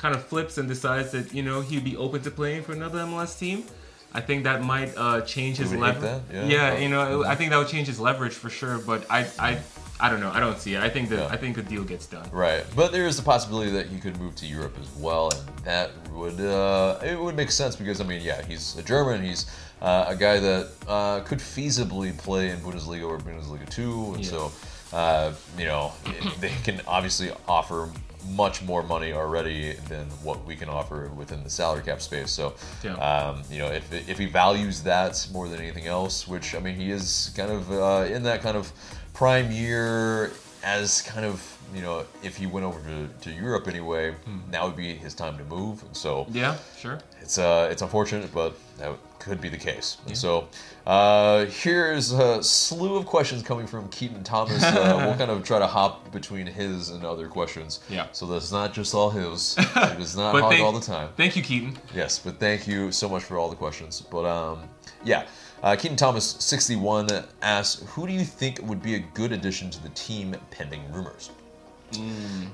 kind 0.00 0.14
of 0.14 0.24
flips 0.24 0.58
and 0.58 0.66
decides 0.68 1.10
that 1.12 1.32
you 1.34 1.42
know 1.42 1.60
he'd 1.60 1.84
be 1.84 1.96
open 1.96 2.22
to 2.22 2.30
playing 2.30 2.62
for 2.62 2.72
another 2.72 2.98
MLS 3.00 3.38
team. 3.38 3.64
I 4.12 4.20
think 4.20 4.42
that 4.42 4.64
might 4.64 4.92
uh, 4.96 5.20
change 5.20 5.58
his 5.58 5.72
leverage. 5.72 6.02
that, 6.02 6.48
yeah. 6.48 6.76
you 6.78 6.88
know, 6.88 7.22
I 7.24 7.36
think 7.36 7.50
that 7.50 7.58
would 7.58 7.68
change 7.68 7.86
his 7.86 8.00
leverage 8.00 8.32
for 8.32 8.50
sure. 8.50 8.78
But 8.78 9.08
I, 9.08 9.20
I, 9.38 9.58
I 10.00 10.10
don't 10.10 10.18
know. 10.18 10.32
I 10.32 10.40
don't 10.40 10.58
see 10.58 10.74
it. 10.74 10.82
I 10.82 10.88
think 10.88 11.10
that 11.10 11.18
Yeah. 11.20 11.26
I 11.34 11.36
think 11.36 11.54
the 11.54 11.62
deal 11.62 11.84
gets 11.84 12.06
done. 12.06 12.28
Right, 12.32 12.64
but 12.74 12.90
there 12.90 13.06
is 13.06 13.16
the 13.16 13.22
possibility 13.22 13.70
that 13.70 13.86
he 13.86 14.00
could 14.00 14.18
move 14.18 14.34
to 14.36 14.46
Europe 14.46 14.76
as 14.80 14.90
well, 14.98 15.30
and 15.30 15.64
that 15.64 15.90
would 16.10 16.40
uh, 16.40 16.98
it 17.04 17.16
would 17.20 17.36
make 17.36 17.52
sense 17.52 17.76
because 17.76 18.00
I 18.00 18.04
mean, 18.04 18.20
yeah, 18.20 18.42
he's 18.44 18.76
a 18.78 18.82
German. 18.82 19.22
He's 19.22 19.46
uh, 19.80 20.06
a 20.08 20.16
guy 20.16 20.40
that 20.40 20.70
uh, 20.88 21.20
could 21.20 21.38
feasibly 21.38 22.16
play 22.18 22.50
in 22.50 22.58
Bundesliga 22.58 23.06
or 23.08 23.18
Bundesliga 23.18 23.68
two, 23.70 24.14
and 24.14 24.24
Yeah. 24.24 24.30
so 24.30 24.52
uh, 24.92 25.32
you 25.56 25.66
know 25.66 25.92
they 26.40 26.52
can 26.64 26.80
obviously 26.88 27.30
offer 27.46 27.88
much 28.28 28.62
more 28.62 28.82
money 28.82 29.12
already 29.12 29.72
than 29.88 30.06
what 30.22 30.44
we 30.44 30.56
can 30.56 30.68
offer 30.68 31.08
within 31.16 31.42
the 31.44 31.50
salary 31.50 31.82
cap 31.82 32.00
space. 32.00 32.30
So, 32.30 32.54
Yeah. 32.82 32.94
um, 32.94 33.42
you 33.50 33.58
know, 33.58 33.68
if, 33.68 33.92
if 34.08 34.18
he 34.18 34.26
values 34.26 34.82
that 34.82 35.26
more 35.32 35.48
than 35.48 35.60
anything 35.60 35.86
else, 35.86 36.28
which 36.28 36.54
I 36.54 36.58
mean, 36.60 36.74
he 36.76 36.90
is 36.90 37.32
kind 37.36 37.50
of 37.50 37.70
uh, 37.72 38.12
in 38.14 38.22
that 38.24 38.42
kind 38.42 38.56
of 38.56 38.72
prime 39.14 39.50
year 39.50 40.32
as 40.62 41.02
kind 41.02 41.24
of 41.24 41.56
you 41.74 41.82
know, 41.82 42.04
if 42.22 42.36
he 42.36 42.46
went 42.46 42.66
over 42.66 42.80
to, 42.80 43.08
to 43.20 43.30
Europe 43.30 43.68
anyway, 43.68 44.12
now 44.50 44.66
would 44.66 44.74
be 44.76 44.92
his 44.94 45.14
time 45.14 45.38
to 45.38 45.44
move. 45.44 45.82
And 45.84 45.96
so 45.96 46.26
Yeah, 46.30 46.56
sure. 46.76 46.98
it's 47.20 47.38
uh, 47.38 47.68
it's 47.70 47.80
unfortunate, 47.82 48.32
but 48.34 48.54
that 48.78 48.90
could 49.20 49.40
be 49.40 49.48
the 49.48 49.58
case. 49.58 49.98
And 50.06 50.16
so 50.16 50.48
uh, 50.86 51.44
here's 51.46 52.12
a 52.12 52.42
slew 52.42 52.96
of 52.96 53.06
questions 53.06 53.42
coming 53.42 53.66
from 53.66 53.88
Keaton 53.90 54.24
Thomas. 54.24 54.62
Uh, 54.62 54.94
we'll 55.04 55.16
kind 55.16 55.30
of 55.30 55.44
try 55.44 55.58
to 55.58 55.66
hop 55.66 56.10
between 56.10 56.46
his 56.46 56.88
and 56.88 57.04
other 57.04 57.28
questions. 57.28 57.80
Yeah. 57.88 58.06
So 58.12 58.26
that's 58.26 58.50
not 58.50 58.72
just 58.72 58.94
all 58.94 59.10
his. 59.10 59.56
It 59.90 59.98
does 59.98 60.16
not 60.16 60.34
hog 60.34 60.50
thank, 60.50 60.64
all 60.64 60.72
the 60.72 60.80
time. 60.80 61.10
Thank 61.16 61.36
you, 61.36 61.42
Keaton. 61.42 61.78
Yes, 61.94 62.18
but 62.18 62.40
thank 62.40 62.66
you 62.66 62.90
so 62.90 63.08
much 63.08 63.22
for 63.22 63.38
all 63.38 63.48
the 63.48 63.56
questions. 63.56 64.00
But 64.00 64.24
um, 64.24 64.68
yeah, 65.04 65.26
uh, 65.62 65.76
Keaton 65.76 65.96
Thomas, 65.96 66.36
61, 66.38 67.08
asks, 67.42 67.82
who 67.90 68.06
do 68.06 68.12
you 68.12 68.24
think 68.24 68.60
would 68.62 68.82
be 68.82 68.94
a 68.94 68.98
good 68.98 69.32
addition 69.32 69.70
to 69.70 69.82
the 69.82 69.90
team 69.90 70.34
pending 70.50 70.80
rumors? 70.92 71.30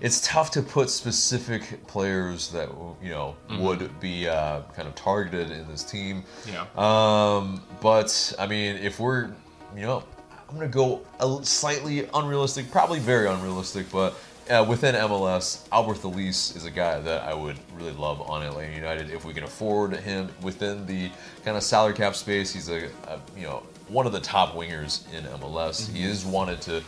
It's 0.01 0.20
tough 0.27 0.51
to 0.53 0.62
put 0.62 0.90
specific 0.90 1.87
players 1.87 2.51
that 2.53 2.68
you 3.03 3.11
know 3.11 3.35
would 3.59 4.01
be 4.01 4.29
uh, 4.29 4.62
kind 4.75 4.88
of 4.88 4.94
targeted 4.94 5.51
in 5.51 5.66
this 5.68 5.83
team. 5.83 6.25
Yeah. 6.46 6.66
Um, 6.77 7.62
but 7.81 8.35
I 8.38 8.46
mean, 8.46 8.77
if 8.77 9.01
we're, 9.01 9.31
you 9.75 9.83
know, 9.83 10.05
I'm 10.49 10.55
gonna 10.55 10.68
go 10.68 11.03
a 11.20 11.44
slightly 11.44 12.09
unrealistic, 12.14 12.70
probably 12.70 12.99
very 12.99 13.29
unrealistic, 13.29 13.90
but 13.90 14.14
uh, 14.51 14.64
within 14.68 14.94
MLS, 14.94 15.68
Alberth 15.70 16.05
Elis 16.05 16.55
is 16.55 16.64
a 16.64 16.70
guy 16.70 17.01
that 17.01 17.22
I 17.22 17.35
would 17.35 17.57
really 17.75 17.92
love 17.92 18.20
on 18.22 18.42
Atlanta 18.42 18.75
United 18.75 19.11
if 19.11 19.25
we 19.25 19.35
can 19.35 19.44
afford 19.44 19.96
him 19.96 20.29
within 20.42 20.87
the 20.87 21.11
kind 21.44 21.57
of 21.57 21.62
salary 21.62 21.94
cap 21.94 22.14
space. 22.14 22.53
He's 22.53 22.68
a, 22.68 22.87
a 23.09 23.20
you 23.37 23.42
know 23.42 23.62
one 23.88 24.07
of 24.07 24.12
the 24.12 24.20
top 24.20 24.55
wingers 24.55 25.12
in 25.12 25.25
MLS. 25.25 25.90
He 25.90 26.05
is 26.05 26.25
wanted 26.25 26.61
to 26.62 26.83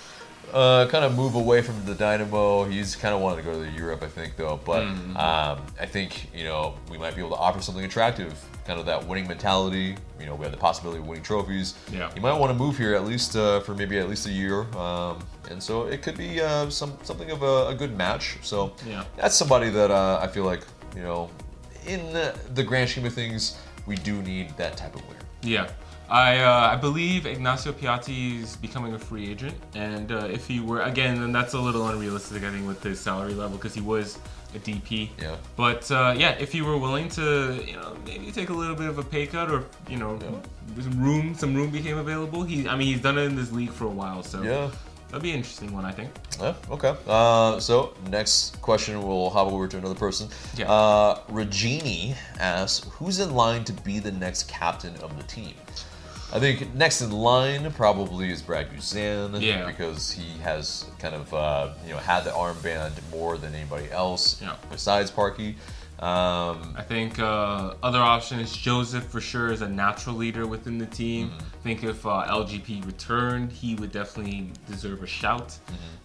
uh, 0.52 0.86
kind 0.88 1.04
of 1.04 1.14
move 1.16 1.34
away 1.34 1.62
from 1.62 1.84
the 1.84 1.94
Dynamo. 1.94 2.64
He's 2.64 2.96
kind 2.96 3.14
of 3.14 3.20
wanted 3.20 3.36
to 3.36 3.42
go 3.42 3.62
to 3.64 3.70
Europe, 3.70 4.02
I 4.02 4.08
think, 4.08 4.36
though. 4.36 4.58
But 4.64 4.82
Mm-hmm. 4.84 5.16
um, 5.16 5.60
I 5.80 5.86
think 5.86 6.30
you 6.34 6.44
know 6.44 6.74
we 6.90 6.98
might 6.98 7.14
be 7.14 7.20
able 7.20 7.30
to 7.36 7.42
offer 7.42 7.60
something 7.60 7.84
attractive, 7.84 8.32
kind 8.66 8.78
of 8.80 8.86
that 8.86 9.06
winning 9.06 9.26
mentality. 9.28 9.96
You 10.20 10.26
know, 10.26 10.34
we 10.34 10.42
have 10.44 10.52
the 10.52 10.58
possibility 10.58 11.00
of 11.00 11.06
winning 11.06 11.22
trophies. 11.24 11.74
Yeah. 11.92 12.10
You 12.14 12.20
might 12.20 12.38
want 12.38 12.50
to 12.50 12.58
move 12.58 12.76
here 12.78 12.94
at 12.94 13.04
least 13.04 13.36
uh, 13.36 13.60
for 13.60 13.74
maybe 13.74 13.98
at 13.98 14.08
least 14.08 14.26
a 14.26 14.32
year, 14.32 14.62
um, 14.76 15.18
and 15.50 15.62
so 15.62 15.86
it 15.86 16.02
could 16.02 16.16
be 16.16 16.40
uh, 16.40 16.68
some 16.70 16.96
something 17.02 17.30
of 17.30 17.42
a, 17.42 17.68
a 17.68 17.74
good 17.74 17.96
match. 17.96 18.38
So 18.42 18.72
Yeah. 18.86 19.04
that's 19.16 19.34
somebody 19.36 19.70
that 19.70 19.90
uh, 19.90 20.20
I 20.22 20.26
feel 20.28 20.44
like 20.44 20.62
you 20.96 21.02
know, 21.02 21.30
in 21.86 22.12
the 22.54 22.62
grand 22.62 22.88
scheme 22.90 23.04
of 23.06 23.12
things, 23.14 23.58
we 23.86 23.96
do 23.96 24.20
need 24.22 24.56
that 24.56 24.76
type 24.76 24.94
of 24.94 25.02
winger. 25.06 25.20
Yeah. 25.42 25.68
I, 26.10 26.38
uh, 26.38 26.70
I 26.72 26.76
believe 26.76 27.26
Ignacio 27.26 27.72
Piatti 27.72 28.40
is 28.42 28.56
becoming 28.56 28.94
a 28.94 28.98
free 28.98 29.28
agent, 29.30 29.54
and 29.74 30.10
uh, 30.10 30.26
if 30.30 30.46
he 30.46 30.60
were 30.60 30.80
again, 30.82 31.20
then 31.20 31.32
that's 31.32 31.52
a 31.54 31.60
little 31.60 31.86
unrealistic, 31.88 32.42
I 32.44 32.50
think, 32.50 32.66
with 32.66 32.82
his 32.82 32.98
salary 32.98 33.34
level 33.34 33.58
because 33.58 33.74
he 33.74 33.82
was 33.82 34.18
a 34.54 34.58
DP. 34.58 35.10
Yeah. 35.20 35.36
But 35.56 35.90
uh, 35.90 36.14
yeah, 36.16 36.30
if 36.38 36.50
he 36.50 36.62
were 36.62 36.78
willing 36.78 37.10
to, 37.10 37.62
you 37.66 37.74
know, 37.74 37.94
maybe 38.06 38.30
take 38.32 38.48
a 38.48 38.54
little 38.54 38.74
bit 38.76 38.88
of 38.88 38.96
a 38.98 39.02
pay 39.02 39.26
cut, 39.26 39.50
or 39.50 39.66
you 39.88 39.98
know, 39.98 40.18
some 40.80 41.02
room, 41.02 41.34
some 41.34 41.54
room 41.54 41.70
became 41.70 41.98
available. 41.98 42.42
He, 42.42 42.66
I 42.66 42.74
mean, 42.76 42.86
he's 42.86 43.02
done 43.02 43.18
it 43.18 43.22
in 43.24 43.36
this 43.36 43.52
league 43.52 43.70
for 43.70 43.84
a 43.84 43.90
while, 43.90 44.22
so 44.22 44.40
Yeah. 44.42 44.70
that'd 45.08 45.22
be 45.22 45.30
an 45.32 45.36
interesting 45.36 45.74
one, 45.74 45.84
I 45.84 45.92
think. 45.92 46.08
Yeah, 46.40 46.54
okay. 46.70 46.94
Uh, 47.06 47.60
so 47.60 47.92
next 48.08 48.58
question, 48.62 49.02
we'll 49.06 49.28
hop 49.28 49.52
over 49.52 49.68
to 49.68 49.76
another 49.76 49.94
person. 49.94 50.30
Yeah. 50.56 50.72
Uh, 50.72 51.18
Regini 51.30 52.14
asks, 52.40 52.86
"Who's 52.92 53.18
in 53.20 53.34
line 53.34 53.64
to 53.64 53.74
be 53.74 53.98
the 53.98 54.12
next 54.12 54.48
captain 54.48 54.94
of 55.02 55.14
the 55.18 55.24
team?" 55.24 55.52
I 56.30 56.38
think 56.38 56.74
next 56.74 57.00
in 57.00 57.10
line 57.10 57.70
probably 57.72 58.30
is 58.30 58.42
Brad 58.42 58.70
Guzan. 58.70 59.40
Yeah. 59.40 59.66
Because 59.66 60.12
he 60.12 60.38
has 60.40 60.84
kind 60.98 61.14
of 61.14 61.32
uh, 61.32 61.72
you 61.86 61.92
know 61.92 61.98
had 61.98 62.24
the 62.24 62.30
armband 62.30 62.92
more 63.10 63.38
than 63.38 63.54
anybody 63.54 63.90
else 63.90 64.40
Yeah. 64.42 64.56
besides 64.70 65.10
Parky. 65.10 65.56
Um, 66.00 66.74
I 66.76 66.82
think 66.86 67.18
uh, 67.18 67.74
other 67.82 67.98
option 67.98 68.38
is 68.38 68.56
Joseph 68.56 69.04
for 69.04 69.20
sure 69.20 69.50
is 69.50 69.62
a 69.62 69.68
natural 69.68 70.14
leader 70.14 70.46
within 70.46 70.78
the 70.78 70.86
team. 70.86 71.30
Mm-hmm. 71.30 71.38
I 71.38 71.62
think 71.64 71.82
if 71.82 72.06
uh, 72.06 72.24
LGP 72.28 72.86
returned, 72.86 73.50
he 73.50 73.74
would 73.74 73.90
definitely 73.90 74.52
deserve 74.70 75.02
a 75.02 75.08
shout. 75.08 75.58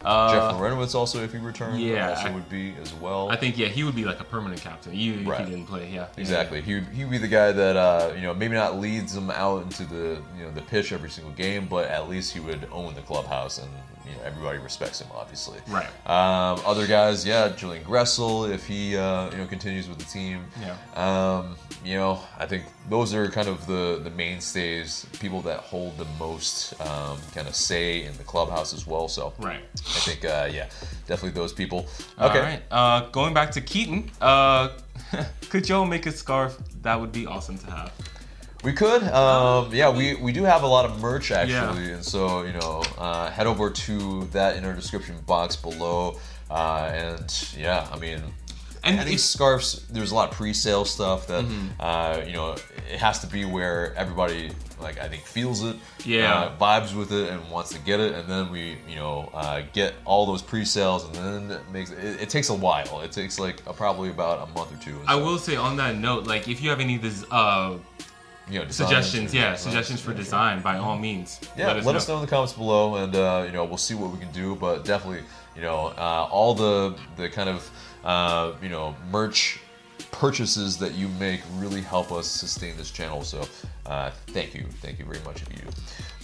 Uh, 0.03 0.32
Jeff 0.34 0.60
Larentowicz 0.60 0.95
also, 0.95 1.23
if 1.23 1.32
he 1.32 1.38
returned, 1.38 1.79
yeah, 1.79 2.10
also 2.10 2.27
I- 2.29 2.32
would 2.32 2.49
be 2.49 2.73
as 2.82 2.91
well. 2.95 3.29
I 3.29 3.36
think 3.36 3.56
yeah, 3.56 3.67
he 3.67 3.84
would 3.84 3.95
be 3.95 4.03
like 4.03 4.19
a 4.19 4.23
permanent 4.23 4.62
captain, 4.62 4.93
even 4.95 5.21
if 5.21 5.27
Right. 5.27 5.45
he 5.45 5.51
didn't 5.51 5.67
play. 5.67 5.89
Yeah, 5.93 6.08
Exactly. 6.17 6.62
He 6.62 6.73
would, 6.75 6.88
he 6.88 7.03
would 7.03 7.12
be 7.12 7.19
the 7.19 7.27
guy 7.27 7.51
that 7.51 7.75
uh, 7.77 8.13
you 8.15 8.21
know 8.23 8.34
maybe 8.34 8.56
not 8.56 8.79
leads 8.79 9.13
them 9.13 9.29
out 9.29 9.62
into 9.62 9.86
the 9.86 10.19
you 10.36 10.43
know 10.43 10.51
the 10.51 10.62
pitch 10.63 10.91
every 10.91 11.12
single 11.12 11.34
game, 11.34 11.67
but 11.69 11.88
at 11.89 12.10
least 12.10 12.34
he 12.34 12.39
would 12.39 12.67
own 12.71 12.95
the 12.95 13.01
clubhouse 13.01 13.60
and 13.60 13.69
you 14.06 14.12
know 14.16 14.22
everybody 14.26 14.58
respects 14.60 15.00
him 15.02 15.08
obviously. 15.16 15.60
Right. 15.68 15.88
Um, 16.08 16.60
other 16.66 16.86
guys, 16.88 17.26
yeah, 17.26 17.50
Julian 17.50 17.84
Gressel 17.84 18.50
if 18.50 18.66
he 18.68 18.96
uh, 18.98 19.30
you 19.32 19.38
know 19.38 19.48
continues 19.48 19.88
with 19.89 19.98
the 20.00 20.06
team. 20.06 20.46
Yeah. 20.62 20.76
Um, 20.96 21.56
you 21.84 21.96
know, 21.96 22.20
I 22.39 22.46
think 22.46 22.63
those 22.89 23.13
are 23.13 23.30
kind 23.30 23.48
of 23.48 23.66
the 23.68 24.00
the 24.04 24.10
mainstays, 24.12 25.06
people 25.20 25.42
that 25.42 25.60
hold 25.60 25.98
the 25.98 26.06
most 26.20 26.80
um, 26.82 27.18
kind 27.34 27.48
of 27.48 27.56
say 27.56 28.04
in 28.04 28.16
the 28.18 28.24
clubhouse 28.24 28.74
as 28.74 28.86
well. 28.88 29.08
So 29.08 29.34
Right. 29.39 29.63
I 29.76 30.00
think 30.00 30.26
uh, 30.26 30.50
yeah, 30.52 30.70
definitely 31.08 31.32
those 31.32 31.54
people. 31.54 31.88
Okay. 32.20 32.39
right. 32.39 32.62
Uh, 32.72 33.10
going 33.12 33.34
back 33.34 33.52
to 33.52 33.62
Keaton, 33.62 34.10
uh, 34.22 34.70
could 35.50 35.63
Joe 35.63 35.86
make 35.86 36.06
a 36.06 36.12
scarf? 36.12 36.58
That 36.82 37.00
would 37.00 37.12
be 37.12 37.26
awesome 37.26 37.58
to 37.60 37.72
have. 37.72 37.92
We 38.63 38.71
could. 38.73 39.04
Um, 39.04 39.73
yeah, 39.73 39.89
we, 39.89 40.15
we 40.15 40.32
do 40.32 40.43
have 40.43 40.63
a 40.63 40.67
lot 40.67 40.86
of 40.86 40.99
merch 41.02 41.32
actually, 41.32 41.54
Yeah. 41.88 41.95
and 41.95 42.06
so 42.06 42.43
you 42.43 42.54
know, 42.54 42.84
uh, 42.97 43.30
head 43.30 43.45
over 43.47 43.69
to 43.69 44.23
that 44.32 44.56
in 44.56 44.63
our 44.65 44.73
description 44.73 45.17
box 45.28 45.56
below, 45.58 46.19
uh, 46.49 46.89
and 46.93 47.47
yeah, 47.58 47.88
I 47.91 47.97
mean, 47.99 48.21
And 48.86 48.99
I 48.99 49.04
think 49.04 49.15
if- 49.15 49.21
scarves. 49.21 49.86
There's 49.89 50.12
a 50.12 50.15
lot 50.15 50.32
of 50.32 50.36
pre-sale 50.38 50.86
stuff 50.86 51.28
that 51.28 51.43
Mm-hmm. 51.45 51.67
uh, 51.80 52.21
you 52.26 52.34
know 52.34 52.56
it 52.91 52.99
has 52.99 53.19
to 53.19 53.28
be 53.28 53.43
where 53.45 53.93
everybody 53.95 54.52
like 54.82 54.99
I 54.99 55.08
think 55.08 55.23
feels 55.23 55.63
it, 55.63 55.78
Yeah. 56.06 56.34
uh, 56.34 56.58
vibes 56.58 56.93
with 56.93 57.12
it, 57.13 57.30
and 57.32 57.39
wants 57.49 57.70
to 57.72 57.80
get 57.80 57.99
it, 58.01 58.14
and 58.14 58.28
then 58.30 58.49
we 58.51 58.78
you 58.88 58.95
know 58.95 59.30
uh, 59.34 59.61
get 59.74 59.93
all 60.05 60.26
those 60.26 60.41
pre-sales, 60.41 61.03
and 61.05 61.16
then 61.16 61.51
it 61.57 61.61
makes 61.72 61.91
it, 61.91 62.22
it 62.22 62.30
takes 62.30 62.49
a 62.49 62.53
while. 62.53 63.01
It 63.01 63.11
takes 63.11 63.39
like 63.39 63.64
probably 63.76 64.09
about 64.09 64.47
a 64.47 64.51
month 64.53 64.74
or 64.74 64.82
two. 64.84 64.97
I 65.07 65.14
so, 65.18 65.24
will 65.26 65.38
say 65.38 65.55
on 65.57 65.76
that 65.78 65.95
note, 65.97 66.28
like 66.28 66.47
if 66.49 66.61
you 66.61 66.70
have 66.70 66.80
any 66.82 66.95
of 66.95 67.01
this, 67.01 67.24
uh, 67.32 67.78
you 68.50 68.60
know 68.60 68.68
suggestions, 68.70 69.34
yeah, 69.34 69.56
suggestions 69.56 70.02
for 70.02 70.14
design, 70.14 70.62
by 70.62 70.78
all 70.78 70.98
means, 70.98 71.39
Yeah, 71.58 71.74
let, 71.74 71.96
us 71.96 72.08
know. 72.08 72.16
in 72.16 72.22
the 72.22 72.28
comments 72.28 72.54
below, 72.54 72.96
and 72.96 73.16
uh, 73.16 73.44
you 73.46 73.54
know 73.54 73.64
we'll 73.66 73.78
see 73.78 73.96
what 73.96 74.12
we 74.12 74.20
can 74.20 74.32
do. 74.32 74.56
But 74.56 74.86
definitely, 74.86 75.24
you 75.56 75.62
know, 75.62 75.94
uh, 75.98 76.28
all 76.30 76.54
the 76.54 76.96
the 77.16 77.30
kind 77.30 77.50
of 77.50 77.70
uh, 78.04 78.54
you 78.62 78.70
know 78.70 78.96
merch 79.12 79.60
purchases 80.12 80.78
that 80.78 80.94
you 80.94 81.08
make 81.20 81.41
really 81.56 81.82
help 81.82 82.12
us 82.12 82.28
sustain 82.28 82.76
this 82.78 82.91
channel. 82.91 83.24
So 83.24 83.46
uh, 83.86 84.12
thank 84.28 84.54
you, 84.54 84.66
thank 84.82 85.00
you 85.00 85.06
very 85.06 85.24
much 85.26 85.41
if 85.41 85.50
you 85.52 85.58
do. 85.58 85.70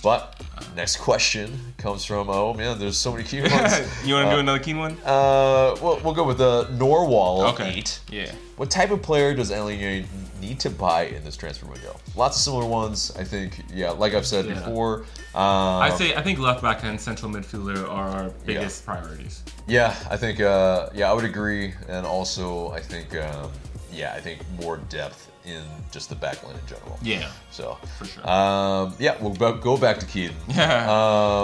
But 0.02 0.42
next 0.76 0.98
question 0.98 1.74
comes 1.78 2.06
from 2.06 2.30
oh 2.30 2.54
man, 2.54 2.80
there's 2.80 2.98
so 2.98 3.12
many 3.12 3.24
key 3.24 3.42
ones. 3.42 3.54
you 4.06 4.14
want 4.14 4.26
to 4.26 4.30
Uh, 4.30 4.34
do 4.36 4.40
another 4.40 4.60
keen 4.60 4.78
one? 4.78 4.94
Uh, 5.06 5.76
well, 5.82 6.00
we'll 6.04 6.14
go 6.14 6.24
with 6.24 6.38
the 6.38 6.66
Norwal 6.78 7.54
Okay. 7.54 7.70
eight. 7.78 8.00
Yeah. 8.10 8.32
What 8.56 8.70
type 8.70 8.92
of 8.92 9.02
player 9.02 9.34
does 9.34 9.52
LA 9.52 10.04
need 10.42 10.60
to 10.62 10.70
buy 10.70 11.04
in 11.08 11.24
this 11.24 11.36
transfer 11.36 11.66
window? 11.66 11.98
Lots 12.16 12.38
of 12.38 12.44
similar 12.44 12.66
ones, 12.66 13.12
I 13.18 13.24
think. 13.26 13.62
Yeah, 13.74 13.92
like 13.92 14.14
I've 14.14 14.26
said 14.28 14.46
Yeah. 14.46 14.54
before. 14.56 15.00
Um, 15.36 15.82
I 15.82 15.90
say 15.98 16.16
I 16.16 16.22
think 16.22 16.40
left 16.40 16.62
back 16.62 16.84
and 16.84 17.00
central 17.00 17.32
midfielder 17.32 17.84
are 17.90 18.10
our 18.10 18.30
biggest 18.46 18.86
priorities. 18.86 19.44
Yeah, 19.68 19.94
I 20.10 20.16
think. 20.18 20.40
Uh, 20.40 20.90
yeah, 20.94 21.10
I 21.12 21.14
would 21.14 21.26
agree, 21.26 21.74
and 21.90 22.06
also 22.06 22.72
I 22.72 22.80
think. 22.80 23.16
Um, 23.18 23.52
yeah, 23.92 24.14
I 24.16 24.22
think 24.22 24.40
more 24.62 24.78
depth 24.78 25.29
in 25.50 25.64
just 25.92 26.10
the 26.10 26.16
backline 26.16 26.54
in 26.60 26.66
general. 26.68 26.98
Yeah. 27.02 27.30
So 27.52 27.78
For 27.98 28.06
sure. 28.06 28.30
Um, 28.30 28.94
yeah, 29.00 29.18
we'll 29.22 29.34
go- 29.36 29.58
go 29.58 29.78
back 29.78 29.98
to 30.00 30.06
Keaton. 30.06 30.36
Yeah. 30.50 30.90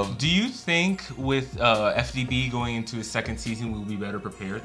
Um, 0.06 0.16
Do 0.18 0.28
you 0.30 0.48
think 0.50 1.04
with 1.18 1.60
uh, 1.60 1.94
FDB 1.98 2.52
going 2.52 2.76
into 2.76 2.96
his 2.98 3.10
second 3.10 3.40
season, 3.40 3.72
we'll 3.72 3.82
be 3.84 3.96
better 3.96 4.20
prepared? 4.20 4.62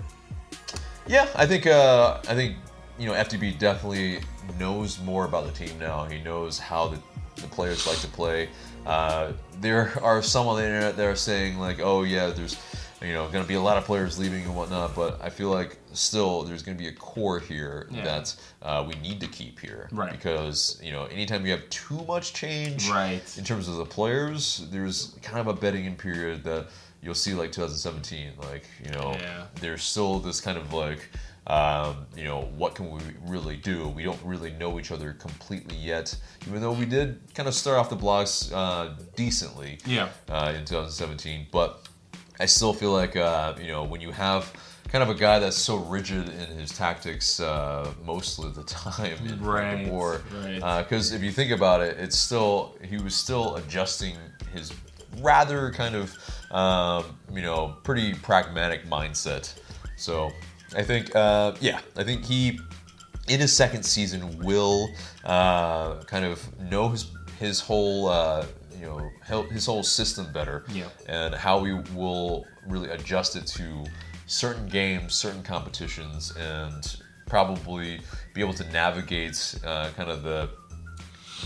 yeah, 1.07 1.27
I 1.35 1.47
think. 1.47 1.67
Uh, 1.67 2.19
I 2.29 2.35
think 2.35 2.57
you 2.99 3.07
know 3.07 3.15
FDB 3.15 3.59
definitely 3.59 4.21
knows 4.59 5.01
more 5.01 5.25
about 5.25 5.47
the 5.47 5.53
team 5.53 5.79
now. 5.79 6.05
He 6.05 6.21
knows 6.23 6.59
how 6.59 6.89
the, 6.89 6.99
the 7.37 7.49
players 7.49 7.87
like 7.87 7.99
to 7.99 8.09
play. 8.09 8.49
Uh, 8.87 9.33
there 9.61 9.93
are 10.03 10.23
some 10.23 10.47
on 10.47 10.57
the 10.59 10.65
internet 10.65 10.97
that 10.97 11.07
are 11.07 11.17
saying 11.17 11.59
like, 11.59 11.81
oh 11.81 12.03
yeah, 12.03 12.29
there's 12.31 12.57
you 13.03 13.13
know 13.15 13.29
going 13.29 13.43
to 13.45 13.49
be 13.49 13.55
a 13.55 13.61
lot 13.61 13.77
of 13.79 13.85
players 13.85 14.19
leaving 14.19 14.43
and 14.45 14.55
whatnot, 14.55 14.95
but 14.95 15.21
I 15.23 15.31
feel 15.31 15.51
like 15.51 15.79
still 15.93 16.43
there's 16.43 16.63
going 16.63 16.77
to 16.77 16.83
be 16.83 16.89
a 16.89 16.93
core 16.93 17.39
here 17.41 17.89
Yeah. 17.91 18.05
that 18.05 18.37
uh, 18.63 18.85
we 18.87 18.95
need 19.01 19.21
to 19.21 19.27
keep 19.27 19.59
here, 19.59 19.89
Right. 19.93 20.13
Because 20.13 20.79
you 20.83 20.93
know 20.93 21.05
anytime 21.07 21.45
you 21.47 21.53
have 21.53 21.69
too 21.71 22.05
much 22.07 22.33
change, 22.35 22.89
Right. 22.91 23.23
in 23.39 23.45
terms 23.45 23.69
of 23.69 23.77
the 23.77 23.87
players, 23.87 24.67
there's 24.71 25.15
kind 25.23 25.39
of 25.39 25.47
a 25.47 25.55
betting 25.55 25.85
in 25.87 25.97
period 25.97 26.45
that 26.45 26.67
you'll 27.03 27.15
see 27.15 27.33
like 27.33 27.51
2017. 27.53 28.33
Like, 28.43 28.67
you 28.85 28.91
know, 28.93 29.17
Yeah. 29.19 29.47
there's 29.61 29.83
still 29.83 30.19
this 30.19 30.39
kind 30.43 30.59
of 30.59 30.75
like, 30.75 31.09
um, 31.47 32.05
you 32.15 32.25
know, 32.25 32.43
what 32.59 32.75
can 32.75 32.91
we 32.91 33.01
really 33.27 33.57
do? 33.57 33.89
We 33.89 34.03
don't 34.05 34.23
really 34.23 34.51
know 34.51 34.79
each 34.79 34.93
other 34.93 35.15
completely 35.15 35.77
yet, 35.77 36.15
even 36.47 36.61
though 36.61 36.73
we 36.73 36.85
did 36.85 37.19
kind 37.35 37.49
of 37.49 37.55
start 37.55 37.79
off 37.79 37.89
the 37.89 37.97
blocks 37.97 38.53
uh, 38.53 38.95
decently 39.17 39.79
Yeah. 39.87 40.11
uh, 40.29 40.53
in 40.55 40.67
2017. 40.67 41.47
But 41.51 41.87
I 42.41 42.47
still 42.47 42.73
feel 42.73 42.93
like, 42.93 43.17
uh, 43.17 43.55
you 43.61 43.69
know, 43.69 43.85
when 43.85 44.01
you 44.01 44.11
have 44.13 44.51
kind 44.89 45.03
of 45.03 45.11
a 45.11 45.15
guy 45.15 45.39
that's 45.39 45.57
so 45.59 45.77
rigid 45.77 46.29
in 46.29 46.59
his 46.59 46.71
tactics 46.77 47.39
uh, 47.39 47.89
most 48.05 48.39
of 48.39 48.55
the 48.55 48.63
time 48.81 49.19
in 49.27 49.41
Right, 49.41 49.85
the 49.85 49.91
war, 49.91 50.23
right. 50.43 50.83
because 50.83 51.13
if 51.13 51.23
you 51.23 51.31
think 51.31 51.53
about 51.53 51.81
it, 51.83 51.97
it's 51.99 52.17
still 52.19 52.75
he 52.83 52.97
was 52.97 53.15
still 53.15 53.57
adjusting 53.57 54.17
his 54.53 54.73
rather 55.21 55.71
kind 55.71 55.95
of 55.95 56.17
um, 56.51 57.05
you 57.33 57.43
know 57.43 57.77
pretty 57.85 58.15
pragmatic 58.15 58.87
mindset. 58.89 59.53
So 59.97 60.31
I 60.75 60.83
think 60.83 61.15
uh, 61.15 61.55
yeah, 61.61 61.81
I 61.97 62.03
think 62.03 62.25
he 62.25 62.59
in 63.29 63.39
his 63.39 63.55
second 63.55 63.85
season 63.85 64.39
will 64.39 64.89
uh, 65.25 66.01
kind 66.05 66.25
of 66.25 66.41
know 66.59 66.89
his 66.89 67.11
his 67.39 67.61
whole 67.61 68.09
uh, 68.09 68.45
you 68.81 68.87
know 68.87 69.11
hel- 69.23 69.49
his 69.51 69.67
whole 69.67 69.83
system 69.83 70.33
better 70.33 70.65
Yeah. 70.73 70.87
and 71.07 71.35
how 71.35 71.61
we 71.61 71.75
will 71.95 72.47
really 72.67 72.91
adjust 72.91 73.37
it 73.37 73.47
to 73.59 73.85
certain 74.27 74.67
games, 74.69 75.15
certain 75.15 75.43
competitions, 75.43 76.33
and 76.37 76.97
probably 77.27 78.01
be 78.33 78.41
able 78.41 78.55
to 78.55 78.65
navigate 78.73 79.59
uh, 79.65 79.91
kind 79.97 80.11
of 80.11 80.23
the 80.23 80.51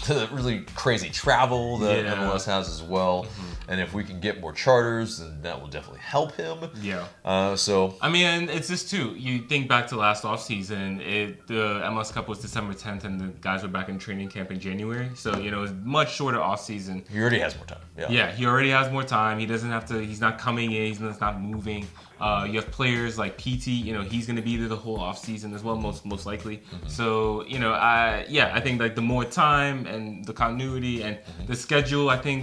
the 0.07 0.29
really 0.33 0.61
crazy 0.75 1.11
travel 1.11 1.79
that 1.79 2.05
Yeah. 2.05 2.15
MLS 2.17 2.45
has 2.47 2.69
as 2.69 2.83
well. 2.83 3.27
And 3.67 3.81
if 3.81 3.95
we 3.95 4.05
can 4.05 4.21
get 4.21 4.43
more 4.43 4.53
charters, 4.53 5.21
then 5.21 5.41
that 5.41 5.59
will 5.59 5.69
definitely 5.69 6.01
help 6.01 6.37
him. 6.37 6.59
Yeah. 6.83 7.07
Uh, 7.25 7.57
so 7.57 7.95
I 8.03 8.11
mean, 8.11 8.27
and 8.27 8.51
it's 8.51 8.69
just 8.69 8.91
too. 8.91 9.15
You 9.17 9.39
think 9.39 9.69
back 9.69 9.87
to 9.89 9.97
last 9.97 10.23
offseason, 10.25 11.01
it 11.01 11.47
the 11.47 11.81
MLS 11.87 12.13
Cup 12.13 12.29
was 12.29 12.41
December 12.41 12.75
10th, 12.75 13.05
and 13.05 13.19
the 13.19 13.29
guys 13.41 13.63
were 13.63 13.69
back 13.69 13.89
in 13.89 13.99
training 13.99 14.29
camp 14.29 14.51
in 14.51 14.61
January. 14.61 15.09
So 15.15 15.39
you 15.39 15.51
know, 15.51 15.63
it's 15.63 15.73
much 15.83 16.15
shorter 16.15 16.39
offseason. 16.39 17.09
he 17.09 17.19
already 17.19 17.39
has 17.39 17.57
more 17.57 17.65
time. 17.65 17.79
Yeah. 17.97 18.07
Yeah, 18.11 18.33
he 18.33 18.45
already 18.45 18.71
has 18.71 18.93
more 18.93 19.03
time. 19.05 19.39
He 19.39 19.47
doesn't 19.47 19.71
have 19.71 19.87
to. 19.87 19.99
He's 20.05 20.21
not 20.21 20.39
coming 20.39 20.73
in. 20.73 20.87
He's 20.89 21.01
not 21.01 21.41
moving. 21.41 21.87
Uh, 22.25 22.45
you 22.51 22.57
have 22.61 22.71
players 22.81 23.19
like 23.23 23.33
PT. 23.43 23.67
You 23.87 23.93
know, 23.97 24.03
he's 24.13 24.25
going 24.29 24.37
to 24.43 24.47
be 24.51 24.55
there 24.61 24.69
the 24.77 24.83
whole 24.85 24.99
off 25.07 25.19
season 25.19 25.53
as 25.57 25.63
well, 25.67 25.77
most 25.89 26.01
most 26.13 26.25
likely. 26.33 26.57
So 26.99 27.07
you 27.53 27.59
know, 27.63 27.73
I 27.73 28.25
yeah, 28.37 28.47
I 28.59 28.61
think 28.65 28.81
like 28.85 28.95
the 29.01 29.07
more 29.15 29.25
time 29.47 29.77
and 29.93 30.25
the 30.25 30.33
continuity 30.45 30.97
and 31.07 31.19
the 31.51 31.57
schedule, 31.67 32.09
I 32.17 32.19
think 32.27 32.43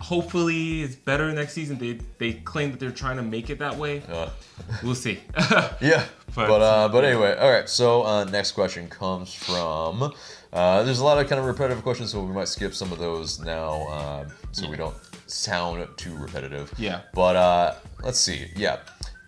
hopefully 0.00 0.82
is 0.82 0.96
better 0.96 1.32
next 1.32 1.52
season. 1.52 1.78
They 1.78 1.98
they 2.18 2.32
claim 2.52 2.70
that 2.70 2.80
they're 2.80 2.90
trying 3.04 3.16
to 3.16 3.22
make 3.22 3.50
it 3.50 3.58
that 3.58 3.76
way. 3.76 4.02
Uh, 4.08 4.28
We'll 4.82 4.94
see. 5.06 5.18
Yeah, 5.80 6.04
But- 6.34 6.48
but 6.48 6.62
uh, 6.62 6.88
but 6.88 7.04
anyway, 7.04 7.36
all 7.38 7.50
right. 7.50 7.68
So 7.68 8.02
uh, 8.04 8.24
next 8.24 8.52
question 8.52 8.88
comes 8.88 9.32
from. 9.32 10.12
Uh, 10.52 10.82
there's 10.84 11.00
a 11.00 11.04
lot 11.04 11.18
of 11.18 11.28
kind 11.28 11.38
of 11.40 11.46
repetitive 11.46 11.82
questions, 11.82 12.10
so 12.12 12.22
we 12.24 12.32
might 12.32 12.48
skip 12.48 12.72
some 12.74 12.90
of 12.92 12.98
those 12.98 13.38
now, 13.40 13.72
uh, 13.96 14.28
so 14.52 14.68
we 14.70 14.76
don't 14.76 14.96
sound 15.26 15.86
too 15.98 16.16
repetitive. 16.16 16.72
Yeah. 16.78 17.02
But 17.12 17.36
uh, 17.36 17.74
let's 18.02 18.18
see. 18.18 18.46
Yeah, 18.56 18.78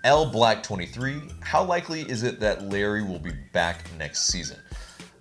L 0.04 0.26
Black 0.30 0.62
23. 0.62 1.20
How 1.40 1.62
likely 1.64 2.02
is 2.02 2.22
it 2.22 2.40
that 2.40 2.62
Larry 2.64 3.02
will 3.02 3.18
be 3.18 3.32
back 3.52 3.84
next 3.98 4.26
season? 4.28 4.56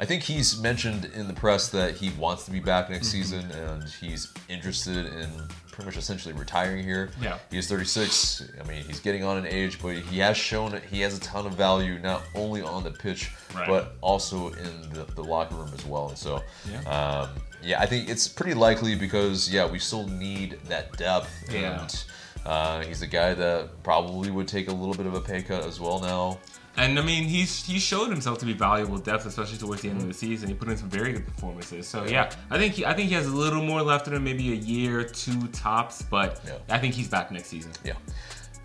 I 0.01 0.05
think 0.05 0.23
he's 0.23 0.61
mentioned 0.61 1.05
in 1.13 1.27
the 1.27 1.33
press 1.33 1.67
that 1.69 1.95
he 1.95 2.11
wants 2.11 2.45
to 2.45 2.51
be 2.51 2.59
back 2.61 2.89
next 2.89 3.09
Mm-hmm. 3.09 3.17
season, 3.21 3.51
and 3.51 3.83
he's 3.83 4.31
interested 4.47 5.07
in 5.07 5.29
pretty 5.71 5.85
much 5.87 5.97
essentially 5.97 6.33
retiring 6.33 6.81
here. 6.83 7.09
Yeah. 7.21 7.37
He 7.51 7.57
is 7.57 7.67
36. 7.67 8.49
I 8.63 8.67
mean, 8.67 8.83
he's 8.83 9.01
getting 9.01 9.25
on 9.25 9.37
in 9.37 9.45
age, 9.45 9.81
but 9.81 9.95
he 9.97 10.19
has 10.19 10.37
shown 10.37 10.71
that 10.71 10.83
he 10.85 11.01
has 11.01 11.17
a 11.17 11.19
ton 11.19 11.45
of 11.45 11.53
value 11.55 11.99
not 11.99 12.21
only 12.35 12.61
on 12.61 12.83
the 12.85 12.91
pitch, 12.91 13.31
Right. 13.53 13.67
but 13.67 13.95
also 13.99 14.49
in 14.53 14.89
the, 14.93 15.05
the 15.15 15.23
locker 15.23 15.55
room 15.55 15.71
as 15.73 15.85
well. 15.85 16.07
And 16.09 16.17
so, 16.17 16.41
Yeah. 16.71 16.79
um, 17.23 17.29
yeah, 17.61 17.81
I 17.81 17.85
think 17.85 18.07
it's 18.09 18.27
pretty 18.27 18.53
likely 18.53 18.95
because, 18.95 19.51
yeah, 19.51 19.69
we 19.69 19.79
still 19.79 20.07
need 20.07 20.57
that 20.69 20.95
depth. 20.97 21.29
Yeah. 21.51 21.81
And 21.81 22.03
uh, 22.49 22.81
he's 22.83 23.03
a 23.03 23.07
guy 23.07 23.35
that 23.35 23.83
probably 23.83 24.31
would 24.31 24.47
take 24.47 24.69
a 24.69 24.73
little 24.73 24.95
bit 24.95 25.05
of 25.05 25.13
a 25.13 25.21
pay 25.21 25.43
cut 25.43 25.65
as 25.67 25.79
well 25.79 25.99
now. 25.99 26.39
And 26.77 26.97
I 26.97 27.03
mean, 27.03 27.25
he's 27.25 27.63
he 27.63 27.77
showed 27.77 28.09
himself 28.09 28.39
to 28.39 28.45
be 28.45 28.53
valuable 28.53 28.97
depth, 28.97 29.27
especially 29.27 29.59
towards 29.59 29.83
the 29.83 29.89
end 29.89 30.01
of 30.01 30.07
the 30.07 30.13
season. 30.15 30.47
He 30.47 30.55
put 30.55 30.67
in 30.67 30.75
some 30.77 30.89
very 30.89 31.11
good 31.13 31.25
performances. 31.27 31.87
So 31.87 32.05
yeah, 32.05 32.31
I 32.49 32.57
think 32.57 32.73
he, 32.73 32.85
I 32.85 32.93
think 32.95 33.09
he 33.09 33.15
has 33.15 33.27
a 33.27 33.35
little 33.35 33.61
more 33.61 33.83
left 33.83 34.07
in 34.07 34.13
him, 34.15 34.23
maybe 34.23 34.51
a 34.51 34.55
year, 34.55 35.03
two 35.03 35.47
tops. 35.49 36.01
But 36.01 36.41
Yeah. 36.43 36.57
I 36.69 36.79
think 36.79 36.95
he's 36.95 37.07
back 37.07 37.31
next 37.31 37.49
season. 37.49 37.71
Yeah. 37.83 37.93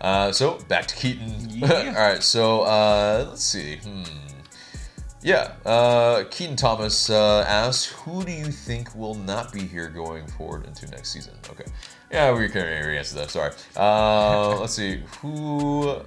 Uh, 0.01 0.31
so 0.31 0.57
back 0.67 0.87
to 0.87 0.95
Keaton. 0.95 1.31
Yeah. 1.49 1.93
All 1.97 2.03
right. 2.07 2.23
So 2.23 2.61
uh, 2.61 3.25
let's 3.29 3.43
see. 3.43 3.77
Hmm. 3.77 4.03
Yeah. 5.21 5.53
Uh, 5.65 6.23
Keaton 6.31 6.55
Thomas 6.55 7.09
uh, 7.09 7.45
asks, 7.47 7.91
"Who 7.91 8.23
do 8.23 8.31
you 8.31 8.45
think 8.45 8.95
will 8.95 9.15
not 9.15 9.51
be 9.53 9.61
here 9.61 9.89
going 9.89 10.25
forward 10.25 10.65
into 10.65 10.87
next 10.87 11.11
season?" 11.11 11.33
Okay. 11.49 11.65
Yeah, 12.11 12.37
we 12.37 12.47
can 12.49 12.61
already 12.61 12.97
answer 12.97 13.15
that. 13.15 13.29
Sorry. 13.31 13.51
Uh, 13.75 14.59
let's 14.59 14.73
see. 14.73 15.01
Who? 15.21 15.97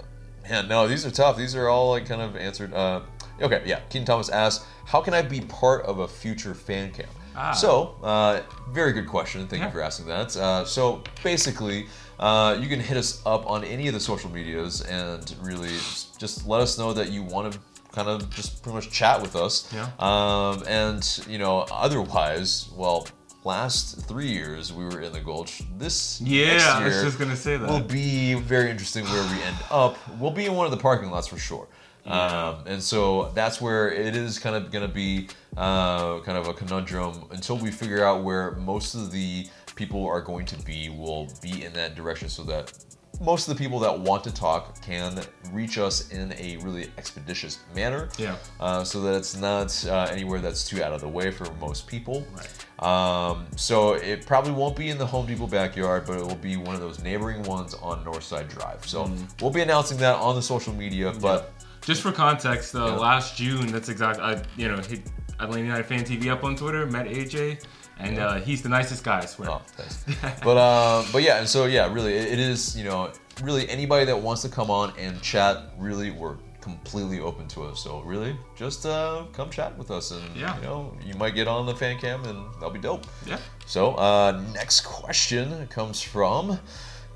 Man, 0.49 0.69
no. 0.69 0.87
These 0.89 1.05
are 1.05 1.11
tough. 1.11 1.37
These 1.37 1.55
are 1.55 1.69
all 1.69 1.91
like 1.91 2.07
kind 2.07 2.23
of 2.23 2.37
answered. 2.37 2.73
Uh, 2.73 3.03
okay. 3.41 3.63
Yeah. 3.67 3.81
Keaton 3.91 4.07
Thomas 4.07 4.29
asks, 4.29 4.65
"How 4.87 5.01
can 5.01 5.13
I 5.15 5.23
be 5.23 5.41
part 5.43 5.85
of 5.85 5.99
a 5.99 6.09
future 6.09 6.55
fan 6.55 6.93
camp?" 6.93 7.11
Ah. 7.37 7.53
So, 7.53 7.97
uh, 8.03 8.41
very 8.71 8.93
good 8.93 9.07
question. 9.07 9.47
Thank 9.47 9.61
Yeah. 9.61 9.67
you 9.67 9.73
for 9.73 9.83
asking 9.83 10.07
that. 10.07 10.37
Uh, 10.37 10.65
so, 10.65 11.03
basically, 11.23 11.87
uh, 12.19 12.57
you 12.59 12.69
can 12.69 12.81
hit 12.81 12.97
us 12.97 13.21
up 13.27 13.49
on 13.49 13.63
any 13.65 13.87
of 13.87 13.95
the 13.95 14.01
social 14.01 14.29
medias 14.31 14.81
and 14.83 15.35
really 15.43 15.69
just, 15.69 16.19
just 16.19 16.47
let 16.49 16.61
us 16.61 16.79
know 16.79 16.93
that 16.93 17.11
you 17.11 17.23
want 17.23 17.53
to 17.53 17.59
kind 17.93 18.09
of 18.09 18.29
just 18.31 18.63
pretty 18.63 18.75
much 18.75 18.91
chat 18.91 19.21
with 19.23 19.37
us. 19.37 19.73
Yeah. 19.73 19.89
Um, 20.01 20.65
and, 20.67 21.21
you 21.29 21.39
know, 21.39 21.61
otherwise, 21.71 22.71
well, 22.75 23.07
last 23.49 24.07
three 24.07 24.29
years 24.29 24.73
we 24.73 24.85
were 24.85 25.01
in 25.01 25.13
the 25.13 25.21
Gulch. 25.21 25.63
This 25.79 26.21
Yeah, 26.21 26.49
next 26.49 26.65
I 26.67 26.85
was 26.85 27.03
just 27.03 27.19
gonna 27.19 27.35
say 27.35 27.57
that. 27.57 27.69
will 27.69 27.81
be 27.81 28.35
very 28.35 28.71
interesting 28.71 29.05
where 29.05 29.23
we 29.35 29.43
end 29.43 29.57
up. 29.71 29.97
We'll 30.21 30.31
be 30.43 30.45
in 30.45 30.55
one 30.55 30.67
of 30.67 30.71
the 30.71 30.77
parking 30.89 31.11
lots 31.11 31.27
for 31.29 31.39
sure. 31.39 31.67
Um, 32.07 32.57
and 32.67 32.83
so 32.83 33.31
that's 33.35 33.61
where 33.61 33.91
it 33.91 34.17
is 34.17 34.39
kind 34.39 34.57
of 34.57 34.71
going 34.71 34.87
to 34.89 34.95
be 35.05 35.29
uh, 35.59 36.21
kind 36.21 36.39
of 36.39 36.49
a 36.49 36.55
conundrum 36.55 37.25
until 37.31 37.59
we 37.59 37.71
figure 37.71 38.03
out 38.03 38.25
where 38.25 38.53
most 38.53 38.95
of 38.95 39.11
the 39.13 39.47
people 39.77 40.07
are 40.07 40.23
going 40.23 40.47
to 40.47 40.57
be. 40.65 40.89
Will 40.89 41.29
be 41.43 41.65
in 41.67 41.73
that 41.75 41.97
direction 41.97 42.31
so 42.31 42.45
that 42.45 42.73
most 43.21 43.49
of 43.49 43.57
the 43.57 43.63
people 43.63 43.79
that 43.81 43.99
want 43.99 44.23
to 44.25 44.33
talk 44.33 44.81
can 44.83 45.21
reach 45.53 45.77
us 45.79 46.11
in 46.11 46.33
a 46.35 46.57
really 46.59 46.91
expeditious 46.99 47.59
manner. 47.75 48.09
Yeah. 48.19 48.37
Uh, 48.61 48.85
so 48.85 49.01
that 49.03 49.15
it's 49.17 49.37
not 49.37 49.85
uh, 49.87 50.09
anywhere 50.11 50.41
that's 50.41 50.65
too 50.69 50.83
out 50.83 50.93
of 50.93 51.01
the 51.01 51.09
way 51.09 51.31
for 51.31 51.47
most 51.55 51.87
people. 51.87 52.25
Right. 52.33 52.49
Um, 52.81 53.47
so 53.57 53.95
it 53.95 54.25
probably 54.25 54.53
won't 54.53 54.77
be 54.77 54.89
in 54.91 54.99
the 54.99 55.07
Home 55.07 55.27
Depot 55.27 55.49
backyard, 55.49 56.05
but 56.07 56.19
it 56.19 56.23
will 56.23 56.37
be 56.37 56.57
one 56.57 56.75
of 56.77 56.81
those 56.81 57.03
neighboring 57.03 57.43
ones 57.43 57.75
on 57.75 58.05
Northside 58.05 58.49
Drive. 58.49 58.87
So 58.87 59.05
Mm-hmm. 59.05 59.25
we'll 59.41 59.51
be 59.51 59.63
announcing 59.63 59.99
that 59.99 60.17
on 60.17 60.37
the 60.37 60.43
social 60.43 60.73
media. 60.73 61.13
But 61.21 61.53
Just 61.83 62.03
for 62.03 62.13
context, 62.13 62.75
uh, 62.75 62.85
Yeah. 62.87 62.93
last 62.97 63.37
June, 63.37 63.67
that's 63.73 63.89
exactly, 63.89 64.23
I, 64.23 64.43
you 64.57 64.69
know, 64.69 64.77
hit 64.77 65.03
Atlanta 65.41 65.65
United 65.65 65.87
Fan 65.87 66.05
TV 66.05 66.29
up 66.31 66.45
on 66.45 66.55
Twitter, 66.57 66.87
met 66.87 67.07
AJ, 67.07 67.65
and 67.99 68.19
uh, 68.19 68.35
he's 68.37 68.63
the 68.63 68.69
nicest 68.69 69.05
guy, 69.05 69.19
I 69.21 69.27
swear. 69.27 69.51
Oh, 69.51 69.63
thanks. 69.77 70.05
but 70.43 70.57
um, 70.57 71.07
but 71.13 71.23
yeah, 71.23 71.39
and 71.39 71.49
so 71.49 71.67
yeah, 71.67 71.93
really, 71.93 72.15
it, 72.15 72.33
it 72.33 72.39
is 72.39 72.77
you 72.77 72.85
know 72.85 73.13
really 73.43 73.69
anybody 73.69 74.05
that 74.07 74.17
wants 74.17 74.43
to 74.43 74.49
come 74.49 74.71
on 74.71 74.93
and 74.99 75.21
chat, 75.23 75.59
really, 75.79 76.11
we're 76.11 76.37
completely 76.61 77.21
open 77.21 77.47
to 77.49 77.63
us. 77.65 77.81
So 77.83 78.01
really, 78.01 78.37
just 78.57 78.85
uh, 78.85 79.25
come 79.33 79.49
chat 79.51 79.77
with 79.79 79.91
us, 79.91 80.11
and 80.11 80.37
Yeah. 80.37 80.57
you 80.57 80.63
know, 80.65 80.97
you 81.05 81.15
might 81.15 81.35
get 81.35 81.49
on 81.49 81.67
the 81.67 81.75
fan 81.75 81.99
cam, 81.99 82.25
and 82.25 82.53
that'll 82.55 82.71
be 82.71 82.81
dope. 82.81 83.07
Yeah. 83.27 83.39
So 83.67 83.95
uh, 83.95 84.43
next 84.53 84.83
question 84.83 85.67
comes 85.69 86.01
from 86.03 86.59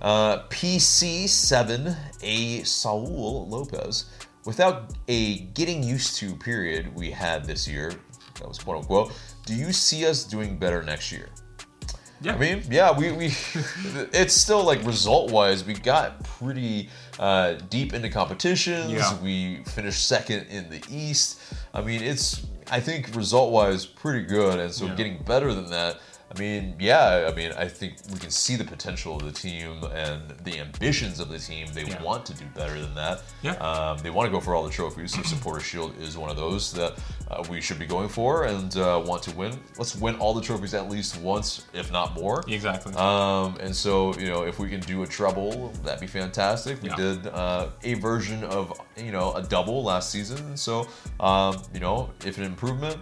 uh, 0.01 0.43
PC7A 0.49 2.67
Saul 2.67 3.47
Lopez. 3.49 4.07
Without 4.45 4.93
a 5.07 5.39
getting 5.55 5.85
used 5.85 6.17
to 6.17 6.35
period 6.35 6.93
we 6.97 7.13
had 7.13 7.45
this 7.45 7.69
year, 7.69 7.93
that 8.41 8.49
was 8.49 8.59
quote 8.59 8.79
unquote. 8.79 9.13
Do 9.45 9.55
you 9.55 9.73
see 9.73 10.07
us 10.07 10.25
doing 10.25 10.57
better 10.57 10.83
next 10.83 11.11
year? 11.13 11.29
Yeah. 12.21 12.35
I 12.35 12.39
mean, 12.39 12.63
yeah, 12.71 12.97
we, 12.97 13.11
we 13.11 13.27
it's 14.13 14.33
still 14.33 14.63
like 14.63 14.85
result 14.85 15.33
wise, 15.33 15.65
we 15.65 15.75
got 15.75 16.23
pretty 16.23 16.89
uh, 17.19 17.55
deep 17.69 17.95
into 17.95 18.09
competitions. 18.09 18.93
Yeah. 18.93 19.21
We 19.21 19.65
finished 19.65 20.07
second 20.07 20.47
in 20.49 20.71
the 20.71 20.81
East. 20.89 21.41
I 21.75 21.81
mean, 21.83 22.01
it's 22.01 22.47
I 22.71 22.79
think 22.79 23.15
result 23.17 23.53
wise 23.53 23.85
pretty 23.85 24.25
good, 24.25 24.61
and 24.61 24.73
so 24.73 24.87
Yeah. 24.87 24.95
getting 24.95 25.19
better 25.25 25.53
than 25.53 25.69
that. 25.71 26.01
I 26.35 26.39
mean, 26.39 26.75
yeah, 26.79 27.29
I 27.31 27.35
mean, 27.35 27.53
I 27.53 27.69
think 27.69 27.95
we 28.11 28.19
can 28.19 28.31
see 28.31 28.57
the 28.57 28.65
potential 28.65 29.17
of 29.17 29.23
the 29.25 29.33
team 29.33 29.83
and 29.93 30.31
the 30.45 30.61
ambitions 30.61 31.21
of 31.21 31.29
the 31.29 31.39
team. 31.39 31.67
They 31.75 31.85
Yeah. 31.85 32.03
want 32.03 32.25
to 32.27 32.35
do 32.35 32.47
better 32.55 32.81
than 32.81 32.95
that. 32.95 33.21
Yeah. 33.43 33.53
Um, 33.57 33.99
they 33.99 34.09
want 34.09 34.29
to 34.29 34.31
go 34.33 34.41
for 34.41 34.55
all 34.55 34.65
the 34.65 34.71
trophies. 34.71 35.15
So 35.15 35.23
Supporter 35.23 35.61
Shield 35.61 35.95
is 36.01 36.17
one 36.17 36.31
of 36.31 36.37
those 36.37 36.73
that 36.73 36.95
uh, 37.31 37.45
we 37.51 37.61
should 37.61 37.79
be 37.79 37.85
going 37.87 38.09
for 38.09 38.45
and 38.45 38.75
uh, 38.79 39.03
want 39.05 39.23
to 39.25 39.37
win. 39.37 39.59
Let's 39.77 39.95
win 39.95 40.15
all 40.17 40.33
the 40.33 40.41
trophies 40.41 40.73
at 40.73 40.89
least 40.89 41.21
once, 41.21 41.67
if 41.75 41.93
not 41.93 42.15
more. 42.15 42.43
Exactly. 42.49 42.95
Um, 42.95 43.57
and 43.61 43.77
so, 43.77 44.15
you 44.19 44.29
know, 44.29 44.45
if 44.45 44.59
we 44.59 44.71
can 44.71 44.81
do 44.81 45.03
a 45.03 45.07
treble, 45.07 45.69
that'd 45.85 46.01
be 46.01 46.07
fantastic. 46.07 46.83
We 46.83 46.89
Yeah. 46.89 46.97
did 46.97 47.27
uh, 47.27 47.67
a 47.83 47.95
version 47.95 48.43
of, 48.45 48.81
you 48.97 49.13
know, 49.13 49.35
a 49.35 49.43
double 49.43 49.83
last 49.85 50.11
season. 50.11 50.57
So, 50.57 50.89
um, 51.21 51.61
you 51.75 51.81
know, 51.81 52.11
if 52.25 52.39
an 52.39 52.45
improvement, 52.45 52.97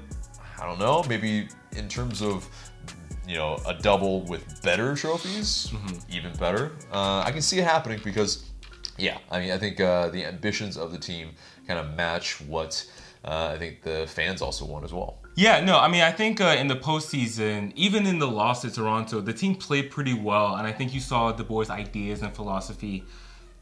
I 0.60 0.66
don't 0.66 0.80
know, 0.80 1.04
maybe 1.08 1.48
in 1.76 1.88
terms 1.88 2.22
of, 2.22 2.48
you 3.30 3.36
know, 3.36 3.52
a 3.72 3.74
double 3.74 4.14
with 4.32 4.42
better 4.68 4.88
trophies, 5.02 5.68
Mm-hmm. 5.72 6.16
even 6.16 6.32
better. 6.44 6.64
Uh, 6.92 7.22
I 7.28 7.30
can 7.34 7.42
see 7.48 7.58
it 7.62 7.64
happening 7.76 8.00
because, 8.10 8.32
yeah, 9.06 9.18
I 9.30 9.36
mean, 9.40 9.52
I 9.52 9.58
think 9.58 9.80
uh, 9.80 10.08
the 10.16 10.22
ambitions 10.32 10.74
of 10.76 10.90
the 10.94 10.98
team 10.98 11.26
kind 11.66 11.78
of 11.82 11.86
match 11.94 12.26
what 12.52 12.72
uh, 13.24 13.52
I 13.54 13.58
think 13.58 13.74
the 13.82 13.98
fans 14.16 14.42
also 14.42 14.64
want 14.72 14.84
as 14.84 14.92
well. 14.92 15.12
Yeah, 15.36 15.56
no, 15.70 15.78
I 15.78 15.88
mean, 15.88 16.02
I 16.02 16.12
think 16.20 16.40
uh, 16.40 16.56
in 16.62 16.66
the 16.66 16.76
postseason, 16.76 17.72
even 17.76 18.02
in 18.12 18.18
the 18.18 18.26
loss 18.40 18.62
to 18.62 18.70
Toronto, 18.70 19.20
the 19.20 19.32
team 19.42 19.54
played 19.54 19.86
pretty 19.90 20.14
well, 20.14 20.56
and 20.56 20.66
I 20.66 20.72
think 20.72 20.92
you 20.92 21.00
saw 21.00 21.30
the 21.32 21.44
boys' 21.44 21.70
ideas 21.70 22.22
and 22.22 22.34
philosophy 22.34 23.04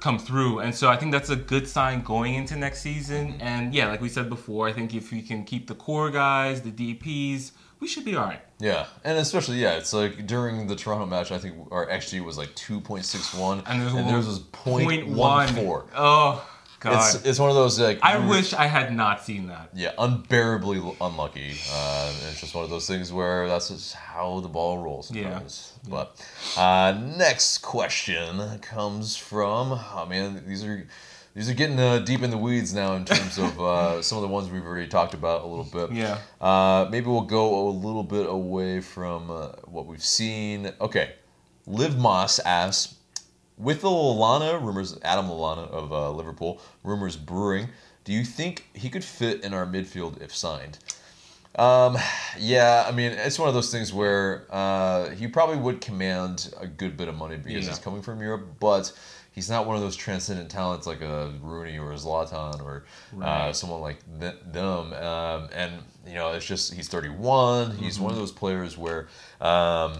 come 0.00 0.18
through, 0.18 0.60
and 0.60 0.72
so 0.74 0.88
I 0.88 0.96
think 0.96 1.10
that's 1.12 1.30
a 1.30 1.36
good 1.36 1.66
sign 1.68 1.96
going 2.02 2.34
into 2.40 2.54
next 2.56 2.80
season. 2.82 3.24
And 3.40 3.74
yeah, 3.74 3.88
like 3.92 4.00
we 4.00 4.08
said 4.08 4.28
before, 4.30 4.62
I 4.70 4.72
think 4.72 4.94
if 4.94 5.10
we 5.12 5.20
can 5.22 5.44
keep 5.44 5.66
the 5.66 5.74
core 5.74 6.10
guys, 6.10 6.62
the 6.62 6.70
DPS, 6.70 7.52
we 7.80 7.86
should 7.88 8.04
be 8.04 8.16
all 8.16 8.24
right. 8.24 8.40
Yeah, 8.58 8.86
and 9.04 9.18
especially 9.18 9.58
yeah, 9.58 9.76
it's 9.76 9.92
like 9.92 10.26
during 10.26 10.66
the 10.66 10.74
Toronto 10.76 11.06
match, 11.06 11.30
I 11.30 11.38
think 11.38 11.54
our 11.70 11.86
XG 11.86 12.24
was 12.24 12.36
like 12.36 12.54
two 12.54 12.80
point 12.80 13.04
six 13.04 13.32
one, 13.34 13.62
And 13.66 13.80
there's 13.80 13.92
a 13.92 13.96
theirs 13.96 14.06
little 14.06 14.28
was 14.30 14.38
point 14.40 15.08
one 15.08 15.48
four. 15.48 15.86
Oh 15.94 16.44
god, 16.80 17.14
It's 17.14 17.24
it's 17.24 17.38
one 17.38 17.50
of 17.50 17.56
those 17.56 17.78
like 17.78 18.00
I 18.02 18.18
wish 18.28 18.52
I 18.52 18.66
had 18.66 18.92
not 18.94 19.24
seen 19.24 19.46
that. 19.46 19.70
yeah 19.74 19.92
unbearably 19.98 20.78
unlucky. 21.00 21.52
Uh, 21.72 22.12
it's 22.30 22.40
just 22.40 22.54
one 22.54 22.64
of 22.64 22.70
those 22.70 22.86
things 22.88 23.12
where 23.12 23.46
that's 23.46 23.68
just 23.68 23.94
how 23.94 24.40
the 24.40 24.48
ball 24.48 24.78
rolls. 24.78 25.10
Yeah. 25.12 25.22
sometimes. 25.24 25.72
But 25.88 26.20
uh, 26.56 26.98
next 27.16 27.58
question 27.58 28.58
comes 28.60 29.16
from 29.16 29.72
oh 29.72 30.06
man, 30.08 30.42
these 30.48 30.64
are. 30.64 30.86
These 31.38 31.50
are 31.50 31.54
getting 31.54 31.78
uh, 31.78 32.00
deep 32.00 32.22
in 32.24 32.30
the 32.32 32.36
weeds 32.36 32.74
now 32.74 32.94
in 32.94 33.04
terms 33.04 33.38
of 33.38 33.60
uh, 33.60 34.02
some 34.02 34.18
of 34.18 34.22
the 34.22 34.28
ones 34.28 34.50
we've 34.50 34.66
already 34.66 34.88
talked 34.88 35.14
about 35.14 35.42
a 35.42 35.46
little 35.46 35.62
bit. 35.62 35.92
Yeah. 35.96 36.18
Uh, 36.40 36.88
maybe 36.90 37.06
we'll 37.06 37.20
go 37.20 37.68
a 37.68 37.70
little 37.70 38.02
bit 38.02 38.26
away 38.28 38.80
from 38.80 39.30
uh, 39.30 39.50
what 39.66 39.86
we've 39.86 40.02
seen. 40.02 40.72
Okay. 40.80 41.12
Liv 41.64 41.96
Moss 41.96 42.40
asks, 42.40 42.96
with 43.56 43.82
the 43.82 43.88
Lallana 43.88 44.60
rumors, 44.60 44.98
Adam 45.02 45.26
Lallana 45.26 45.70
of 45.70 45.92
uh, 45.92 46.10
Liverpool, 46.10 46.60
rumors 46.82 47.16
brewing, 47.16 47.68
do 48.02 48.12
you 48.12 48.24
think 48.24 48.66
he 48.74 48.90
could 48.90 49.04
fit 49.04 49.44
in 49.44 49.54
our 49.54 49.64
midfield 49.64 50.20
if 50.20 50.34
signed? 50.34 50.80
Um, 51.54 51.96
yeah, 52.36 52.84
I 52.84 52.90
mean, 52.90 53.12
it's 53.12 53.38
one 53.38 53.46
of 53.48 53.54
those 53.54 53.70
things 53.70 53.92
where 53.92 54.44
uh, 54.50 55.10
he 55.10 55.28
probably 55.28 55.56
would 55.58 55.80
command 55.80 56.52
a 56.60 56.66
good 56.66 56.96
bit 56.96 57.06
of 57.06 57.14
money 57.14 57.36
because 57.36 57.64
Yeah. 57.64 57.70
he's 57.70 57.78
coming 57.78 58.02
from 58.02 58.20
Europe, 58.20 58.44
but 58.58 58.92
he's 59.38 59.48
not 59.48 59.66
one 59.66 59.76
of 59.76 59.82
those 59.82 59.94
transcendent 59.94 60.50
talents 60.50 60.84
like 60.84 61.00
a 61.00 61.32
Rooney 61.40 61.78
or 61.78 61.92
a 61.92 61.94
Zlatan 61.94 62.60
or 62.60 62.84
uh, 63.22 63.52
someone 63.52 63.80
like 63.80 63.98
th- 64.18 64.34
them. 64.50 64.92
Um, 64.94 65.48
and 65.52 65.72
you 66.04 66.14
know, 66.14 66.32
it's 66.32 66.44
just 66.44 66.74
he's 66.74 66.88
31. 66.88 67.76
He's 67.76 67.94
Mm-hmm. 67.94 68.02
one 68.04 68.12
of 68.12 68.18
those 68.18 68.32
players 68.32 68.76
where 68.76 69.06
um, 69.40 69.92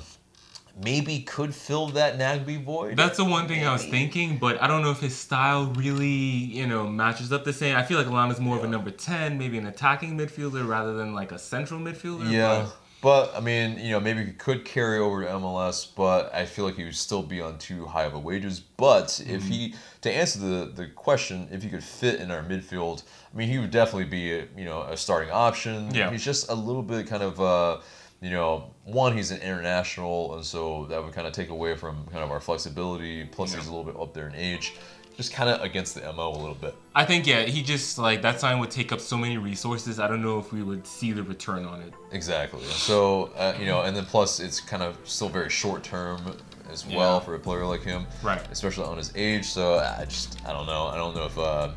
maybe 0.82 1.20
could 1.20 1.54
fill 1.54 1.86
that 1.90 2.18
Nagbe 2.18 2.64
void. 2.64 2.96
That's 2.96 3.16
the 3.18 3.24
one 3.24 3.46
thing 3.46 3.64
I 3.64 3.72
was 3.72 3.84
thinking, 3.84 4.38
but 4.38 4.60
I 4.60 4.66
don't 4.66 4.82
know 4.82 4.90
if 4.90 5.00
his 5.00 5.16
style 5.16 5.66
really, 5.66 6.08
you 6.08 6.66
know, 6.66 6.88
matches 6.88 7.32
up 7.32 7.44
the 7.44 7.52
same. 7.52 7.76
I 7.76 7.84
feel 7.84 7.98
like 7.98 8.08
Lallana's 8.08 8.40
more 8.40 8.56
of 8.58 8.64
a 8.64 8.68
number 8.68 8.90
10, 8.90 9.38
maybe 9.38 9.56
an 9.58 9.66
attacking 9.66 10.18
midfielder 10.18 10.66
rather 10.66 10.94
than 10.94 11.14
like 11.14 11.30
a 11.30 11.38
central 11.38 11.78
midfielder. 11.78 12.28
Yeah. 12.30 12.62
but- 12.64 12.76
But 13.00 13.32
I 13.36 13.40
mean, 13.40 13.78
you 13.78 13.90
know, 13.92 14.00
maybe 14.00 14.24
he 14.24 14.32
could 14.32 14.64
carry 14.64 14.98
over 14.98 15.22
to 15.22 15.28
MLS, 15.30 15.86
but 15.94 16.34
I 16.34 16.44
feel 16.46 16.64
like 16.64 16.74
he 16.74 16.84
would 16.84 16.96
still 16.96 17.22
be 17.22 17.40
on 17.40 17.56
too 17.58 17.86
high 17.86 18.04
of 18.04 18.14
a 18.14 18.18
wages. 18.18 18.58
But 18.58 19.20
if 19.24 19.42
Mm-hmm. 19.42 19.50
he, 19.52 19.74
to 20.00 20.10
answer 20.10 20.38
the 20.40 20.72
the 20.74 20.86
question, 20.88 21.48
if 21.52 21.62
he 21.62 21.68
could 21.68 21.84
fit 21.84 22.20
in 22.20 22.30
our 22.32 22.42
midfield, 22.42 23.04
I 23.32 23.36
mean, 23.36 23.48
he 23.48 23.58
would 23.58 23.70
definitely 23.70 24.06
be, 24.06 24.32
a, 24.32 24.48
you 24.56 24.64
know, 24.64 24.82
a 24.82 24.96
starting 24.96 25.30
option. 25.30 25.94
Yeah. 25.94 26.10
He's 26.10 26.24
just 26.24 26.50
a 26.50 26.54
little 26.54 26.82
bit 26.82 27.06
kind 27.06 27.22
of, 27.22 27.40
uh, 27.40 27.78
you 28.20 28.30
know, 28.30 28.74
one, 28.84 29.16
he's 29.16 29.30
an 29.30 29.40
international, 29.42 30.34
and 30.34 30.44
so 30.44 30.86
that 30.86 31.00
would 31.04 31.12
kind 31.12 31.26
of 31.28 31.32
take 31.32 31.50
away 31.50 31.76
from 31.76 32.04
kind 32.06 32.24
of 32.24 32.32
our 32.32 32.40
flexibility. 32.40 33.24
Plus, 33.26 33.52
Yeah. 33.52 33.58
he's 33.60 33.68
a 33.68 33.72
little 33.72 33.84
bit 33.92 34.00
up 34.00 34.12
there 34.12 34.26
in 34.26 34.34
age, 34.34 34.74
just 35.18 35.32
kind 35.32 35.50
of 35.50 35.60
against 35.60 35.96
the 35.96 36.12
mo 36.12 36.30
a 36.30 36.38
little 36.38 36.54
bit. 36.54 36.76
I 36.94 37.04
think, 37.04 37.26
yeah, 37.26 37.42
he 37.42 37.60
just, 37.60 37.98
like, 37.98 38.22
that 38.22 38.38
sign 38.38 38.60
would 38.60 38.70
take 38.70 38.92
up 38.92 39.00
so 39.00 39.16
many 39.18 39.36
resources. 39.36 39.98
I 39.98 40.06
don't 40.06 40.22
know 40.22 40.38
if 40.38 40.52
we 40.52 40.62
would 40.62 40.86
see 40.86 41.10
the 41.10 41.24
return 41.24 41.64
on 41.64 41.82
it. 41.82 41.92
Exactly. 42.12 42.62
So 42.62 43.32
uh, 43.36 43.54
you 43.58 43.66
know, 43.66 43.82
and 43.82 43.94
then 43.96 44.06
plus 44.06 44.38
it's 44.38 44.60
kind 44.60 44.82
of 44.82 44.96
still 45.04 45.28
very 45.28 45.50
short 45.50 45.82
term 45.82 46.20
as 46.70 46.86
well 46.86 47.16
Yeah. 47.16 47.24
for 47.24 47.34
a 47.34 47.38
player 47.38 47.66
like 47.66 47.82
him, 47.82 48.06
Right. 48.22 48.40
Especially 48.52 48.84
on 48.84 48.96
his 48.96 49.12
age. 49.16 49.44
So 49.44 49.78
I 49.78 50.04
just 50.04 50.38
I 50.46 50.52
don't 50.52 50.66
know. 50.66 50.86
I 50.86 50.96
don't 50.96 51.14
know 51.16 51.26
if 51.26 51.36
uh, 51.36 51.70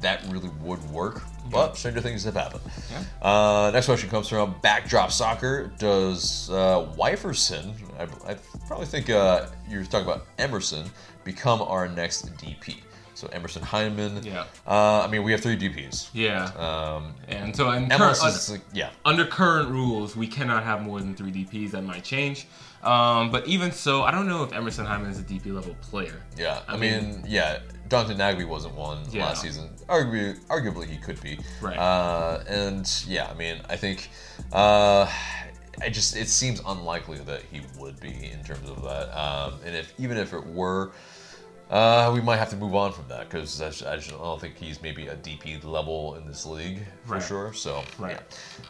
that 0.00 0.24
really 0.28 0.50
would 0.60 0.82
work. 0.90 1.22
But 1.50 1.76
stranger 1.76 2.00
things 2.00 2.24
have 2.24 2.34
happened. 2.34 2.62
Yeah. 2.90 3.28
Uh, 3.28 3.70
next 3.72 3.86
question 3.86 4.10
comes 4.10 4.28
from 4.28 4.54
Backdrop 4.62 5.10
Soccer. 5.10 5.72
Does 5.78 6.50
uh, 6.50 6.92
Wiferson, 6.96 7.74
I, 7.98 8.02
I 8.30 8.36
probably 8.66 8.86
think 8.86 9.08
uh, 9.08 9.46
you're 9.68 9.84
talking 9.84 10.06
about 10.06 10.26
Emerson, 10.38 10.90
become 11.24 11.62
our 11.62 11.88
next 11.88 12.36
DP? 12.36 12.76
So 13.14 13.26
Emerson 13.32 13.62
Hyndman. 13.62 14.24
Yeah. 14.24 14.44
Uh, 14.64 15.02
I 15.04 15.08
mean, 15.08 15.24
we 15.24 15.32
have 15.32 15.40
three 15.40 15.56
DPs. 15.56 16.10
Yeah. 16.12 16.44
Um, 16.56 17.14
and 17.26 17.56
so, 17.56 17.68
in 17.72 17.88
current, 17.88 18.16
is 18.24 18.48
like, 18.48 18.60
yeah. 18.72 18.90
under 19.04 19.26
current 19.26 19.70
rules, 19.70 20.14
we 20.14 20.28
cannot 20.28 20.62
have 20.62 20.82
more 20.82 21.00
than 21.00 21.16
three 21.16 21.32
DPs. 21.32 21.72
That 21.72 21.82
might 21.82 22.04
change. 22.04 22.46
Um, 22.84 23.32
but 23.32 23.44
even 23.48 23.72
so, 23.72 24.02
I 24.02 24.12
don't 24.12 24.28
know 24.28 24.44
if 24.44 24.52
Emerson 24.52 24.86
Hyndman 24.86 25.10
is 25.10 25.18
a 25.18 25.24
DP 25.24 25.52
level 25.52 25.74
player. 25.80 26.22
Yeah, 26.36 26.60
I, 26.68 26.74
I 26.74 26.76
mean, 26.76 27.10
mean- 27.10 27.24
yeah, 27.26 27.58
Jonathan 27.88 28.18
Nagbe 28.18 28.46
wasn't 28.46 28.74
one 28.74 28.98
Yeah. 29.10 29.26
last 29.26 29.42
season. 29.42 29.70
Arguably, 29.88 30.38
arguably 30.48 30.86
he 30.86 30.96
could 30.98 31.20
be. 31.22 31.38
Right. 31.60 31.76
Uh, 31.78 32.42
and 32.48 32.86
yeah, 33.06 33.28
I 33.30 33.34
mean, 33.34 33.60
I 33.68 33.76
think, 33.76 34.10
uh, 34.52 35.10
I 35.80 35.88
just 35.90 36.16
it 36.16 36.28
seems 36.28 36.60
unlikely 36.66 37.18
that 37.18 37.42
he 37.50 37.62
would 37.78 37.98
be 38.00 38.30
in 38.32 38.42
terms 38.44 38.68
of 38.68 38.82
that. 38.82 39.16
Um, 39.18 39.54
and 39.64 39.74
if 39.76 39.92
even 39.98 40.16
if 40.18 40.32
it 40.32 40.44
were, 40.46 40.92
Uh, 41.70 42.10
we 42.14 42.22
might 42.22 42.38
have 42.38 42.48
to 42.48 42.56
move 42.56 42.74
on 42.74 42.90
from 42.90 43.04
that 43.08 43.28
because 43.28 43.60
I, 43.60 43.66
I, 43.92 43.96
just- 43.96 44.08
don't 44.08 44.40
think 44.40 44.56
he's 44.56 44.80
maybe 44.80 45.08
a 45.08 45.16
DP 45.16 45.62
level 45.64 46.14
in 46.14 46.26
this 46.26 46.46
league 46.46 46.78
for 47.04 47.16
Right. 47.16 47.22
sure. 47.22 47.52
So 47.52 47.84
Right. 47.98 48.18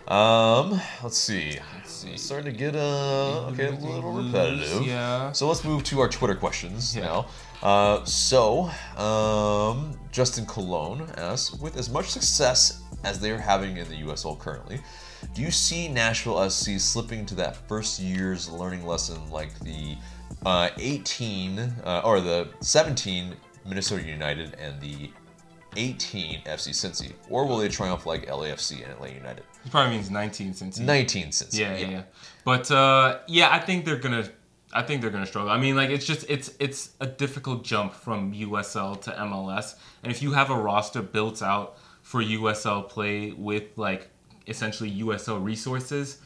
yeah. 0.09 0.59
Um, 0.59 0.81
let's 1.05 1.17
see. 1.17 1.61
Let's 1.77 1.93
see. 1.93 2.11
It's 2.15 2.25
starting 2.25 2.53
to 2.53 2.59
get 2.59 2.75
uh 2.75 3.51
okay 3.53 3.69
a 3.69 3.71
little 3.71 4.11
repetitive. 4.11 4.83
Yeah. 4.85 5.31
So 5.31 5.47
let's 5.47 5.63
move 5.63 5.85
to 5.85 6.01
our 6.01 6.09
Twitter 6.09 6.35
questions 6.35 6.97
Yeah. 6.97 7.05
now. 7.05 7.27
Uh, 7.63 8.05
so 8.05 8.71
um, 8.97 9.99
Justin 10.13 10.47
Cologne 10.47 11.09
asks, 11.17 11.55
with 11.55 11.77
as 11.77 11.91
much 11.91 12.11
success 12.11 12.83
as 13.05 13.21
they 13.21 13.31
are 13.31 13.39
having 13.39 13.77
in 13.77 13.89
the 13.89 14.03
USL 14.03 14.39
currently, 14.39 14.81
do 15.35 15.43
you 15.43 15.51
see 15.51 15.89
Nashville 15.89 16.49
SC 16.49 16.79
slipping 16.79 17.27
to 17.27 17.35
that 17.37 17.57
first 17.69 18.01
year's 18.01 18.49
learning 18.49 18.87
lesson 18.87 19.31
like 19.31 19.59
the 19.61 19.97
uh, 20.47 20.71
18 20.79 21.59
uh, 21.59 22.03
or 22.05 22.21
the 22.21 22.49
17 22.61 23.35
Minnesota 23.67 24.05
United 24.05 24.55
and 24.55 24.81
the 24.81 25.11
18 25.77 26.43
FC 26.43 26.71
Cincy, 26.71 27.13
or 27.29 27.47
will 27.47 27.59
they 27.59 27.69
triumph 27.69 28.07
like 28.07 28.27
LAFC 28.27 28.89
and 28.89 28.99
LA 29.01 29.09
United? 29.09 29.45
He 29.63 29.71
probably 29.71 29.97
means 29.97 30.11
19 30.11 30.55
since 30.55 30.79
he 30.79 30.85
19 30.85 31.29
Cincy. 31.29 31.59
Yeah, 31.59 31.77
yeah, 31.77 31.91
yeah. 31.91 32.03
But 32.45 32.71
uh, 32.71 33.21
yeah, 33.29 33.51
I 33.51 33.59
think 33.59 33.85
they're 33.85 33.97
gonna. 33.99 34.29
I 34.73 34.83
think 34.83 35.01
they're 35.01 35.11
gonna 35.11 35.27
struggle. 35.27 35.51
I 35.51 35.59
mean, 35.59 35.77
like 35.77 35.91
it's 35.91 36.05
just 36.05 36.27
it's 36.29 36.55
it's 36.59 36.91
a 37.01 37.07
difficult 37.07 37.65
jump 37.65 37.95
from 37.95 38.33
USL 38.35 39.01
to 39.03 39.11
MLS, 39.13 39.75
and 40.03 40.13
if 40.13 40.23
you 40.23 40.33
have 40.33 40.51
a 40.51 40.57
roster 40.57 41.03
built 41.03 41.43
out 41.43 41.79
for 42.03 42.23
USL 42.23 42.89
play 42.89 43.33
with 43.33 43.77
like 43.77 44.09
essentially 44.47 44.91
USL 45.01 45.43
resources, 45.43 46.19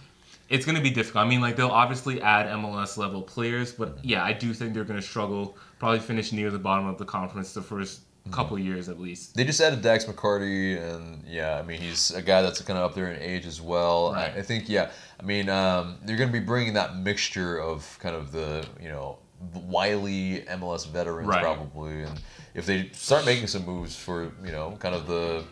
it's 0.48 0.66
gonna 0.66 0.80
be 0.80 0.90
difficult. 0.90 1.24
I 1.24 1.28
mean, 1.28 1.40
like 1.40 1.56
they'll 1.56 1.68
obviously 1.68 2.20
add 2.20 2.46
MLS 2.46 2.96
level 2.96 3.22
players, 3.22 3.72
but 3.72 4.04
yeah, 4.04 4.24
I 4.24 4.32
do 4.32 4.52
think 4.52 4.74
they're 4.74 4.84
gonna 4.84 5.02
struggle. 5.02 5.56
Probably 5.78 6.00
finish 6.00 6.32
near 6.32 6.50
the 6.50 6.58
bottom 6.58 6.86
of 6.86 6.98
the 6.98 7.04
conference 7.04 7.54
the 7.54 7.60
1st 7.60 8.00
couple 8.30 8.58
years 8.58 8.88
at 8.88 9.00
least. 9.00 9.34
They 9.34 9.44
just 9.44 9.60
added 9.60 9.82
Dax 9.82 10.04
McCarty, 10.04 10.80
and 10.80 11.22
yeah, 11.26 11.58
I 11.58 11.62
mean 11.62 11.80
he's 11.80 12.10
a 12.12 12.22
guy 12.22 12.42
that's 12.42 12.60
kind 12.62 12.78
of 12.78 12.84
up 12.84 12.94
there 12.94 13.10
in 13.12 13.20
age 13.20 13.46
as 13.46 13.60
well. 13.60 14.12
Right. 14.12 14.32
I, 14.34 14.38
I 14.38 14.42
think 14.42 14.68
yeah, 14.68 14.90
I 15.20 15.24
mean 15.24 15.48
um, 15.48 15.96
they're 16.04 16.16
going 16.16 16.30
to 16.30 16.32
be 16.32 16.44
bringing 16.44 16.74
that 16.74 16.96
mixture 16.96 17.58
of 17.58 17.98
kind 18.00 18.14
of 18.14 18.32
the 18.32 18.64
you 18.80 18.88
know 18.88 19.18
wily 19.54 20.44
MLS 20.50 20.86
veterans 20.88 21.28
Right. 21.28 21.42
probably, 21.42 22.02
and 22.02 22.20
if 22.54 22.64
they 22.66 22.90
start 22.92 23.24
making 23.26 23.48
some 23.48 23.64
moves 23.66 23.96
for 23.96 24.32
you 24.44 24.52
know 24.52 24.76
kind 24.78 24.94
of 24.94 25.06
the 25.06 25.44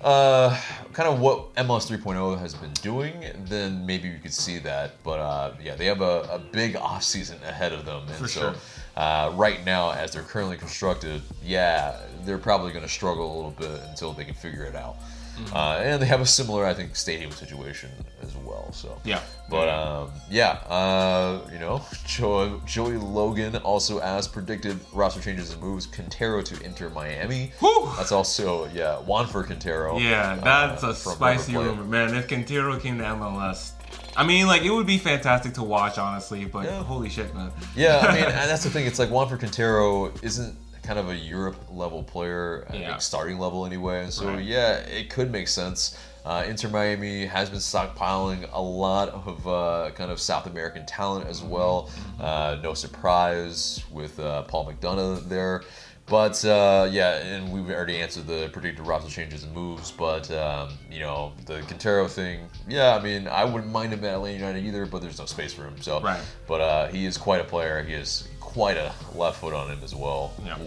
uh, 0.00 0.60
kind 0.92 1.08
of 1.08 1.18
what 1.18 1.54
MLS 1.54 1.90
3.0 1.90 2.38
has 2.38 2.54
been 2.54 2.72
doing, 2.82 3.24
then 3.46 3.86
maybe 3.86 4.10
we 4.10 4.18
could 4.18 4.34
see 4.34 4.58
that. 4.58 5.02
But 5.02 5.18
uh, 5.18 5.52
yeah, 5.62 5.74
they 5.76 5.86
have 5.86 6.02
a, 6.02 6.20
a 6.30 6.38
big 6.38 6.74
offseason 6.74 7.42
ahead 7.42 7.72
of 7.72 7.86
them. 7.86 8.02
And 8.08 8.16
For 8.16 8.28
so 8.28 8.40
sure. 8.40 8.54
Uh, 8.96 9.32
right 9.34 9.64
now, 9.64 9.90
as 9.90 10.12
they're 10.12 10.22
currently 10.22 10.56
constructed, 10.56 11.20
yeah, 11.44 11.98
they're 12.24 12.38
probably 12.38 12.70
going 12.72 12.84
to 12.84 12.88
struggle 12.88 13.32
a 13.32 13.34
little 13.34 13.50
bit 13.50 13.80
until 13.88 14.12
they 14.12 14.24
can 14.24 14.34
figure 14.34 14.64
it 14.64 14.76
out. 14.76 14.96
Mm-hmm. 15.36 15.56
Uh, 15.56 15.76
and 15.78 16.00
they 16.00 16.06
have 16.06 16.20
a 16.20 16.26
similar, 16.26 16.64
I 16.64 16.74
think, 16.74 16.94
stadium 16.94 17.32
situation 17.32 17.90
as 18.22 18.36
well. 18.36 18.72
So 18.72 18.96
Yeah. 19.04 19.20
but 19.50 19.68
um, 19.68 20.12
yeah, 20.30 20.58
uh, 20.68 21.40
you 21.52 21.58
know, 21.58 21.82
Joey, 22.06 22.60
Joey 22.66 22.96
Logan 22.98 23.56
also 23.56 24.00
asked 24.00 24.32
predicted 24.32 24.78
roster 24.92 25.20
changes 25.20 25.52
and 25.52 25.60
moves. 25.60 25.86
Quintero 25.86 26.40
to 26.42 26.62
Inter 26.64 26.88
Miami. 26.90 27.52
That's 27.96 28.12
also 28.12 28.68
yeah, 28.72 28.98
Juan 28.98 29.26
Fer 29.26 29.42
Quintero. 29.42 29.98
Yeah, 29.98 30.38
uh, 30.40 30.68
that's 30.68 30.84
a 30.84 30.94
spicy 30.94 31.56
rumor, 31.56 31.82
man. 31.84 32.14
If 32.14 32.28
Quintero 32.28 32.78
came 32.78 32.98
to 32.98 33.04
MLS, 33.04 33.72
I 34.16 34.24
mean, 34.24 34.46
like 34.46 34.62
it 34.62 34.70
would 34.70 34.86
be 34.86 34.98
fantastic 34.98 35.54
to 35.54 35.62
watch, 35.62 35.98
honestly. 35.98 36.44
But 36.44 36.64
Yeah. 36.66 36.82
holy 36.82 37.08
shit, 37.10 37.34
man. 37.34 37.50
Yeah, 37.74 37.98
I 37.98 38.14
mean, 38.14 38.24
and 38.24 38.50
that's 38.50 38.62
the 38.64 38.70
thing. 38.70 38.86
It's 38.86 38.98
like 38.98 39.10
Juan 39.10 39.28
Fer 39.28 39.36
Quintero 39.36 40.12
isn't 40.22 40.56
kind 40.82 40.98
of 40.98 41.08
a 41.08 41.16
Europe 41.16 41.56
level 41.70 42.02
player, 42.02 42.66
I 42.70 42.76
Yeah. 42.76 42.88
think 42.90 43.00
starting 43.02 43.38
level 43.38 43.64
anyway. 43.66 44.06
So 44.10 44.26
Right. 44.28 44.44
yeah, 44.44 44.72
it 44.74 45.10
could 45.10 45.32
make 45.32 45.48
sense. 45.48 45.96
Uh, 46.26 46.42
Inter 46.48 46.68
Miami 46.68 47.26
has 47.26 47.50
been 47.50 47.58
stockpiling 47.58 48.48
a 48.52 48.60
lot 48.60 49.10
of 49.10 49.46
uh, 49.46 49.90
kind 49.94 50.10
of 50.10 50.18
South 50.20 50.46
American 50.46 50.86
talent 50.86 51.26
as 51.26 51.42
well. 51.42 51.90
Uh, 52.18 52.56
no 52.62 52.72
surprise 52.72 53.82
with 53.90 54.18
uh, 54.18 54.42
Paul 54.42 54.72
McDonough 54.72 55.28
there. 55.28 55.62
But 56.06 56.44
uh, 56.44 56.88
yeah, 56.92 57.14
and 57.16 57.50
we've 57.50 57.70
already 57.70 57.96
answered 57.96 58.26
the 58.26 58.50
predicted 58.52 58.86
roster 58.86 59.10
changes 59.10 59.42
and 59.44 59.54
moves. 59.54 59.90
But 59.90 60.30
um, 60.30 60.70
you 60.90 61.00
know 61.00 61.32
the 61.46 61.62
Quintero 61.62 62.06
thing, 62.08 62.40
yeah, 62.68 62.94
I 62.94 63.02
mean 63.02 63.26
I 63.26 63.44
wouldn't 63.44 63.72
mind 63.72 63.92
him 63.94 64.04
at 64.04 64.14
LA 64.16 64.26
United 64.28 64.64
either, 64.64 64.84
but 64.84 65.00
there's 65.00 65.18
no 65.18 65.24
space 65.26 65.54
for 65.54 65.62
him. 65.64 65.80
So, 65.80 66.00
Right. 66.02 66.20
but 66.46 66.60
uh, 66.60 66.88
he 66.88 67.06
is 67.06 67.16
quite 67.16 67.40
a 67.40 67.44
player. 67.44 67.82
He 67.82 67.94
has 67.94 68.28
quite 68.38 68.76
a 68.76 68.92
left 69.14 69.40
foot 69.40 69.54
on 69.54 69.70
him 69.70 69.80
as 69.82 69.94
well. 69.94 70.32
Yeah. 70.44 70.58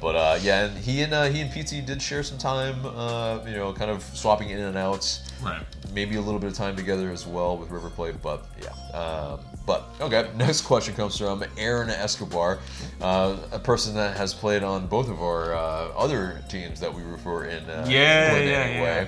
But 0.00 0.16
uh, 0.16 0.38
yeah, 0.42 0.64
and 0.66 0.76
he 0.78 1.02
and 1.02 1.12
uh, 1.14 1.24
he 1.26 1.40
and 1.40 1.50
PT 1.52 1.86
did 1.86 2.02
share 2.02 2.24
some 2.24 2.38
time. 2.38 2.84
Uh, 2.84 3.38
you 3.46 3.54
know, 3.54 3.72
kind 3.72 3.90
of 3.92 4.02
swapping 4.02 4.50
in 4.50 4.58
and 4.58 4.76
out. 4.76 5.20
Right. 5.40 5.62
Maybe 5.92 6.16
a 6.16 6.20
little 6.20 6.40
bit 6.40 6.50
of 6.50 6.56
time 6.56 6.74
together 6.76 7.10
as 7.10 7.26
well 7.26 7.56
with 7.56 7.70
River 7.70 7.90
Plate. 7.90 8.16
But 8.22 8.44
yeah. 8.60 8.96
Um, 8.98 9.40
but 9.68 9.84
okay, 10.00 10.30
next 10.36 10.62
question 10.62 10.94
comes 10.94 11.18
from 11.18 11.44
Aaron 11.58 11.90
Escobar, 11.90 12.58
uh, 13.02 13.36
a 13.52 13.58
person 13.58 13.94
that 13.94 14.16
has 14.16 14.32
played 14.32 14.62
on 14.62 14.86
both 14.86 15.10
of 15.10 15.22
our 15.22 15.54
uh, 15.54 15.90
other 15.94 16.42
teams 16.48 16.80
that 16.80 16.92
we 16.92 17.02
refer 17.02 17.44
in. 17.44 17.62
Uh, 17.68 17.86
Yeah, 17.86 18.34
in 18.34 18.48
yeah, 18.48 18.54
any 18.56 18.80
yeah. 18.82 19.06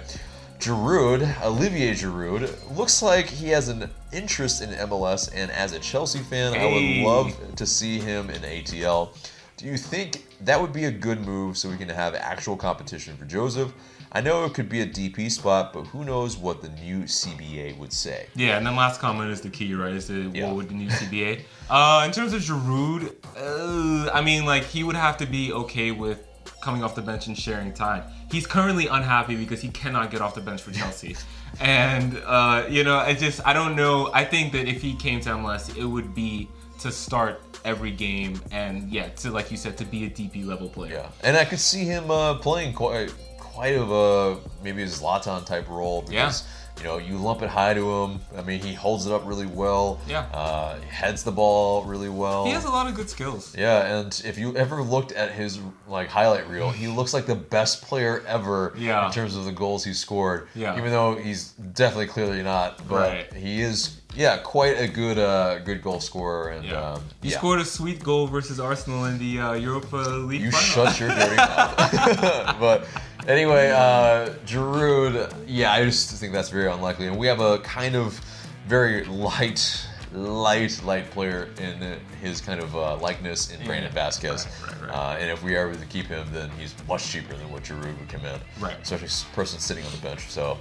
Giroud, 0.59 1.43
Olivier 1.43 1.95
Giroud, 1.95 2.77
looks 2.77 3.01
like 3.01 3.25
he 3.25 3.49
has 3.49 3.69
an 3.69 3.89
interest 4.13 4.61
in 4.61 4.69
MLS, 4.91 5.31
and 5.35 5.51
as 5.51 5.73
a 5.73 5.79
Chelsea 5.79 6.19
fan, 6.19 6.53
I 6.53 6.67
would 6.67 7.07
love 7.07 7.57
to 7.57 7.65
see 7.65 7.99
him 7.99 8.29
in 8.29 8.43
ATL. 8.43 9.17
Do 9.57 9.65
you 9.65 9.79
think 9.79 10.27
that 10.43 10.61
would 10.61 10.75
be 10.75 10.85
a 10.85 10.91
good 10.91 11.25
move 11.25 11.57
so 11.57 11.71
we 11.71 11.79
can 11.79 11.89
have 11.89 12.15
actual 12.15 12.57
competition 12.57 13.17
for 13.17 13.25
Joseph? 13.25 13.73
I 14.13 14.21
know 14.21 14.45
it 14.45 14.55
could 14.55 14.69
be 14.69 14.81
a 14.81 14.87
DP 14.87 15.31
spot, 15.31 15.73
but 15.73 15.85
who 15.87 16.05
knows 16.05 16.37
what 16.37 16.63
the 16.63 16.69
new 16.71 17.05
CBA 17.05 17.79
would 17.79 17.93
say? 17.93 18.27
Yeah, 18.35 18.57
and 18.57 18.67
then 18.67 18.75
last 18.75 19.01
comment 19.01 19.31
is 19.31 19.41
the 19.41 19.51
key, 19.51 19.73
right? 19.75 19.93
Is 19.95 20.09
the 20.09 20.31
Yeah. 20.35 20.47
what 20.47 20.57
would 20.57 20.69
the 20.69 20.75
new 20.75 20.89
CBA? 20.91 21.43
uh, 21.71 22.03
in 22.05 22.11
terms 22.13 22.33
of 22.33 22.43
Giroud, 22.43 23.15
uh, 23.37 24.11
I 24.13 24.21
mean, 24.21 24.45
like 24.45 24.65
he 24.65 24.83
would 24.83 24.97
have 24.97 25.17
to 25.19 25.27
be 25.27 25.53
okay 25.53 25.93
with 25.93 26.19
coming 26.61 26.83
off 26.83 26.95
the 26.95 27.03
bench 27.03 27.27
and 27.29 27.39
sharing 27.39 27.73
time. 27.73 28.03
He's 28.31 28.47
currently 28.47 28.87
unhappy 28.89 29.37
because 29.37 29.61
he 29.63 29.69
cannot 29.69 30.11
get 30.11 30.21
off 30.21 30.35
the 30.35 30.41
bench 30.41 30.61
for 30.61 30.73
Chelsea, 30.73 31.17
and 31.61 32.21
uh, 32.27 32.65
you 32.69 32.83
know, 32.85 32.97
I 32.97 33.15
just 33.15 33.41
I 33.47 33.53
don't 33.53 33.77
know. 33.77 34.11
I 34.13 34.25
think 34.25 34.53
that 34.53 34.67
if 34.69 34.83
he 34.83 34.95
came 34.97 35.21
to 35.21 35.31
MLS, 35.31 35.75
it 35.77 35.85
would 35.87 36.15
be 36.15 36.49
to 36.81 36.91
start 36.91 37.41
every 37.65 37.91
game 37.91 38.41
and 38.51 38.91
yeah, 38.91 39.09
to 39.09 39.31
like 39.31 39.51
you 39.51 39.57
said, 39.57 39.77
to 39.79 39.85
be 39.85 40.05
a 40.07 40.11
DP 40.11 40.45
level 40.47 40.69
player. 40.69 40.95
Yeah, 40.95 41.09
and 41.23 41.37
I 41.37 41.45
could 41.45 41.61
see 41.61 41.85
him 41.85 42.11
uh, 42.11 42.35
playing 42.35 42.73
quite 42.75 43.13
quite 43.61 43.77
of 43.77 43.91
a 43.91 44.39
maybe 44.65 44.83
a 44.83 44.87
Zlatan 44.87 45.45
type 45.45 45.69
role 45.69 46.01
because 46.01 46.45
you 46.79 46.85
know 46.85 46.97
you 46.97 47.19
lump 47.19 47.43
it 47.43 47.51
high 47.51 47.75
to 47.75 47.91
him. 48.05 48.21
I 48.35 48.41
mean, 48.41 48.61
he 48.61 48.73
holds 48.73 49.05
it 49.07 49.13
up 49.13 49.27
really 49.27 49.45
well. 49.45 50.01
Yeah. 50.09 50.21
uh, 50.33 50.81
heads 50.81 51.23
the 51.25 51.31
ball 51.33 51.85
really 51.85 52.09
well. 52.09 52.47
He 52.47 52.53
has 52.53 52.65
a 52.65 52.71
lot 52.71 52.89
of 52.89 52.95
good 52.95 53.11
skills. 53.11 53.55
Yeah, 53.55 53.99
and 53.99 54.23
if 54.25 54.39
you 54.39 54.57
ever 54.57 54.83
looked 54.83 55.13
at 55.13 55.33
his 55.33 55.59
like 55.87 56.09
highlight 56.09 56.49
reel, 56.49 56.71
he 56.71 56.87
looks 56.99 57.13
like 57.13 57.27
the 57.27 57.35
best 57.35 57.83
player 57.83 58.23
ever 58.27 58.73
Yeah. 58.79 59.05
in 59.07 59.13
terms 59.13 59.37
of 59.37 59.45
the 59.45 59.53
goals 59.53 59.85
he 59.85 59.93
scored. 59.93 60.49
Yeah. 60.55 60.79
Even 60.79 60.91
though 60.91 61.17
he's 61.17 61.51
definitely 61.75 62.07
clearly 62.07 62.43
not, 62.43 62.89
but 62.89 63.11
Right. 63.11 63.33
he 63.35 63.61
is 63.61 64.00
yeah, 64.17 64.39
quite 64.39 64.79
a 64.81 64.89
good 64.89 65.19
uh 65.19 65.59
good 65.61 65.83
goal 65.83 66.01
scorer 66.01 66.51
and 66.51 66.65
Yeah. 66.65 66.93
um, 66.95 67.03
he 67.23 67.31
yeah. 67.31 67.39
scored 67.39 67.61
a 67.61 67.65
sweet 67.65 68.03
goal 68.03 68.27
versus 68.27 68.59
Arsenal 68.61 69.05
in 69.07 69.19
the 69.19 69.41
uh, 69.41 69.53
Europa 69.55 69.97
League 69.97 70.41
You 70.41 70.51
final. 70.51 70.87
shut 70.93 71.01
your 71.01 71.09
dirty 71.11 71.37
mouth. 71.37 71.77
but 72.61 72.87
anyway, 73.29 73.71
uh, 73.71 74.31
Giroud, 74.47 75.33
yeah, 75.47 75.73
I 75.73 75.85
just 75.85 76.11
think 76.21 76.33
that's 76.33 76.49
very 76.51 76.71
unlikely. 76.71 77.07
And 77.07 77.17
we 77.19 77.27
have 77.27 77.41
a 77.41 77.59
kind 77.59 77.95
of 77.95 78.21
very 78.67 79.05
light, 79.05 79.87
light, 80.13 80.81
light 80.85 81.11
player 81.11 81.49
in 81.61 81.99
his 82.21 82.41
kind 82.41 82.61
of 82.61 82.75
uh, 82.77 82.97
likeness 82.97 83.51
in 83.53 83.65
Brandon 83.67 83.93
Vazquez. 83.93 84.47
Right, 84.63 84.73
right, 84.73 84.89
right. 84.89 84.91
Uh, 85.17 85.17
and 85.21 85.31
if 85.31 85.43
we 85.43 85.57
are 85.57 85.69
able 85.69 85.79
to 85.81 85.87
keep 85.87 86.07
him, 86.07 86.27
then 86.33 86.51
he's 86.59 86.75
much 86.89 87.09
cheaper 87.09 87.35
than 87.35 87.51
what 87.53 87.63
Giroud 87.65 87.99
would 87.99 88.09
command. 88.09 88.41
Right. 88.59 88.77
Especially 88.83 89.09
a 89.09 89.35
person 89.37 89.59
sitting 89.61 89.85
on 89.85 89.93
the 89.93 89.99
bench. 89.99 90.29
So 90.31 90.59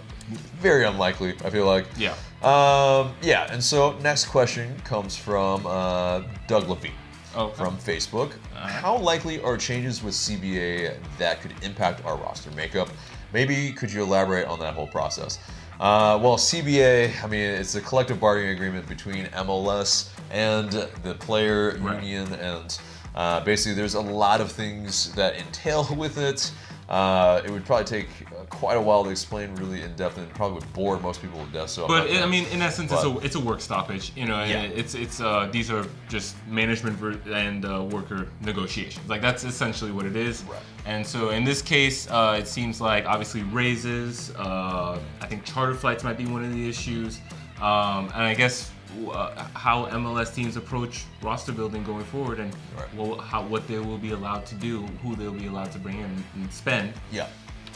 very 0.60 0.86
unlikely, 0.86 1.34
I 1.44 1.50
feel 1.50 1.66
like. 1.66 1.86
Yeah. 1.98 2.14
Um, 2.42 3.14
yeah, 3.22 3.52
and 3.52 3.62
so 3.62 3.98
next 4.00 4.26
question 4.26 4.80
comes 4.86 5.16
from 5.16 5.66
uh, 5.68 6.22
Doug 6.48 6.70
Levine 6.70 6.94
Oh, 7.36 7.50
from 7.50 7.78
Facebook. 7.78 8.32
Uh-huh. 8.56 8.68
How 8.68 8.98
likely 8.98 9.40
are 9.42 9.56
changes 9.58 10.02
with 10.02 10.14
CBA 10.16 10.98
that 11.20 11.42
could 11.42 11.54
impact 11.62 12.04
our 12.06 12.18
roster 12.18 12.50
makeup? 12.52 12.90
Maybe 13.34 13.72
could 13.74 13.92
you 13.92 14.02
elaborate 14.02 14.48
on 14.48 14.60
that 14.60 14.74
whole 14.74 14.88
process? 14.88 15.38
Uh, 15.80 16.18
well, 16.22 16.38
CBA, 16.38 17.24
I 17.24 17.28
mean, 17.28 17.42
it's 17.42 17.76
a 17.76 17.82
collective 17.82 18.20
bargaining 18.20 18.52
agreement 18.56 18.88
between 18.88 19.26
MLS 19.28 20.10
and 20.32 20.72
the 21.04 21.16
player 21.20 21.78
Right. 21.80 22.02
union, 22.04 22.34
and 22.34 22.80
uh, 23.16 23.42
basically, 23.42 23.76
there's 23.76 23.94
a 23.96 24.02
lot 24.02 24.42
of 24.42 24.52
things 24.52 25.14
that 25.14 25.36
entail 25.36 25.88
with 25.96 26.18
it. 26.18 26.52
Uh, 26.90 27.40
it 27.46 27.52
would 27.52 27.64
probably 27.66 27.86
take 27.86 28.08
uh, 28.32 28.44
quite 28.46 28.76
a 28.76 28.82
while 28.82 29.04
to 29.04 29.12
explain 29.12 29.54
really 29.56 29.84
in 29.84 29.96
depth, 29.96 30.18
and 30.18 30.28
probably 30.32 30.56
would 30.56 30.74
bore 30.74 31.00
most 31.00 31.22
people 31.22 31.46
to 31.46 31.52
death. 31.52 31.70
So, 31.70 31.88
But 31.88 32.10
it, 32.10 32.24
I 32.24 32.26
mean, 32.26 32.48
in 32.48 32.64
essence, 32.64 32.92
it's 32.92 33.04
a 33.04 33.18
it's 33.20 33.36
a 33.36 33.40
work 33.40 33.62
stoppage, 33.62 34.12
you 34.16 34.26
know, 34.26 34.44
Yeah. 34.44 34.64
it's 34.64 34.96
it's 34.96 35.22
uh, 35.22 35.48
these 35.52 35.70
are 35.70 35.86
just 36.08 36.36
management 36.48 37.00
and 37.28 37.64
uh, 37.64 37.84
worker 37.84 38.28
negotiations. 38.42 39.08
Like 39.08 39.22
that's 39.22 39.44
essentially 39.44 39.92
what 39.92 40.08
it 40.08 40.16
is. 40.16 40.44
Right. 40.46 40.60
And 40.88 41.06
so 41.06 41.30
in 41.30 41.44
this 41.44 41.62
case, 41.62 42.10
uh, 42.10 42.38
it 42.40 42.48
seems 42.48 42.82
like 42.82 43.06
obviously 43.06 43.44
raises. 43.44 44.32
Uh, 44.36 44.98
I 45.22 45.28
think 45.28 45.44
charter 45.46 45.76
flights 45.76 46.04
might 46.04 46.18
be 46.18 46.26
one 46.26 46.44
of 46.44 46.52
the 46.52 46.68
issues, 46.68 47.20
um, 47.62 48.06
and 48.16 48.24
I 48.24 48.34
guess 48.34 48.72
uh, 49.12 49.44
how 49.54 49.86
MLS 49.88 50.34
teams 50.34 50.56
approach 50.58 51.06
roster 51.22 51.52
building 51.52 51.84
going 51.84 52.06
forward, 52.06 52.40
and 52.40 52.54
Right. 52.78 52.94
well, 52.96 53.20
how 53.20 53.44
what 53.44 53.68
they 53.68 53.80
will 53.80 53.98
be 53.98 54.12
allowed 54.12 54.46
to 54.48 54.56
do, 54.56 54.82
who 55.04 55.16
they'll 55.16 55.32
be 55.32 55.48
allowed 55.48 55.72
to 55.74 55.80
bring 55.80 56.00
in 56.00 56.24
and 56.36 56.52
spend. 56.52 56.94
yeah. 57.12 57.28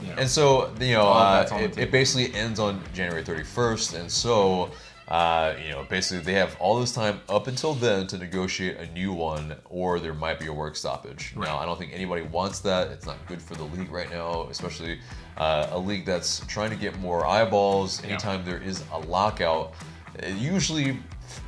Yeah. 0.04 0.16
And 0.18 0.28
so, 0.30 0.74
you 0.82 0.94
know, 0.94 1.08
uh, 1.08 1.40
that's 1.40 1.52
on 1.54 1.60
the 1.60 1.66
it, 1.66 1.78
it 1.78 1.92
basically 1.92 2.34
ends 2.36 2.60
on 2.60 2.82
January 2.94 3.24
31st. 3.24 4.00
And 4.02 4.12
so, 4.12 4.72
uh, 5.08 5.54
you 5.64 5.72
know, 5.72 5.86
basically 5.90 6.22
they 6.26 6.34
have 6.34 6.58
all 6.60 6.78
this 6.80 6.92
time 6.92 7.22
up 7.30 7.48
until 7.48 7.74
then 7.74 8.08
to 8.08 8.18
negotiate 8.18 8.78
a 8.78 8.92
new 8.92 9.14
one, 9.14 9.56
or 9.70 10.00
there 10.00 10.14
might 10.14 10.40
be 10.40 10.48
a 10.48 10.52
work 10.54 10.76
stoppage. 10.76 11.34
Now, 11.38 11.58
I 11.58 11.66
don't 11.66 11.78
think 11.80 11.92
anybody 11.94 12.24
wants 12.24 12.60
that. 12.62 12.88
It's 12.88 13.06
not 13.06 13.16
good 13.28 13.42
for 13.42 13.54
the 13.56 13.64
league 13.64 13.92
right 13.92 14.10
now, 14.12 14.48
especially 14.50 15.00
uh, 15.38 15.68
a 15.72 15.80
league 15.80 16.06
that's 16.06 16.40
trying 16.48 16.72
to 16.72 16.76
get 16.78 16.98
more 17.00 17.26
eyeballs. 17.26 18.04
Anytime 18.04 18.44
there 18.44 18.62
is 18.62 18.84
a 18.92 19.00
lockout, 19.00 19.74
it 20.20 20.36
usually 20.38 20.98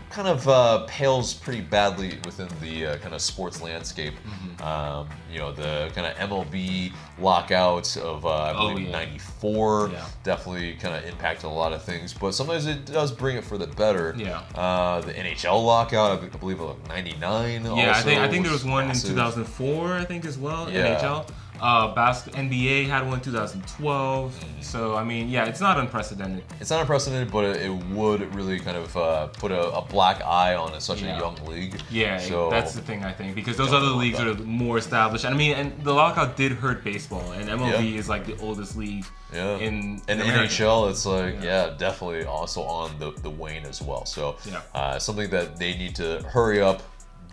kind 0.10 0.28
of 0.30 0.48
uh, 0.48 0.86
pales 0.88 1.34
pretty 1.34 1.60
badly 1.60 2.18
within 2.24 2.48
the 2.62 2.86
uh, 2.86 2.98
kind 3.00 3.14
of 3.14 3.20
sports 3.22 3.62
landscape. 3.62 4.14
Mm-hmm. 4.26 4.64
Um, 4.64 5.10
you 5.30 5.40
know, 5.40 5.52
the 5.52 5.92
kind 5.94 6.08
of 6.08 6.16
MLB 6.30 6.94
lockout 7.20 7.98
of, 7.98 8.26
uh, 8.26 8.30
I 8.30 8.54
Oh, 8.56 8.70
believe, 8.70 8.86
yeah. 8.88 8.92
94 8.94 9.90
Yeah. 9.92 10.06
definitely 10.24 10.76
kind 10.76 10.96
of 10.96 11.04
impacted 11.06 11.46
a 11.46 11.50
lot 11.50 11.74
of 11.74 11.84
things, 11.84 12.14
but 12.14 12.32
sometimes 12.34 12.66
it 12.66 12.86
does 12.86 13.12
bring 13.12 13.36
it 13.36 13.44
for 13.44 13.58
the 13.58 13.68
better. 13.68 14.16
Yeah. 14.18 14.40
Uh, 14.56 15.02
the 15.02 15.12
NHL 15.14 15.62
lockout, 15.66 16.12
I 16.12 16.16
be- 16.26 16.32
I 16.34 16.38
believe, 16.38 16.62
like 16.62 16.88
99. 16.88 17.66
Yeah, 17.66 17.92
I 17.94 18.02
think 18.02 18.22
I 18.22 18.30
think 18.30 18.44
there 18.44 18.54
was 18.54 18.64
one 18.64 18.88
massive. 18.88 19.10
in 19.10 19.16
2004. 19.18 19.96
I 19.96 20.06
think 20.06 20.24
as 20.24 20.38
well. 20.38 20.70
Yeah. 20.72 20.98
NHL. 20.98 21.28
Uh, 21.62 21.94
basket 21.96 22.34
NBA 22.34 22.88
had 22.88 23.06
one 23.06 23.16
in 23.16 23.22
2012. 23.22 24.34
Mm-hmm. 24.34 24.62
So 24.62 24.96
I 24.96 25.04
mean, 25.04 25.30
yeah, 25.30 25.46
it's 25.46 25.62
not 25.62 25.78
unprecedented. 25.80 26.44
It's 26.60 26.70
not 26.70 26.82
unprecedented, 26.82 27.32
but 27.32 27.46
it, 27.46 27.62
it 27.64 27.70
would 27.96 28.34
really 28.36 28.60
kind 28.60 28.78
of 28.78 28.96
uh, 28.98 29.28
put 29.28 29.52
a, 29.52 29.70
a 29.72 29.82
black 29.82 30.22
eye 30.24 30.56
on 30.56 30.74
a, 30.74 30.82
such 30.82 31.02
Yeah. 31.02 31.18
a 31.18 31.20
young 31.20 31.36
league. 31.46 31.80
Yeah, 31.90 32.18
so 32.20 32.50
that's 32.50 32.74
the 32.74 32.82
thing 32.82 33.04
I 33.04 33.12
think 33.12 33.36
because 33.36 33.58
those 33.58 33.74
other 33.74 33.88
leagues 33.88 34.18
that. 34.18 34.28
are 34.28 34.36
more 34.44 34.78
established. 34.78 35.26
I 35.26 35.34
mean, 35.34 35.54
and 35.56 35.84
the 35.84 35.94
lockout 35.94 36.36
did 36.36 36.52
hurt 36.54 36.84
baseball, 36.84 37.32
and 37.32 37.50
MLB 37.50 37.94
Yeah. 37.94 38.00
is 38.00 38.10
like 38.10 38.26
the 38.26 38.38
oldest 38.40 38.76
league 38.78 39.06
Yeah. 39.34 39.58
in 39.58 40.02
and 40.08 40.22
America. 40.22 40.54
NHL, 40.54 40.90
it's 40.90 41.06
like 41.06 41.36
Yeah. 41.36 41.68
yeah. 41.68 41.74
definitely 41.78 42.26
also 42.26 42.62
on 42.64 42.98
the, 43.00 43.12
the 43.22 43.30
wane 43.30 43.66
as 43.66 43.82
well. 43.82 44.06
So 44.06 44.36
uh, 44.74 45.00
something 45.00 45.30
that 45.30 45.58
they 45.58 45.76
need 45.78 45.96
to 45.96 46.22
hurry 46.24 46.62
up, 46.62 46.82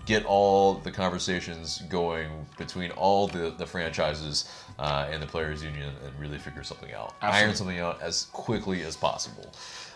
get 0.06 0.24
all 0.24 0.74
the 0.74 0.90
conversations 0.90 1.82
going 1.88 2.46
between 2.58 2.90
all 2.92 3.28
the, 3.28 3.54
the 3.56 3.66
franchises 3.66 4.50
uh, 4.78 5.08
and 5.10 5.22
the 5.22 5.26
players 5.26 5.62
union, 5.62 5.92
and 6.04 6.18
really 6.18 6.38
figure 6.38 6.62
something 6.64 6.92
out, 6.92 7.14
iron 7.20 7.54
something 7.54 7.78
out 7.78 8.00
as 8.02 8.24
quickly 8.32 8.82
as 8.82 8.96
possible. 8.96 9.52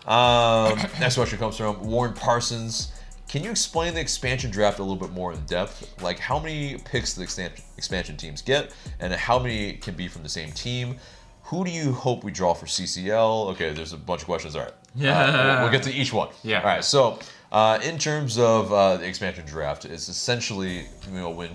Um, 0.06 0.78
next 1.00 1.16
question 1.16 1.38
comes 1.38 1.56
from 1.56 1.80
Warren 1.80 2.14
Parsons. 2.14 2.92
Can 3.28 3.42
you 3.42 3.50
explain 3.50 3.94
the 3.94 4.00
expansion 4.00 4.52
draft 4.52 4.78
a 4.78 4.82
little 4.82 4.96
bit 4.96 5.10
more 5.10 5.32
in 5.32 5.40
depth? 5.46 6.00
Like 6.00 6.18
how 6.20 6.38
many 6.38 6.78
picks 6.78 7.14
the 7.14 7.22
expansion 7.22 7.64
expansion 7.76 8.16
teams 8.16 8.40
get, 8.42 8.72
and 9.00 9.12
how 9.12 9.38
many 9.38 9.74
can 9.74 9.94
be 9.94 10.06
from 10.08 10.22
the 10.22 10.28
same 10.28 10.52
team? 10.52 10.96
Who 11.44 11.64
do 11.64 11.70
you 11.70 11.92
hope 11.92 12.24
we 12.24 12.32
draw 12.32 12.54
for 12.54 12.66
CCL? 12.66 13.50
Okay, 13.52 13.72
there's 13.72 13.92
a 13.92 13.96
bunch 13.96 14.22
of 14.22 14.26
questions. 14.26 14.56
All 14.56 14.62
right, 14.62 14.74
Yeah. 14.94 15.18
Uh, 15.18 15.46
we'll, 15.46 15.62
we'll 15.62 15.72
get 15.78 15.82
to 15.84 15.92
each 15.92 16.12
one. 16.12 16.28
Yeah. 16.42 16.60
All 16.60 16.66
right. 16.66 16.84
So, 16.84 17.18
uh, 17.52 17.78
in 17.82 17.98
terms 17.98 18.38
of 18.38 18.72
uh, 18.72 18.96
the 18.96 19.06
expansion 19.06 19.46
draft, 19.46 19.84
it's 19.84 20.08
essentially 20.08 20.86
you 21.06 21.12
know 21.12 21.30
when 21.30 21.50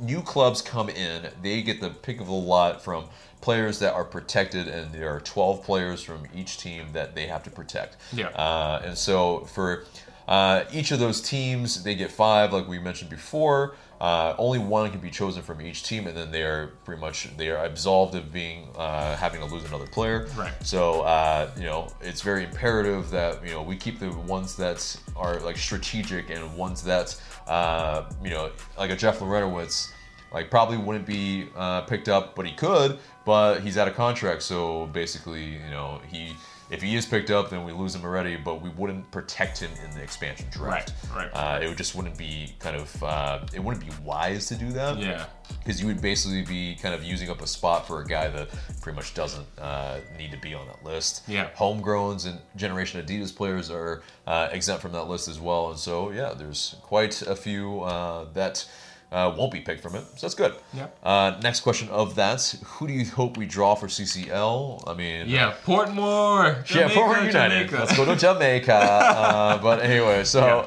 new 0.00 0.22
clubs 0.22 0.62
come 0.62 0.88
in, 0.88 1.28
they 1.42 1.62
get 1.62 1.80
the 1.80 1.90
pick 1.90 2.20
of 2.20 2.26
the 2.26 2.32
lot 2.32 2.82
from 2.82 3.04
players 3.40 3.78
that 3.78 3.94
are 3.94 4.04
protected, 4.04 4.68
and 4.68 4.92
there 4.92 5.14
are 5.14 5.20
12 5.20 5.62
players 5.62 6.02
from 6.02 6.24
each 6.34 6.58
team 6.58 6.86
that 6.92 7.14
they 7.14 7.26
have 7.26 7.42
to 7.44 7.50
protect. 7.50 7.96
Yeah. 8.12 8.28
Uh, 8.28 8.82
and 8.84 8.98
so 8.98 9.40
for 9.40 9.84
uh, 10.26 10.64
each 10.72 10.90
of 10.90 10.98
those 10.98 11.20
teams, 11.20 11.82
they 11.82 11.94
get 11.94 12.10
five, 12.10 12.52
like 12.52 12.68
we 12.68 12.78
mentioned 12.78 13.10
before. 13.10 13.74
Uh, 14.00 14.34
only 14.38 14.58
one 14.58 14.90
can 14.90 15.00
be 15.00 15.10
chosen 15.10 15.42
from 15.42 15.60
each 15.60 15.82
team, 15.82 16.06
and 16.06 16.16
then 16.16 16.30
they 16.30 16.42
are 16.42 16.72
pretty 16.84 17.00
much 17.00 17.28
they 17.36 17.50
are 17.50 17.64
absolved 17.64 18.14
of 18.14 18.32
being 18.32 18.68
uh, 18.76 19.16
having 19.16 19.40
to 19.40 19.46
lose 19.46 19.64
another 19.64 19.86
player. 19.86 20.28
Right. 20.36 20.52
So 20.64 21.02
uh, 21.02 21.50
you 21.56 21.64
know 21.64 21.88
it's 22.00 22.20
very 22.20 22.44
imperative 22.44 23.10
that 23.10 23.44
you 23.44 23.50
know 23.50 23.62
we 23.62 23.76
keep 23.76 23.98
the 23.98 24.10
ones 24.10 24.56
that 24.56 24.96
are 25.16 25.40
like 25.40 25.56
strategic 25.56 26.30
and 26.30 26.56
ones 26.56 26.82
that 26.84 27.20
uh, 27.48 28.04
you 28.22 28.30
know 28.30 28.50
like 28.76 28.90
a 28.90 28.96
Jeff 28.96 29.18
Larentowicz 29.18 29.90
like 30.32 30.50
probably 30.50 30.76
wouldn't 30.76 31.06
be 31.06 31.48
uh, 31.56 31.82
picked 31.82 32.08
up, 32.08 32.34
but 32.34 32.46
he 32.46 32.52
could. 32.52 32.98
But 33.24 33.60
he's 33.60 33.76
out 33.76 33.88
of 33.88 33.94
contract, 33.94 34.42
so 34.42 34.86
basically, 34.86 35.44
you 35.44 35.70
know, 35.70 36.00
he 36.10 36.34
if 36.70 36.82
he 36.82 36.96
is 36.96 37.06
picked 37.06 37.30
up, 37.30 37.50
then 37.50 37.64
we 37.64 37.72
lose 37.72 37.94
him 37.94 38.04
already. 38.04 38.36
But 38.36 38.62
we 38.62 38.70
wouldn't 38.70 39.10
protect 39.10 39.58
him 39.58 39.70
in 39.84 39.90
the 39.92 40.02
expansion 40.02 40.46
draft. 40.50 40.92
Right, 41.14 41.30
right. 41.32 41.58
Uh, 41.58 41.60
it 41.62 41.68
would 41.68 41.78
just 41.78 41.94
wouldn't 41.94 42.18
be 42.18 42.54
kind 42.58 42.76
of 42.76 43.02
uh, 43.02 43.40
it 43.54 43.60
wouldn't 43.60 43.84
be 43.84 43.92
wise 44.04 44.46
to 44.48 44.54
do 44.54 44.70
that. 44.72 44.98
Yeah. 44.98 45.26
Because 45.58 45.80
you 45.80 45.86
would 45.86 46.00
basically 46.00 46.42
be 46.42 46.74
kind 46.74 46.94
of 46.94 47.02
using 47.02 47.30
up 47.30 47.40
a 47.40 47.46
spot 47.46 47.86
for 47.86 48.02
a 48.02 48.06
guy 48.06 48.28
that 48.28 48.48
pretty 48.80 48.96
much 48.96 49.14
doesn't 49.14 49.46
uh, 49.58 49.98
need 50.18 50.30
to 50.30 50.38
be 50.38 50.54
on 50.54 50.66
that 50.66 50.84
list. 50.84 51.22
Yeah. 51.26 51.50
Homegrowns 51.56 52.26
and 52.26 52.38
Generation 52.56 53.04
Adidas 53.04 53.34
players 53.34 53.70
are 53.70 54.02
uh, 54.26 54.48
exempt 54.52 54.82
from 54.82 54.92
that 54.92 55.08
list 55.08 55.28
as 55.28 55.40
well. 55.40 55.70
And 55.70 55.78
so, 55.78 56.10
yeah, 56.10 56.34
there's 56.36 56.76
quite 56.82 57.22
a 57.22 57.34
few 57.34 57.80
uh, 57.80 58.26
that 58.34 58.68
uh, 59.10 59.34
won't 59.36 59.52
be 59.52 59.60
picked 59.60 59.82
from 59.82 59.94
it. 59.94 60.04
So 60.16 60.26
that's 60.26 60.34
good. 60.34 60.54
Yeah. 60.74 60.88
Uh, 61.02 61.38
next 61.42 61.60
question 61.60 61.88
of 61.88 62.14
that 62.16 62.54
Who 62.64 62.86
do 62.86 62.92
you 62.92 63.06
hope 63.06 63.36
we 63.36 63.46
draw 63.46 63.74
for 63.74 63.86
CCL? 63.86 64.84
I 64.86 64.94
mean, 64.94 65.28
Yeah, 65.28 65.54
Portmore. 65.64 66.56
yeah, 66.56 66.62
Jamaica, 66.62 67.00
Portmore 67.00 67.26
United. 67.26 67.32
Jamaica. 67.68 67.76
Let's 67.78 67.96
go 67.96 68.04
to 68.04 68.16
Jamaica. 68.16 68.74
uh, 68.74 69.58
but 69.58 69.80
anyway, 69.80 70.24
so 70.24 70.66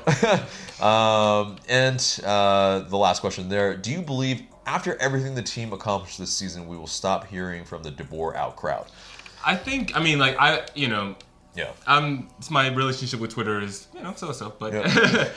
um, 0.81 1.57
and 1.69 2.19
uh, 2.25 2.79
the 2.79 2.97
last 2.97 3.19
question 3.19 3.49
there: 3.49 3.75
Do 3.77 3.91
you 3.91 4.01
believe 4.01 4.41
after 4.65 4.95
everything 5.01 5.35
the 5.35 5.43
team 5.43 5.73
accomplished 5.73 6.17
this 6.17 6.35
season, 6.35 6.67
we 6.67 6.77
will 6.77 6.87
stop 6.87 7.27
hearing 7.27 7.63
from 7.63 7.83
the 7.83 7.91
DeBoer 7.91 8.35
out 8.35 8.55
crowd? 8.55 8.87
I 9.45 9.55
think. 9.55 9.95
I 9.95 10.01
mean, 10.01 10.19
like 10.19 10.35
I, 10.39 10.65
you 10.75 10.87
know, 10.87 11.15
Yeah. 11.55 11.71
um, 11.85 12.29
my 12.49 12.69
relationship 12.73 13.19
with 13.19 13.31
Twitter 13.31 13.59
is 13.59 13.87
you 13.93 14.01
know 14.01 14.13
so 14.15 14.31
so, 14.31 14.53
but 14.57 14.73
Yeah. 14.73 15.29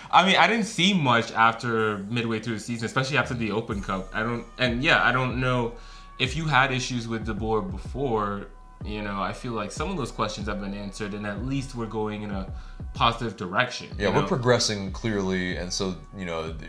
I 0.10 0.26
mean 0.26 0.36
I 0.36 0.46
didn't 0.46 0.66
see 0.66 0.92
much 0.94 1.30
after 1.32 1.98
midway 1.98 2.40
through 2.40 2.54
the 2.54 2.60
season, 2.60 2.86
especially 2.86 3.18
after 3.18 3.34
the 3.34 3.50
Open 3.52 3.80
Cup. 3.82 4.08
I 4.12 4.22
don't, 4.22 4.44
and 4.58 4.82
yeah, 4.82 5.02
I 5.04 5.12
don't 5.12 5.40
know 5.40 5.74
if 6.18 6.36
you 6.36 6.46
had 6.46 6.72
issues 6.72 7.06
with 7.06 7.26
DeBoer 7.26 7.70
before. 7.70 8.46
You 8.84 9.02
know, 9.02 9.20
I 9.20 9.32
feel 9.32 9.52
like 9.52 9.72
some 9.72 9.90
of 9.90 9.96
those 9.96 10.12
questions 10.12 10.46
have 10.46 10.60
been 10.60 10.72
answered, 10.74 11.12
and 11.12 11.26
at 11.26 11.44
least 11.44 11.74
we're 11.74 11.86
going 11.86 12.22
in 12.22 12.30
a 12.30 12.52
positive 12.94 13.36
direction. 13.36 13.88
Yeah, 13.98 14.08
we're 14.08 14.20
know? 14.22 14.26
progressing 14.28 14.92
clearly, 14.92 15.56
and 15.56 15.72
so 15.72 15.96
you 16.16 16.24
know, 16.24 16.52
the- 16.52 16.66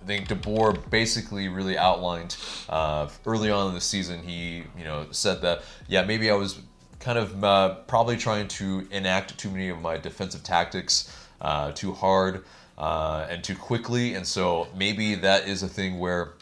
I 0.00 0.06
think 0.06 0.28
DeBoer 0.28 0.88
basically 0.90 1.48
really 1.48 1.76
outlined 1.76 2.36
uh, 2.68 3.08
early 3.26 3.50
on 3.50 3.68
in 3.68 3.74
the 3.74 3.80
season. 3.80 4.22
He 4.22 4.62
you 4.78 4.84
know 4.84 5.06
said 5.10 5.42
that 5.42 5.62
yeah, 5.88 6.04
maybe 6.04 6.30
I 6.30 6.34
was 6.34 6.60
kind 7.00 7.18
of 7.18 7.44
uh, 7.44 7.74
probably 7.86 8.16
trying 8.16 8.48
to 8.48 8.86
enact 8.90 9.38
too 9.38 9.50
many 9.50 9.68
of 9.68 9.80
my 9.80 9.96
defensive 9.96 10.42
tactics 10.42 11.14
uh, 11.40 11.72
too 11.72 11.92
hard 11.92 12.44
uh, 12.76 13.26
and 13.30 13.42
too 13.42 13.54
quickly, 13.54 14.14
and 14.14 14.26
so 14.26 14.68
maybe 14.76 15.14
that 15.14 15.48
is 15.48 15.62
a 15.62 15.68
thing 15.68 15.98
where 15.98 16.32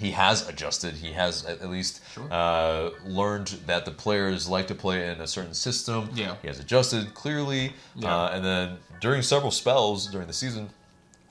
he 0.00 0.12
has 0.12 0.48
adjusted. 0.48 0.94
He 0.94 1.12
has 1.12 1.44
at 1.44 1.68
least 1.68 2.00
uh, 2.30 2.90
learned 3.04 3.48
that 3.66 3.84
the 3.84 3.90
players 3.90 4.48
like 4.48 4.66
to 4.68 4.74
play 4.74 5.10
in 5.10 5.20
a 5.20 5.26
certain 5.26 5.52
system. 5.52 6.08
Yeah. 6.14 6.36
He 6.40 6.48
has 6.48 6.58
adjusted 6.58 7.12
clearly. 7.12 7.74
Yeah. 7.94 8.16
Uh, 8.16 8.30
and 8.30 8.44
then 8.44 8.78
during 9.00 9.20
several 9.20 9.50
spells 9.50 10.06
during 10.06 10.26
the 10.26 10.32
season, 10.32 10.70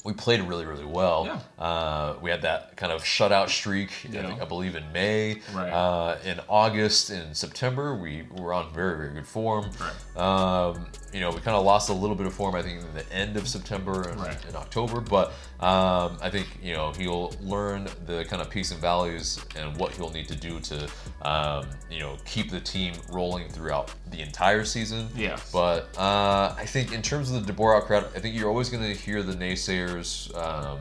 we 0.04 0.14
played 0.14 0.41
really, 0.41 0.66
really 0.66 0.86
well. 0.86 1.26
Yeah. 1.26 1.64
Uh, 1.64 2.16
we 2.22 2.30
had 2.30 2.41
that 2.43 2.78
kind 2.78 2.91
of 2.91 3.04
shutout 3.04 3.50
streak, 3.50 3.91
I, 4.06 4.12
think, 4.12 4.41
I 4.41 4.45
believe, 4.45 4.76
in 4.76 4.91
May. 4.93 5.41
Right. 5.54 5.70
Uh, 5.70 6.18
in 6.24 6.39
August 6.47 7.10
and 7.10 7.36
September, 7.36 7.95
we 7.95 8.24
were 8.32 8.54
on 8.54 8.74
very, 8.74 8.97
very 8.97 9.14
good 9.14 9.28
form. 9.28 9.70
Right. 10.16 10.22
Um, 10.22 10.88
you 11.14 11.20
know, 11.20 11.30
we 11.32 11.38
kind 11.38 11.57
of 11.57 11.66
lost 11.66 11.89
a 11.89 11.93
little 11.93 12.16
bit 12.16 12.26
of 12.28 12.34
form, 12.34 12.55
I 12.55 12.62
think, 12.62 12.82
in 12.82 12.93
the 12.93 13.12
end 13.14 13.38
of 13.38 13.47
September 13.47 14.10
and 14.10 14.20
Right. 14.20 14.38
in 14.47 14.55
October. 14.55 15.01
But 15.01 15.30
um, 15.60 16.18
I 16.22 16.30
think, 16.30 16.47
you 16.62 16.74
know, 16.74 16.91
he'll 16.91 17.34
learn 17.41 17.88
the 18.05 18.26
kind 18.26 18.41
of 18.41 18.49
peaks 18.49 18.72
and 18.72 18.80
valleys 18.80 19.43
and 19.55 19.76
what 19.78 19.91
he'll 19.93 20.12
need 20.12 20.28
to 20.28 20.36
do 20.36 20.60
to, 20.60 20.89
um, 21.24 21.68
you 21.89 21.99
know, 21.99 22.18
keep 22.26 22.51
the 22.51 22.60
team 22.60 22.93
rolling 23.10 23.49
throughout 23.49 23.93
the 24.12 24.22
entire 24.22 24.66
season. 24.66 25.10
Yeah. 25.16 25.39
But 25.51 25.89
uh, 25.97 26.55
I 26.57 26.66
think 26.66 26.93
in 26.93 27.01
terms 27.01 27.32
of 27.32 27.45
the 27.45 27.53
DeBoer 27.53 27.84
crowd, 27.84 28.05
I 28.16 28.20
think 28.20 28.36
you're 28.36 28.49
always 28.49 28.70
going 28.70 28.84
to 28.84 28.93
hear 28.93 29.24
the 29.24 29.34
naysayers 29.34 30.36
um, 30.36 30.80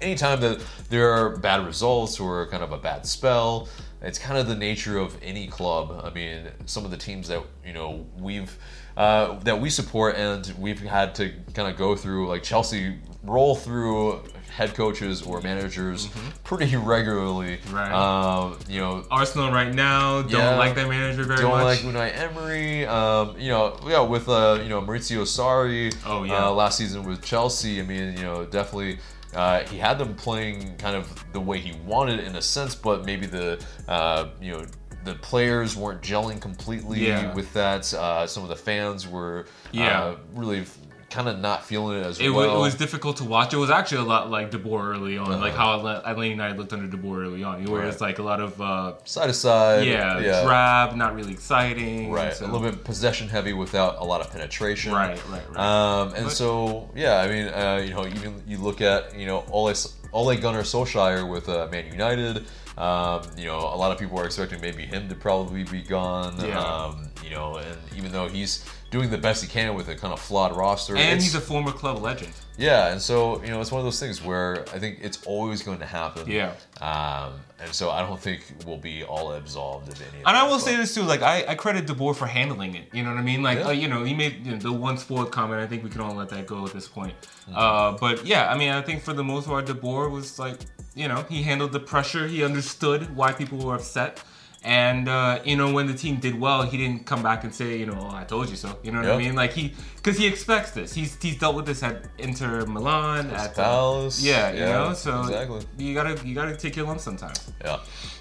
anytime 0.00 0.40
that 0.40 0.60
there 0.90 1.10
are 1.12 1.36
bad 1.36 1.64
results 1.66 2.20
or 2.20 2.46
kind 2.48 2.62
of 2.62 2.72
a 2.72 2.78
bad 2.78 3.06
spell, 3.06 3.68
it's 4.02 4.18
kind 4.18 4.38
of 4.38 4.46
the 4.46 4.54
nature 4.54 4.98
of 4.98 5.16
any 5.22 5.46
club. 5.48 6.00
I 6.04 6.10
mean, 6.10 6.46
some 6.66 6.84
of 6.84 6.90
the 6.90 6.96
teams 6.96 7.28
that 7.28 7.42
you 7.66 7.72
know 7.72 8.06
we've 8.16 8.56
uh, 8.98 9.38
that 9.44 9.58
we 9.60 9.70
support 9.70 10.16
and 10.16 10.52
we've 10.58 10.80
had 10.80 11.14
to 11.14 11.32
kind 11.54 11.70
of 11.70 11.78
go 11.78 11.94
through, 11.96 12.28
like 12.28 12.42
Chelsea, 12.42 12.96
roll 13.22 13.54
through 13.54 14.20
head 14.54 14.74
coaches 14.74 15.22
or 15.22 15.40
managers 15.40 16.08
pretty 16.42 16.74
regularly. 16.94 17.58
Mm-hmm. 17.58 17.74
Right. 17.76 17.92
Um, 17.92 18.58
you 18.68 18.80
know, 18.80 19.04
Arsenal 19.10 19.52
right 19.52 19.72
now 19.72 20.22
don't 20.22 20.32
Yeah. 20.32 20.56
like 20.58 20.74
their 20.74 20.88
manager 20.88 21.22
very 21.22 21.38
don't 21.40 21.52
much. 21.52 21.84
like 21.84 21.94
Unai 21.94 22.10
Emery. 22.18 22.84
Um, 22.86 23.38
you 23.38 23.50
know, 23.50 23.78
yeah, 23.86 24.00
with 24.00 24.28
uh, 24.28 24.58
you 24.62 24.68
know 24.68 24.82
Maurizio 24.82 25.22
Sarri. 25.22 25.94
Oh, 26.04 26.24
yeah. 26.24 26.46
Uh, 26.46 26.50
last 26.50 26.76
season 26.78 27.04
with 27.04 27.22
Chelsea. 27.24 27.78
I 27.80 27.84
mean, 27.84 28.16
you 28.16 28.24
know, 28.24 28.44
definitely. 28.44 28.98
Uh, 29.34 29.60
he 29.64 29.76
had 29.76 29.98
them 29.98 30.14
playing 30.16 30.74
kind 30.78 30.96
of 30.96 31.04
the 31.32 31.40
way 31.40 31.58
he 31.58 31.72
wanted 31.86 32.18
in 32.20 32.34
a 32.34 32.42
sense, 32.42 32.74
but 32.74 33.04
maybe 33.04 33.26
the 33.26 33.62
uh, 33.86 34.28
you 34.40 34.52
know 34.52 34.64
the 35.08 35.14
players 35.14 35.76
weren't 35.76 36.02
gelling 36.02 36.40
completely 36.40 37.06
Yeah. 37.08 37.34
with 37.34 37.52
that. 37.54 37.92
Uh, 37.94 38.26
some 38.26 38.42
of 38.42 38.48
the 38.48 38.56
fans 38.56 39.06
were 39.06 39.46
Yeah. 39.72 40.02
uh, 40.02 40.16
really 40.34 40.64
kind 41.10 41.26
of 41.26 41.38
not 41.38 41.64
feeling 41.64 41.98
it 41.98 42.04
as 42.04 42.20
it, 42.20 42.28
well. 42.28 42.48
wa- 42.48 42.56
it 42.56 42.60
was 42.60 42.74
difficult 42.74 43.16
to 43.16 43.24
watch. 43.24 43.54
It 43.54 43.56
was 43.56 43.70
actually 43.70 44.02
a 44.02 44.04
lot 44.04 44.30
like 44.30 44.50
De 44.50 44.58
Boer 44.58 44.90
early 44.90 45.16
on, 45.16 45.40
like 45.40 45.54
how 45.54 45.78
Atla- 45.78 46.02
Atlanta 46.04 46.28
United 46.28 46.58
looked 46.58 46.74
under 46.74 46.86
De 46.86 46.98
Boer 46.98 47.22
early 47.22 47.42
on, 47.42 47.64
where 47.64 47.84
it's 47.84 47.96
Uh-huh. 47.96 48.04
Like 48.04 48.18
a 48.18 48.22
lot 48.22 48.40
of 48.40 48.60
uh, 48.60 48.92
side 49.04 49.28
to 49.28 49.32
side. 49.32 49.86
yeah, 49.86 50.42
drab, 50.44 50.94
not 50.96 51.14
really 51.14 51.32
exciting. 51.32 52.12
Right, 52.12 52.34
so- 52.36 52.44
a 52.44 52.48
little 52.52 52.60
bit 52.70 52.84
possession 52.84 53.26
heavy 53.30 53.54
without 53.54 53.96
a 54.00 54.04
lot 54.04 54.20
of 54.20 54.30
penetration. 54.30 54.92
Right, 54.92 55.18
right, 55.30 55.42
right. 55.50 55.58
Um, 55.58 56.12
and 56.14 56.24
But- 56.26 56.32
so, 56.34 56.90
yeah, 56.94 57.20
I 57.22 57.28
mean, 57.28 57.46
uh, 57.48 57.82
you 57.82 57.94
know, 57.94 58.04
even 58.06 58.42
you 58.46 58.58
look 58.58 58.82
at 58.82 59.18
you 59.18 59.24
know 59.24 59.44
Ole 59.50 59.72
Ole 60.12 60.36
Gunnar 60.36 60.62
Solskjaer 60.62 61.26
with 61.26 61.48
uh, 61.48 61.68
Man 61.72 61.86
United. 61.90 62.44
Um, 62.78 63.22
you 63.36 63.46
know, 63.46 63.58
a 63.58 63.76
lot 63.76 63.90
of 63.92 63.98
people 63.98 64.18
are 64.20 64.24
expecting 64.24 64.60
maybe 64.60 64.84
him 64.86 65.08
to 65.08 65.14
probably 65.14 65.64
be 65.64 65.82
gone. 65.82 66.36
Yeah. 66.40 66.60
Um, 66.60 67.08
you 67.24 67.30
know, 67.30 67.56
and 67.56 67.76
even 67.96 68.12
though 68.12 68.28
he's 68.28 68.64
doing 68.90 69.10
the 69.10 69.18
best 69.18 69.42
he 69.42 69.48
can 69.48 69.74
with 69.74 69.88
a 69.88 69.94
kind 69.96 70.12
of 70.14 70.20
flawed 70.20 70.56
roster, 70.56 70.96
and 70.96 71.20
he's 71.20 71.34
a 71.34 71.40
former 71.40 71.72
club 71.72 72.00
legend. 72.00 72.32
yeah, 72.56 72.90
and 72.92 73.02
so 73.02 73.42
you 73.42 73.48
know, 73.50 73.60
it's 73.60 73.70
one 73.72 73.80
of 73.80 73.84
those 73.84 73.98
things 74.00 74.24
where 74.24 74.60
I 74.72 74.78
think 74.78 75.00
it's 75.02 75.26
always 75.26 75.62
going 75.62 75.80
to 75.80 75.84
happen. 75.86 76.30
Yeah. 76.30 76.52
Um, 76.80 77.32
and 77.60 77.70
so 77.74 77.90
I 77.90 78.00
don't 78.06 78.20
think 78.20 78.44
we'll 78.64 78.78
be 78.78 79.02
all 79.02 79.32
absolved 79.32 79.88
of 79.88 80.00
any. 80.00 80.20
Of 80.22 80.28
And 80.28 80.36
I 80.36 80.44
will 80.44 80.52
but- 80.52 80.60
say 80.60 80.76
this 80.76 80.94
too, 80.94 81.02
like 81.02 81.22
I, 81.22 81.44
I 81.48 81.54
credit 81.56 81.86
De 81.86 81.92
Boer 81.94 82.14
for 82.14 82.26
handling 82.26 82.76
it. 82.76 82.84
You 82.92 83.02
know 83.02 83.10
what 83.10 83.18
I 83.18 83.22
mean? 83.22 83.42
Like 83.42 83.58
Yeah. 83.58 83.66
uh, 83.66 83.70
you 83.72 83.88
know, 83.88 84.04
he 84.04 84.14
made 84.14 84.46
you 84.46 84.52
know, 84.52 84.58
the 84.58 84.72
one 84.72 84.96
sport 84.96 85.32
comment. 85.32 85.60
I 85.60 85.66
think 85.66 85.82
we 85.82 85.90
can 85.90 86.00
all 86.00 86.14
let 86.14 86.28
that 86.28 86.46
go 86.46 86.64
at 86.64 86.72
this 86.72 86.86
point. 86.86 87.14
Mm-hmm. 87.20 87.54
Uh, 87.56 87.92
but 87.98 88.24
yeah, 88.24 88.48
I 88.48 88.56
mean, 88.56 88.70
I 88.70 88.80
think 88.80 89.02
for 89.02 89.12
the 89.12 89.24
most 89.24 89.48
part, 89.48 89.66
De 89.66 89.74
Boer 89.74 90.08
was 90.08 90.38
like, 90.38 90.60
you 90.98 91.08
know, 91.08 91.24
he 91.28 91.42
handled 91.42 91.72
the 91.72 91.80
pressure. 91.80 92.26
He 92.26 92.42
understood 92.42 93.14
why 93.16 93.32
people 93.32 93.58
were 93.58 93.76
upset. 93.76 94.22
And 94.64 95.08
uh, 95.08 95.40
you 95.44 95.56
know 95.56 95.72
when 95.72 95.86
the 95.86 95.94
team 95.94 96.16
did 96.16 96.38
well, 96.38 96.62
he 96.62 96.76
didn't 96.76 97.06
come 97.06 97.22
back 97.22 97.44
and 97.44 97.54
say, 97.54 97.78
you 97.78 97.86
know, 97.86 97.96
oh, 98.00 98.14
I 98.14 98.24
told 98.24 98.50
you 98.50 98.56
so. 98.56 98.76
You 98.82 98.90
know 98.90 99.00
what 99.00 99.10
I 99.12 99.16
mean? 99.16 99.36
Like 99.36 99.52
he, 99.52 99.72
because 99.96 100.18
he 100.18 100.26
expects 100.26 100.72
this. 100.72 100.92
He's 100.92 101.16
he's 101.22 101.38
dealt 101.38 101.54
with 101.54 101.64
this 101.64 101.80
at 101.84 102.06
Inter 102.18 102.66
Milan, 102.66 103.30
at 103.30 103.50
uh, 103.50 103.62
Palace, 103.62 104.20
yeah, 104.20 104.50
you 104.50 104.58
yeah, 104.58 104.72
know. 104.72 104.94
So 104.94 105.20
exactly. 105.20 105.62
you 105.78 105.94
gotta 105.94 106.26
you 106.26 106.34
gotta 106.34 106.56
take 106.56 106.74
your 106.74 106.86
lumps 106.86 107.04
sometimes. 107.04 107.52
Yeah. 107.64 107.78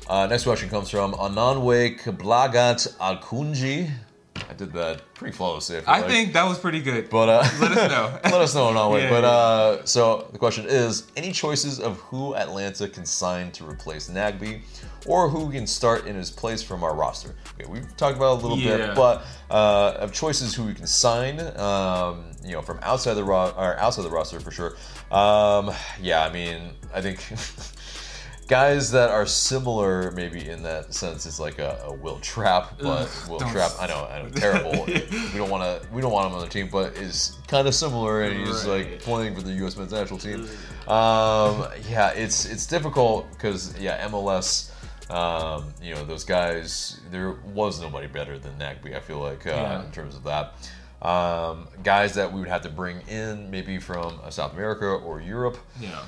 Uh, 0.07 0.27
next 0.27 0.43
question 0.43 0.69
comes 0.69 0.91
from 0.91 1.13
Ananwe 1.13 1.97
Blagat 2.21 2.95
Alkunji. 2.99 3.89
I 4.49 4.53
did 4.53 4.73
that 4.73 5.13
pretty 5.13 5.35
flawlessly. 5.35 5.77
I, 5.77 5.81
I 5.97 5.99
like. 6.01 6.09
think 6.09 6.33
that 6.33 6.47
was 6.47 6.57
pretty 6.59 6.81
good. 6.81 7.09
But 7.09 7.29
uh, 7.29 7.43
Let 7.59 7.71
us 7.71 7.89
know. 7.91 8.19
let 8.23 8.33
us 8.41 8.55
know, 8.55 8.67
Ananwe. 8.71 9.01
Yeah, 9.03 9.09
but 9.09 9.23
yeah. 9.23 9.29
uh, 9.29 9.85
so 9.85 10.27
the 10.31 10.37
question 10.37 10.65
is: 10.67 11.07
Any 11.15 11.31
choices 11.31 11.79
of 11.79 11.97
who 11.99 12.35
Atlanta 12.35 12.87
can 12.87 13.05
sign 13.05 13.51
to 13.53 13.65
replace 13.65 14.09
Nagbe, 14.09 14.61
or 15.05 15.29
who 15.29 15.51
can 15.51 15.65
start 15.67 16.05
in 16.07 16.15
his 16.15 16.31
place 16.31 16.61
from 16.63 16.83
our 16.83 16.95
roster? 16.95 17.35
Okay, 17.59 17.69
we've 17.69 17.95
talked 17.97 18.17
about 18.17 18.37
it 18.39 18.43
a 18.43 18.47
little 18.47 18.57
Yeah. 18.57 18.77
bit, 18.87 18.95
but 18.95 19.25
uh, 19.49 19.97
of 19.99 20.11
choices 20.13 20.53
who 20.55 20.63
we 20.63 20.73
can 20.73 20.87
sign, 20.87 21.39
um, 21.57 22.31
you 22.43 22.51
know, 22.53 22.61
from 22.61 22.79
outside 22.81 23.13
the 23.15 23.23
ro- 23.23 23.53
or 23.57 23.77
outside 23.77 24.03
the 24.03 24.09
roster 24.09 24.39
for 24.39 24.51
sure. 24.51 24.75
Um, 25.11 25.71
yeah, 26.01 26.23
I 26.25 26.31
mean, 26.31 26.71
I 26.93 27.01
think. 27.01 27.19
Guys 28.47 28.91
that 28.91 29.09
are 29.09 29.25
similar, 29.25 30.11
maybe 30.11 30.47
in 30.47 30.63
that 30.63 30.93
sense, 30.93 31.25
is 31.25 31.37
like 31.39 31.59
a, 31.59 31.81
a 31.85 31.93
Wil 31.93 32.17
Trapp, 32.19 32.79
but 32.79 33.09
Wil 33.27 33.39
don't 33.39 33.51
Trapp, 33.51 33.71
I 33.79 33.87
know, 33.87 34.07
I 34.09 34.21
know, 34.21 34.29
terrible. 34.29 34.71
we 34.87 35.37
don't 35.37 35.49
want 35.49 35.63
to, 35.63 35.85
we 35.91 36.01
don't 36.01 36.13
want 36.13 36.27
him 36.27 36.33
on 36.35 36.41
the 36.41 36.47
team, 36.47 36.69
but 36.71 36.93
is 36.95 37.37
kind 37.47 37.67
of 37.67 37.75
similar, 37.75 38.21
and 38.23 38.47
he's 38.47 38.65
like 38.65 38.99
playing 38.99 39.35
for 39.35 39.41
the 39.41 39.51
U.S. 39.53 39.75
men's 39.75 39.91
national 39.91 40.19
team. 40.19 40.47
Um, 40.87 41.67
yeah, 41.89 42.11
it's 42.11 42.45
it's 42.45 42.65
difficult 42.65 43.29
because 43.31 43.77
yeah, 43.79 44.07
MLS. 44.07 44.71
Um, 45.11 45.73
you 45.81 45.93
know 45.95 46.05
those 46.05 46.23
guys. 46.23 46.99
There 47.11 47.31
was 47.53 47.81
nobody 47.81 48.07
better 48.07 48.39
than 48.39 48.53
Nagbe. 48.57 48.95
I 48.95 48.99
feel 49.01 49.19
like 49.19 49.45
uh, 49.45 49.49
Yeah. 49.51 49.83
in 49.85 49.91
terms 49.91 50.15
of 50.15 50.23
that. 50.23 50.53
Um, 51.01 51.67
guys 51.83 52.15
that 52.15 52.31
we 52.31 52.39
would 52.39 52.49
have 52.49 52.61
to 52.63 52.69
bring 52.69 53.01
in, 53.07 53.51
maybe 53.51 53.77
from 53.77 54.19
uh, 54.23 54.29
South 54.29 54.53
America 54.53 54.85
or 54.87 55.21
Europe. 55.21 55.57
Yeah. 55.79 56.01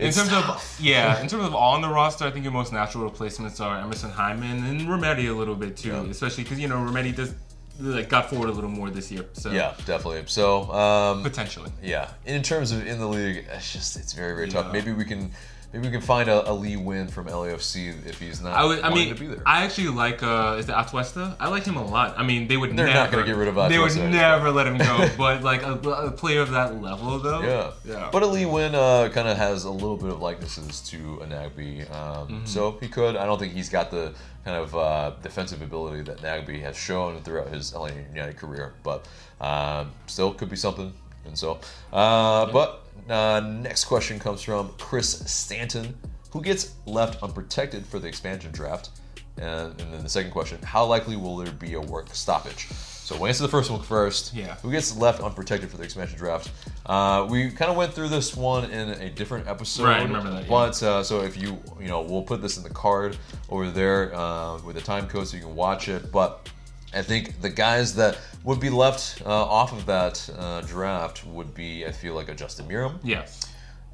In 0.00 0.12
terms 0.12 0.28
tough. 0.30 0.78
of 0.78 0.84
yeah, 0.84 1.20
in 1.22 1.28
terms 1.28 1.44
of 1.44 1.54
on 1.54 1.82
the 1.82 1.88
roster, 1.88 2.24
I 2.24 2.30
think 2.30 2.44
your 2.44 2.52
most 2.52 2.72
natural 2.72 3.04
replacements 3.04 3.60
are 3.60 3.78
Emerson 3.78 4.10
Hyndman 4.10 4.68
and 4.68 4.80
Remedi 4.82 5.28
a 5.28 5.32
little 5.32 5.54
bit 5.56 5.76
too, 5.76 5.88
Yeah. 5.90 6.02
especially 6.04 6.44
because 6.44 6.58
you 6.58 6.68
know 6.68 6.76
Remedi 6.76 7.14
does 7.14 7.34
like 7.78 8.08
got 8.08 8.28
forward 8.28 8.50
a 8.50 8.52
little 8.52 8.68
more 8.70 8.90
this 8.90 9.10
year, 9.10 9.24
so 9.32 9.50
Yeah, 9.50 9.74
definitely. 9.86 10.24
So 10.26 10.70
um, 10.72 11.22
potentially. 11.22 11.70
Yeah, 11.82 12.10
in 12.26 12.42
terms 12.42 12.72
of 12.72 12.86
in 12.86 12.98
the 12.98 13.06
league, 13.08 13.46
it's 13.50 13.72
just 13.72 13.96
it's 13.96 14.12
very 14.12 14.34
very 14.34 14.48
tough. 14.48 14.72
Maybe 14.72 14.92
we 14.92 15.04
can 15.04 15.30
maybe 15.72 15.86
we 15.86 15.92
can 15.92 16.00
find 16.00 16.28
a, 16.28 16.50
a 16.50 16.52
Lee 16.52 16.74
Nguyen 16.74 17.10
from 17.10 17.26
LAFC 17.26 18.06
if 18.06 18.18
he's 18.18 18.40
not. 18.42 18.52
I 18.52 18.64
would, 18.64 18.80
I 18.80 18.92
mean, 18.92 19.14
to 19.14 19.20
be 19.20 19.26
there. 19.28 19.42
I 19.46 19.64
actually 19.64 19.88
like 19.88 20.22
uh, 20.22 20.56
is 20.58 20.68
it 20.68 20.72
Atuesta? 20.74 21.36
I 21.38 21.48
like 21.48 21.64
him 21.64 21.76
a 21.76 21.84
lot. 21.84 22.18
I 22.18 22.22
mean, 22.24 22.48
they 22.48 22.56
would 22.56 22.70
They're 22.76 22.86
never, 22.86 22.98
not 22.98 23.10
gonna 23.12 23.26
get 23.26 23.36
rid 23.36 23.48
of 23.48 23.54
They 23.68 23.78
would 23.78 23.90
Atuesta. 23.92 24.10
never 24.10 24.50
let 24.50 24.66
him 24.66 24.78
go, 24.78 25.08
but 25.18 25.42
like 25.42 25.62
a, 25.62 25.72
a 25.74 26.10
player 26.10 26.40
of 26.40 26.50
that 26.52 26.80
level 26.80 27.18
though. 27.18 27.40
yeah, 27.42 27.70
yeah. 27.84 28.08
But 28.12 28.22
a 28.22 28.26
Lee 28.26 28.42
Nguyen 28.42 28.74
uh, 28.74 29.08
kind 29.10 29.28
of 29.28 29.36
has 29.36 29.64
a 29.64 29.70
little 29.70 29.96
bit 29.96 30.10
of 30.10 30.20
likenesses 30.20 30.80
to 30.90 31.20
a 31.22 31.26
Nagbe, 31.26 31.90
um, 31.94 32.28
Mm-hmm. 32.28 32.46
so 32.46 32.76
he 32.80 32.88
could. 32.88 33.16
I 33.16 33.24
don't 33.26 33.38
think 33.38 33.52
he's 33.54 33.68
got 33.68 33.90
the 33.90 34.12
kind 34.44 34.56
of 34.56 34.74
uh, 34.74 35.12
defensive 35.22 35.62
ability 35.62 36.02
that 36.02 36.18
Nagbe 36.18 36.60
has 36.62 36.76
shown 36.76 37.20
throughout 37.22 37.48
his 37.48 37.74
LA 37.74 37.90
United 38.12 38.36
career, 38.36 38.72
but 38.82 39.06
um, 39.40 39.90
still 40.06 40.32
could 40.34 40.48
be 40.50 40.56
something. 40.56 40.92
And 41.26 41.36
so, 41.38 41.60
uh, 41.92 42.46
but 42.50 42.82
uh, 43.10 43.40
next 43.40 43.84
question 43.84 44.18
comes 44.18 44.42
from 44.42 44.70
Chris 44.78 45.20
Stanton, 45.30 45.94
who 46.30 46.40
gets 46.40 46.74
left 46.86 47.22
unprotected 47.22 47.84
for 47.86 47.98
the 47.98 48.08
expansion 48.08 48.52
draft. 48.52 48.90
And, 49.36 49.80
and 49.80 49.92
then 49.92 50.02
the 50.02 50.08
second 50.08 50.32
question: 50.32 50.60
How 50.62 50.84
likely 50.84 51.16
will 51.16 51.36
there 51.36 51.52
be 51.52 51.74
a 51.74 51.80
work 51.80 52.14
stoppage? 52.14 52.68
So 53.10 53.16
we'll 53.16 53.26
answer 53.26 53.42
the 53.42 53.48
first 53.48 53.72
one 53.72 53.82
first. 53.82 54.32
Yeah. 54.32 54.54
Who 54.62 54.70
gets 54.70 54.96
left 54.96 55.20
unprotected 55.20 55.68
for 55.68 55.76
the 55.78 55.82
expansion 55.82 56.16
draft? 56.16 56.48
Uh, 56.86 57.26
we 57.28 57.50
kind 57.50 57.68
of 57.68 57.76
went 57.76 57.92
through 57.92 58.08
this 58.08 58.36
one 58.36 58.70
in 58.70 58.90
a 58.90 59.10
different 59.10 59.48
episode. 59.48 59.84
Right, 59.84 59.98
I 59.98 60.02
remember 60.04 60.30
that, 60.30 60.44
yeah. 60.44 60.48
But 60.48 60.80
uh, 60.80 61.02
so 61.02 61.22
if 61.22 61.36
you 61.36 61.58
you 61.80 61.88
know 61.88 62.02
we'll 62.02 62.22
put 62.22 62.40
this 62.40 62.56
in 62.56 62.62
the 62.62 62.70
card 62.70 63.16
over 63.48 63.68
there 63.68 64.14
uh, 64.14 64.60
with 64.62 64.76
the 64.76 64.82
time 64.82 65.08
code 65.08 65.26
so 65.26 65.36
you 65.36 65.42
can 65.42 65.56
watch 65.56 65.88
it. 65.88 66.12
But 66.12 66.48
I 66.92 67.02
think 67.02 67.40
the 67.40 67.50
guys 67.50 67.94
that 67.96 68.18
would 68.44 68.58
be 68.60 68.70
left 68.70 69.22
uh, 69.24 69.28
off 69.28 69.72
of 69.72 69.86
that 69.86 70.28
uh, 70.36 70.60
draft 70.62 71.24
would 71.26 71.54
be 71.54 71.86
I 71.86 71.92
feel 71.92 72.14
like 72.14 72.28
a 72.28 72.34
Justin 72.34 72.66
Meram, 72.68 72.98
Yes. 73.04 73.42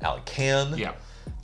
Alec 0.00 0.24
Kann, 0.24 0.76
Yeah. 0.78 0.90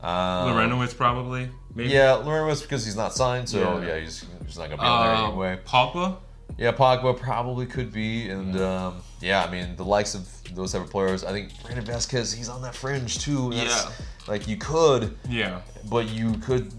um, 0.02 0.48
Larentowicz 0.48 0.96
probably. 0.96 1.48
Maybe. 1.74 1.90
Yeah, 1.90 2.22
Larentowicz 2.24 2.62
because 2.62 2.84
he's 2.84 2.96
not 2.96 3.14
signed, 3.14 3.48
so 3.48 3.80
Yeah. 3.80 3.86
yeah, 3.86 4.00
he's, 4.00 4.24
he's 4.46 4.56
not 4.58 4.70
gonna 4.70 4.80
be 4.82 4.86
on 4.88 5.06
there 5.06 5.14
Uh, 5.16 5.26
anyway. 5.28 5.58
Pogba. 5.66 6.16
Yeah, 6.58 6.72
Pogba 6.72 7.18
probably 7.18 7.66
could 7.66 7.92
be, 7.92 8.28
and 8.28 8.58
um, 8.60 9.02
yeah, 9.20 9.44
I 9.44 9.50
mean 9.50 9.74
the 9.76 9.84
likes 9.84 10.14
of 10.14 10.26
those 10.54 10.72
type 10.72 10.82
of 10.82 10.90
players. 10.90 11.24
I 11.24 11.32
think 11.32 11.50
Brandon 11.62 11.84
Vazquez, 11.84 12.34
he's 12.34 12.48
on 12.48 12.62
that 12.62 12.74
fringe 12.74 13.18
too. 13.18 13.50
Yeah. 13.52 13.90
like 14.28 14.46
you 14.46 14.56
could, 14.56 15.16
Yeah. 15.28 15.62
but 15.90 16.08
you 16.08 16.34
could, 16.34 16.72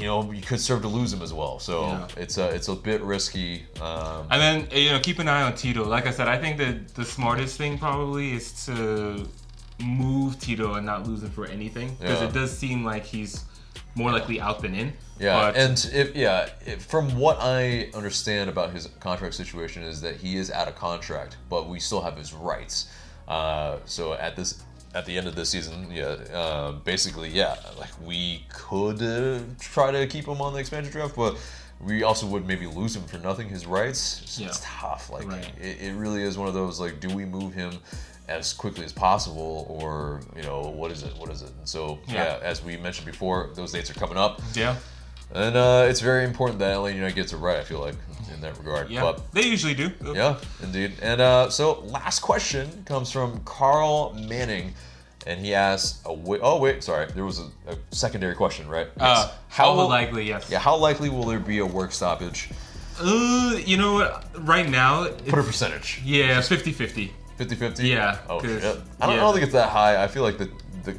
you 0.00 0.06
know, 0.06 0.30
you 0.32 0.40
could 0.42 0.60
serve 0.60 0.82
to 0.82 0.88
lose 0.88 1.12
him 1.12 1.22
as 1.22 1.32
well. 1.32 1.58
So 1.58 1.82
Yeah. 1.86 2.06
it's 2.16 2.38
a 2.38 2.48
it's 2.48 2.68
a 2.68 2.74
bit 2.74 3.02
risky. 3.02 3.64
Um, 3.80 4.26
And 4.30 4.40
then 4.40 4.68
you 4.72 4.90
know, 4.90 5.00
keep 5.00 5.18
an 5.18 5.28
eye 5.28 5.42
on 5.42 5.54
Tito. 5.54 5.84
Like 5.84 6.06
I 6.06 6.10
said, 6.10 6.28
I 6.28 6.38
think 6.38 6.56
that 6.58 6.94
the 6.94 7.04
smartest 7.04 7.56
thing 7.58 7.78
probably 7.78 8.32
is 8.32 8.64
to 8.66 9.26
move 9.78 10.38
Tito 10.38 10.74
and 10.74 10.86
not 10.86 11.06
lose 11.06 11.22
him 11.22 11.30
for 11.30 11.46
anything 11.46 11.96
because 12.00 12.20
Yeah. 12.20 12.28
it 12.28 12.32
does 12.34 12.56
seem 12.56 12.84
like 12.84 13.04
he's 13.04 13.44
more 13.94 14.10
likely 14.12 14.40
out 14.40 14.60
than 14.62 14.74
in. 14.74 14.92
Yeah, 15.18 15.36
But- 15.52 15.56
and 15.56 15.90
if 15.92 16.14
yeah, 16.16 16.48
if, 16.64 16.84
from 16.84 17.16
what 17.18 17.38
I 17.40 17.90
understand 17.94 18.48
about 18.48 18.72
his 18.72 18.88
contract 19.00 19.34
situation 19.34 19.82
is 19.82 20.00
that 20.00 20.16
he 20.16 20.36
is 20.36 20.50
out 20.50 20.68
of 20.68 20.76
contract, 20.76 21.36
but 21.50 21.68
we 21.68 21.78
still 21.80 22.00
have 22.00 22.16
his 22.16 22.32
rights. 22.32 22.86
Uh, 23.28 23.76
so 23.84 24.14
at 24.14 24.34
this 24.36 24.62
at 24.94 25.06
the 25.06 25.16
end 25.16 25.26
of 25.28 25.36
this 25.36 25.50
season, 25.50 25.88
yeah, 25.92 26.04
uh, 26.34 26.72
basically, 26.72 27.28
yeah, 27.30 27.56
like 27.78 27.90
we 28.04 28.44
could 28.48 29.00
uh, 29.02 29.38
try 29.60 29.90
to 29.90 30.06
keep 30.06 30.26
him 30.26 30.40
on 30.40 30.52
the 30.52 30.58
expansion 30.58 30.92
draft, 30.92 31.14
but 31.16 31.36
we 31.80 32.02
also 32.02 32.26
would 32.26 32.46
maybe 32.46 32.66
lose 32.66 32.94
him 32.96 33.04
for 33.04 33.18
nothing 33.18 33.48
his 33.48 33.66
rights. 33.66 34.22
So 34.26 34.42
Yeah. 34.42 34.48
It's 34.48 34.60
tough. 34.62 35.08
Like 35.10 35.26
Right. 35.28 35.50
it, 35.60 35.80
it 35.80 35.94
really 35.94 36.22
is 36.22 36.36
one 36.36 36.48
of 36.48 36.54
those 36.54 36.78
like, 36.80 37.00
do 37.00 37.08
we 37.08 37.24
move 37.24 37.54
him 37.54 37.72
as 38.28 38.52
quickly 38.52 38.84
as 38.84 38.92
possible, 38.92 39.66
or 39.68 40.20
you 40.36 40.42
know, 40.42 40.60
what 40.62 40.90
is 40.90 41.02
it? 41.02 41.16
What 41.16 41.30
is 41.30 41.42
it? 41.42 41.50
And 41.58 41.68
so 41.68 41.98
yeah, 42.06 42.36
Yeah. 42.36 42.38
as 42.42 42.62
we 42.62 42.76
mentioned 42.76 43.06
before, 43.06 43.50
those 43.54 43.72
dates 43.72 43.90
are 43.90 43.94
coming 43.94 44.16
up, 44.18 44.40
Yeah. 44.54 44.76
And 45.34 45.56
uh, 45.56 45.86
it's 45.88 46.00
very 46.00 46.24
important 46.24 46.58
that 46.60 46.72
Atlanta 46.72 46.96
United 46.96 47.14
gets 47.14 47.32
it 47.32 47.36
right. 47.38 47.56
I 47.58 47.64
feel 47.64 47.80
like 47.80 47.94
in 48.32 48.40
that 48.42 48.56
regard. 48.58 48.90
Yeah. 48.90 49.16
They 49.32 49.46
usually 49.46 49.74
do. 49.74 49.90
yeah, 50.14 50.36
indeed. 50.62 50.92
And 51.02 51.20
uh, 51.20 51.50
so, 51.50 51.80
last 51.80 52.20
question 52.20 52.84
comes 52.84 53.10
from 53.10 53.40
Carl 53.44 54.14
Manning, 54.14 54.72
and 55.26 55.40
he 55.40 55.54
asks, 55.54 56.00
oh 56.06 56.14
wait, 56.14 56.40
oh, 56.42 56.58
wait 56.58 56.82
sorry, 56.82 57.06
there 57.14 57.24
was 57.24 57.38
a, 57.40 57.46
a 57.72 57.76
secondary 57.90 58.34
question, 58.34 58.68
right? 58.68 58.88
Uh, 58.98 59.30
how 59.48 59.74
will- 59.74 59.88
likely? 59.88 60.26
Yes. 60.28 60.48
Yeah, 60.50 60.58
how 60.58 60.76
likely 60.76 61.08
will 61.10 61.24
there 61.24 61.40
be 61.40 61.58
a 61.58 61.66
work 61.66 61.92
stoppage? 61.92 62.50
Uh, 63.02 63.58
you 63.64 63.76
know 63.78 63.94
what? 63.94 64.26
Right 64.46 64.68
now, 64.68 65.08
Put 65.26 65.38
a 65.38 65.42
percentage. 65.42 66.00
yeah, 66.04 66.40
50-50. 66.40 67.10
50-50? 67.38 67.88
Yeah, 67.88 68.18
Oh 68.28 68.42
shit. 68.42 68.62
I 69.00 69.06
don't, 69.06 69.14
I 69.14 69.16
don't 69.16 69.32
think 69.32 69.44
it's 69.44 69.54
that 69.54 69.70
high. 69.70 70.02
I 70.02 70.06
feel 70.06 70.22
like 70.22 70.36
the 70.36 70.50
the 70.84 70.96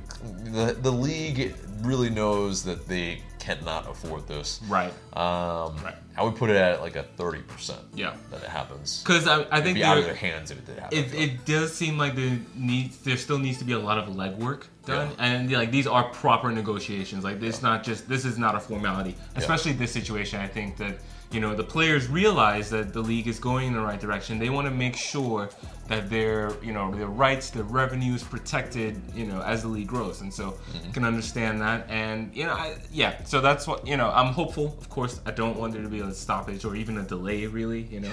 the, 0.51 0.73
the 0.73 0.91
league 0.91 1.53
really 1.81 2.09
knows 2.09 2.63
that 2.63 2.87
they 2.87 3.21
cannot 3.41 3.89
afford 3.89 4.27
this. 4.27 4.59
Right. 4.67 4.93
Um, 5.13 5.75
Right. 5.83 5.95
I 6.17 6.23
would 6.23 6.35
put 6.35 6.49
it 6.49 6.57
at 6.57 6.81
like 6.81 6.95
a 6.97 7.03
thirty 7.03 7.41
percent. 7.41 7.79
Yeah. 7.95 8.15
That 8.31 8.43
it 8.43 8.49
happens. 8.49 9.01
Because 9.01 9.27
I, 9.27 9.45
I 9.49 9.61
think 9.61 9.75
be 9.75 9.83
out 9.83 9.97
of 9.97 10.03
their 10.05 10.13
hands 10.15 10.51
if 10.51 10.57
it 10.59 10.65
did 10.65 10.77
happen. 10.79 10.97
it, 10.97 11.13
it 11.13 11.45
does 11.45 11.73
seem 11.73 11.97
like 11.97 12.15
there 12.15 12.37
needs 12.55 12.97
there 12.99 13.17
still 13.17 13.39
needs 13.39 13.57
to 13.59 13.63
be 13.65 13.73
a 13.73 13.79
lot 13.79 13.97
of 13.97 14.09
legwork 14.13 14.63
done 14.85 15.09
Yeah. 15.17 15.25
and 15.25 15.51
like 15.51 15.71
these 15.71 15.87
are 15.87 16.03
proper 16.09 16.51
negotiations 16.51 17.23
like 17.23 17.39
this 17.39 17.61
not 17.61 17.83
just 17.83 18.09
this 18.09 18.25
is 18.25 18.37
not 18.37 18.55
a 18.55 18.59
formality 18.59 19.15
especially 19.35 19.73
this 19.73 19.91
situation 19.91 20.39
i 20.39 20.47
think 20.47 20.75
that 20.77 20.97
you 21.31 21.39
know 21.39 21.55
the 21.55 21.63
players 21.63 22.07
realize 22.07 22.69
that 22.71 22.93
the 22.93 23.01
league 23.01 23.27
is 23.27 23.39
going 23.39 23.67
in 23.67 23.73
the 23.73 23.81
right 23.81 23.99
direction. 23.99 24.37
They 24.39 24.49
want 24.49 24.67
to 24.67 24.71
make 24.73 24.95
sure 24.95 25.49
that 25.87 26.09
their 26.09 26.51
you 26.63 26.73
know 26.73 26.93
their 26.93 27.07
rights 27.07 27.49
their 27.49 27.63
revenues 27.63 28.23
protected 28.23 29.01
you 29.15 29.25
know 29.25 29.41
as 29.41 29.61
the 29.61 29.67
league 29.67 29.87
grows. 29.87 30.21
And 30.21 30.33
so 30.33 30.51
Mm-hmm. 30.51 30.91
can 30.91 31.03
understand 31.05 31.61
that. 31.61 31.89
And 31.89 32.35
you 32.35 32.45
know 32.45 32.53
I, 32.53 32.75
yeah 32.91 33.23
so 33.25 33.39
that's 33.41 33.67
what 33.67 33.85
you 33.87 33.97
know 33.97 34.09
i'm 34.13 34.33
hopeful. 34.33 34.75
Of 34.79 34.89
course 34.89 35.19
i 35.25 35.31
don't 35.31 35.57
want 35.57 35.73
there 35.73 35.81
to 35.83 35.89
be 35.89 35.99
a 36.01 36.13
stoppage 36.13 36.65
or 36.65 36.75
even 36.75 36.97
a 36.97 37.03
delay 37.03 37.45
really 37.47 37.81
you 37.91 37.99
know. 38.01 38.11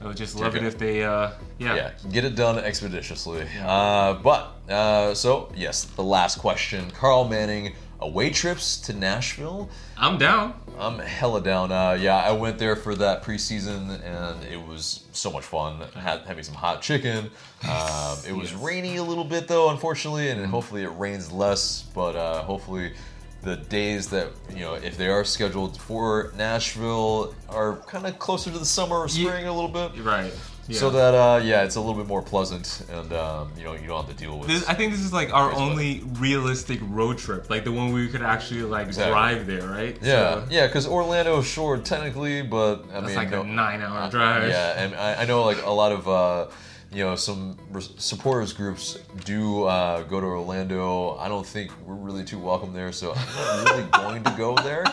I 0.00 0.06
would 0.06 0.16
just 0.16 0.34
love 0.36 0.54
it 0.56 0.58
Okay. 0.58 0.66
if 0.66 0.78
they 0.78 1.04
uh 1.04 1.30
yeah. 1.58 1.74
Yeah, 1.76 1.90
get 2.10 2.24
it 2.24 2.34
done 2.34 2.58
expeditiously. 2.58 3.46
Uh, 3.64 4.14
but 4.14 4.52
uh, 4.68 5.14
so 5.14 5.50
yes, 5.54 5.84
the 5.84 6.02
last 6.02 6.38
question, 6.38 6.90
Carl 6.92 7.28
Manning, 7.28 7.74
away 8.00 8.30
trips 8.30 8.80
to 8.86 8.92
Nashville. 8.94 9.68
i'm 9.96 10.18
down 10.18 10.54
I'm 10.78 10.98
hella 10.98 11.40
down. 11.40 11.70
Uh, 11.70 11.96
yeah, 12.00 12.16
I 12.16 12.32
went 12.32 12.58
there 12.58 12.74
for 12.76 12.94
that 12.96 13.22
preseason, 13.22 14.02
and 14.04 14.42
it 14.44 14.60
was 14.66 15.04
so 15.12 15.30
much 15.30 15.44
fun. 15.44 15.80
Had 15.94 16.22
had 16.22 16.36
me 16.36 16.42
some 16.42 16.54
hot 16.54 16.82
chicken. 16.82 17.30
Um, 17.68 18.18
it 18.26 18.32
was 18.32 18.50
Yes. 18.52 18.60
rainy 18.60 18.96
a 18.96 19.02
little 19.02 19.24
bit 19.24 19.46
though, 19.48 19.70
unfortunately, 19.70 20.30
and 20.30 20.44
hopefully 20.46 20.82
it 20.82 20.88
rains 20.96 21.30
less. 21.30 21.82
But 21.94 22.16
uh, 22.16 22.42
hopefully, 22.42 22.94
the 23.42 23.56
days 23.56 24.08
that 24.10 24.28
you 24.50 24.60
know, 24.60 24.74
if 24.74 24.96
they 24.96 25.08
are 25.08 25.24
scheduled 25.24 25.80
for 25.80 26.32
Nashville, 26.36 27.34
are 27.48 27.76
kind 27.86 28.06
of 28.06 28.18
closer 28.18 28.50
to 28.50 28.58
the 28.58 28.64
summer 28.66 28.96
or 28.96 29.08
spring 29.08 29.46
a 29.46 29.52
little 29.52 29.68
bit. 29.70 30.02
Right. 30.02 30.32
Yeah. 30.68 30.78
So 30.78 30.90
that 30.90 31.14
uh, 31.14 31.40
yeah, 31.42 31.64
it's 31.64 31.74
a 31.74 31.80
little 31.80 31.96
bit 31.96 32.06
more 32.06 32.22
pleasant, 32.22 32.82
and 32.90 33.12
um, 33.12 33.50
you 33.58 33.64
know 33.64 33.72
you 33.74 33.86
don't 33.88 34.06
have 34.06 34.16
to 34.16 34.20
deal 34.20 34.38
with. 34.38 34.48
This, 34.48 34.64
I 34.68 34.74
think 34.74 34.92
this 34.92 35.00
is 35.00 35.12
like 35.12 35.32
our 35.34 35.52
only 35.52 36.02
realistic 36.20 36.78
road 36.84 37.18
trip, 37.18 37.50
like 37.50 37.64
the 37.64 37.72
one 37.72 37.92
where 37.92 38.02
we 38.02 38.08
could 38.08 38.22
actually 38.22 38.62
like 38.62 38.86
Exactly. 38.86 39.12
drive 39.12 39.46
there, 39.48 39.66
right? 39.68 39.98
yeah, 40.00 40.06
So, 40.34 40.46
yeah, 40.50 40.66
because 40.68 40.86
Orlando 40.86 41.38
is 41.40 41.46
short 41.46 41.84
technically, 41.84 42.42
but 42.42 42.84
I 42.90 43.00
That's 43.00 43.06
mean, 43.06 43.16
like 43.16 43.30
no- 43.30 43.42
a 43.42 43.44
nine-hour 43.44 44.10
drive. 44.10 44.48
Yeah, 44.50 44.84
and 44.84 44.94
I, 44.94 45.22
I 45.22 45.24
know 45.24 45.42
like 45.44 45.62
a 45.64 45.70
lot 45.70 45.90
of 45.90 46.08
uh, 46.08 46.46
you 46.92 47.02
know 47.02 47.16
some 47.16 47.58
supporters 47.98 48.52
groups 48.52 48.98
do 49.24 49.64
uh, 49.64 50.04
go 50.04 50.20
to 50.20 50.26
Orlando. 50.26 51.16
I 51.18 51.26
don't 51.26 51.46
think 51.46 51.72
we're 51.84 51.94
really 51.96 52.22
too 52.24 52.38
welcome 52.38 52.72
there, 52.72 52.92
so 52.92 53.14
I'm 53.16 53.64
not 53.64 53.70
really 53.74 53.88
going 53.90 54.22
to 54.24 54.34
go 54.38 54.54
there. 54.56 54.84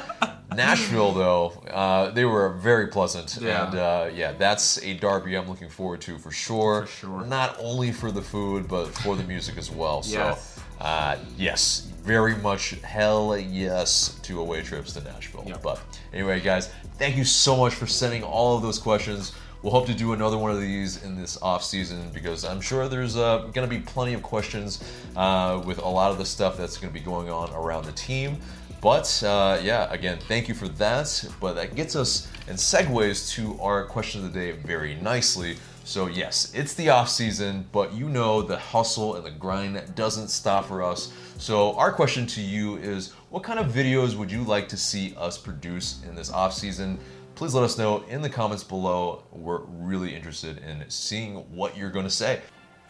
Nashville, 0.55 1.11
though, 1.13 1.49
uh, 1.71 2.11
they 2.11 2.25
were 2.25 2.49
very 2.49 2.87
pleasant, 2.87 3.37
Yeah. 3.41 3.67
and 3.67 3.75
uh, 3.77 4.09
yeah, 4.13 4.31
that's 4.33 4.81
a 4.83 4.93
derby 4.95 5.35
I'm 5.35 5.47
looking 5.47 5.69
forward 5.69 6.01
to 6.01 6.17
for 6.17 6.31
sure. 6.31 6.85
For 6.85 6.91
sure. 7.05 7.25
Not 7.25 7.55
only 7.59 7.91
for 7.91 8.11
the 8.11 8.21
food, 8.21 8.67
but 8.67 8.87
for 8.87 9.15
the 9.15 9.23
music 9.23 9.57
as 9.57 9.69
well. 9.71 10.01
Yes. 10.05 10.55
So, 10.55 10.61
uh, 10.83 11.17
yes, 11.37 11.87
very 12.03 12.35
much 12.37 12.71
hell 12.81 13.37
yes 13.37 14.17
to 14.23 14.39
away 14.39 14.61
trips 14.61 14.93
to 14.93 15.01
Nashville. 15.03 15.43
Yep. 15.45 15.61
But 15.61 15.81
anyway, 16.13 16.39
guys, 16.39 16.69
thank 16.97 17.15
you 17.17 17.25
so 17.25 17.55
much 17.55 17.73
for 17.75 17.85
sending 17.85 18.23
all 18.23 18.55
of 18.55 18.61
those 18.63 18.79
questions. 18.79 19.33
We'll 19.61 19.73
hope 19.73 19.87
to 19.87 19.93
do 19.93 20.13
another 20.13 20.37
one 20.37 20.51
of 20.51 20.61
these 20.61 21.03
in 21.03 21.19
this 21.19 21.37
off 21.41 21.65
season 21.65 22.09
because 22.13 22.45
I'm 22.45 22.61
sure 22.61 22.87
there's 22.87 23.17
uh, 23.17 23.39
going 23.53 23.67
to 23.67 23.67
be 23.67 23.79
plenty 23.79 24.13
of 24.13 24.23
questions 24.23 24.81
uh, 25.17 25.61
with 25.65 25.79
a 25.79 25.87
lot 25.87 26.11
of 26.11 26.17
the 26.17 26.25
stuff 26.25 26.55
that's 26.55 26.77
going 26.77 26.93
to 26.93 26.97
be 26.97 27.03
going 27.03 27.29
on 27.29 27.51
around 27.53 27.83
the 27.83 27.91
team. 27.91 28.37
But 28.81 29.21
uh, 29.23 29.59
yeah, 29.61 29.91
again, 29.91 30.19
thank 30.27 30.47
you 30.47 30.55
for 30.55 30.67
that. 30.69 31.25
But 31.41 31.53
that 31.53 31.75
gets 31.75 31.95
us 31.95 32.27
and 32.47 32.57
segues 32.57 33.29
to 33.31 33.59
our 33.61 33.85
question 33.85 34.23
of 34.23 34.33
the 34.33 34.39
day 34.39 34.51
very 34.53 34.95
nicely. 34.95 35.57
So 35.83 36.07
yes, 36.07 36.53
it's 36.53 36.75
the 36.75 36.89
off 36.89 37.09
season, 37.09 37.67
but 37.71 37.93
you 37.93 38.09
know 38.09 38.41
the 38.41 38.57
hustle 38.57 39.15
and 39.15 39.25
the 39.25 39.31
grind 39.31 39.81
doesn't 39.95 40.27
stop 40.27 40.65
for 40.65 40.83
us. 40.83 41.11
So 41.37 41.75
our 41.77 41.91
question 41.91 42.27
to 42.27 42.41
you 42.41 42.77
is, 42.77 43.13
what 43.29 43.43
kind 43.43 43.59
of 43.59 43.67
videos 43.71 44.15
would 44.15 44.31
you 44.31 44.43
like 44.43 44.69
to 44.69 44.77
see 44.77 45.15
us 45.17 45.37
produce 45.37 46.03
in 46.07 46.15
this 46.15 46.31
off 46.31 46.53
season? 46.53 46.99
Please 47.35 47.55
let 47.55 47.63
us 47.63 47.77
know 47.77 48.03
in 48.09 48.21
the 48.21 48.29
comments 48.29 48.63
below. 48.63 49.23
We're 49.31 49.61
really 49.61 50.15
interested 50.15 50.59
in 50.59 50.83
seeing 50.89 51.37
what 51.55 51.75
you're 51.75 51.89
going 51.89 52.05
to 52.05 52.11
say. 52.11 52.41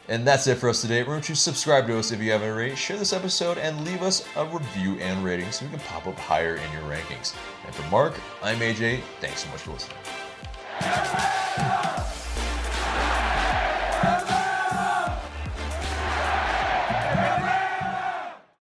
And 0.09 0.25
that's 0.25 0.47
it 0.47 0.55
for 0.55 0.69
us 0.69 0.81
today. 0.81 1.03
Remember 1.03 1.23
to 1.23 1.35
subscribe 1.35 1.85
to 1.85 1.99
us 1.99 2.11
if 2.11 2.19
you 2.19 2.31
haven't 2.31 2.49
already, 2.49 2.75
share 2.75 2.97
this 2.97 3.13
episode, 3.13 3.59
and 3.59 3.85
leave 3.85 4.01
us 4.01 4.25
a 4.35 4.45
review 4.45 4.97
and 4.99 5.23
rating 5.23 5.51
so 5.51 5.65
we 5.65 5.71
can 5.71 5.79
pop 5.81 6.07
up 6.07 6.17
higher 6.17 6.55
in 6.55 6.71
your 6.73 6.81
rankings. 6.81 7.35
And 7.63 7.75
for 7.75 7.87
Mark, 7.91 8.19
I'm 8.41 8.57
AJ. 8.57 9.01
Thanks 9.21 9.43
so 9.43 9.49
much 9.51 9.61
for 9.61 9.73
listening. 9.73 9.95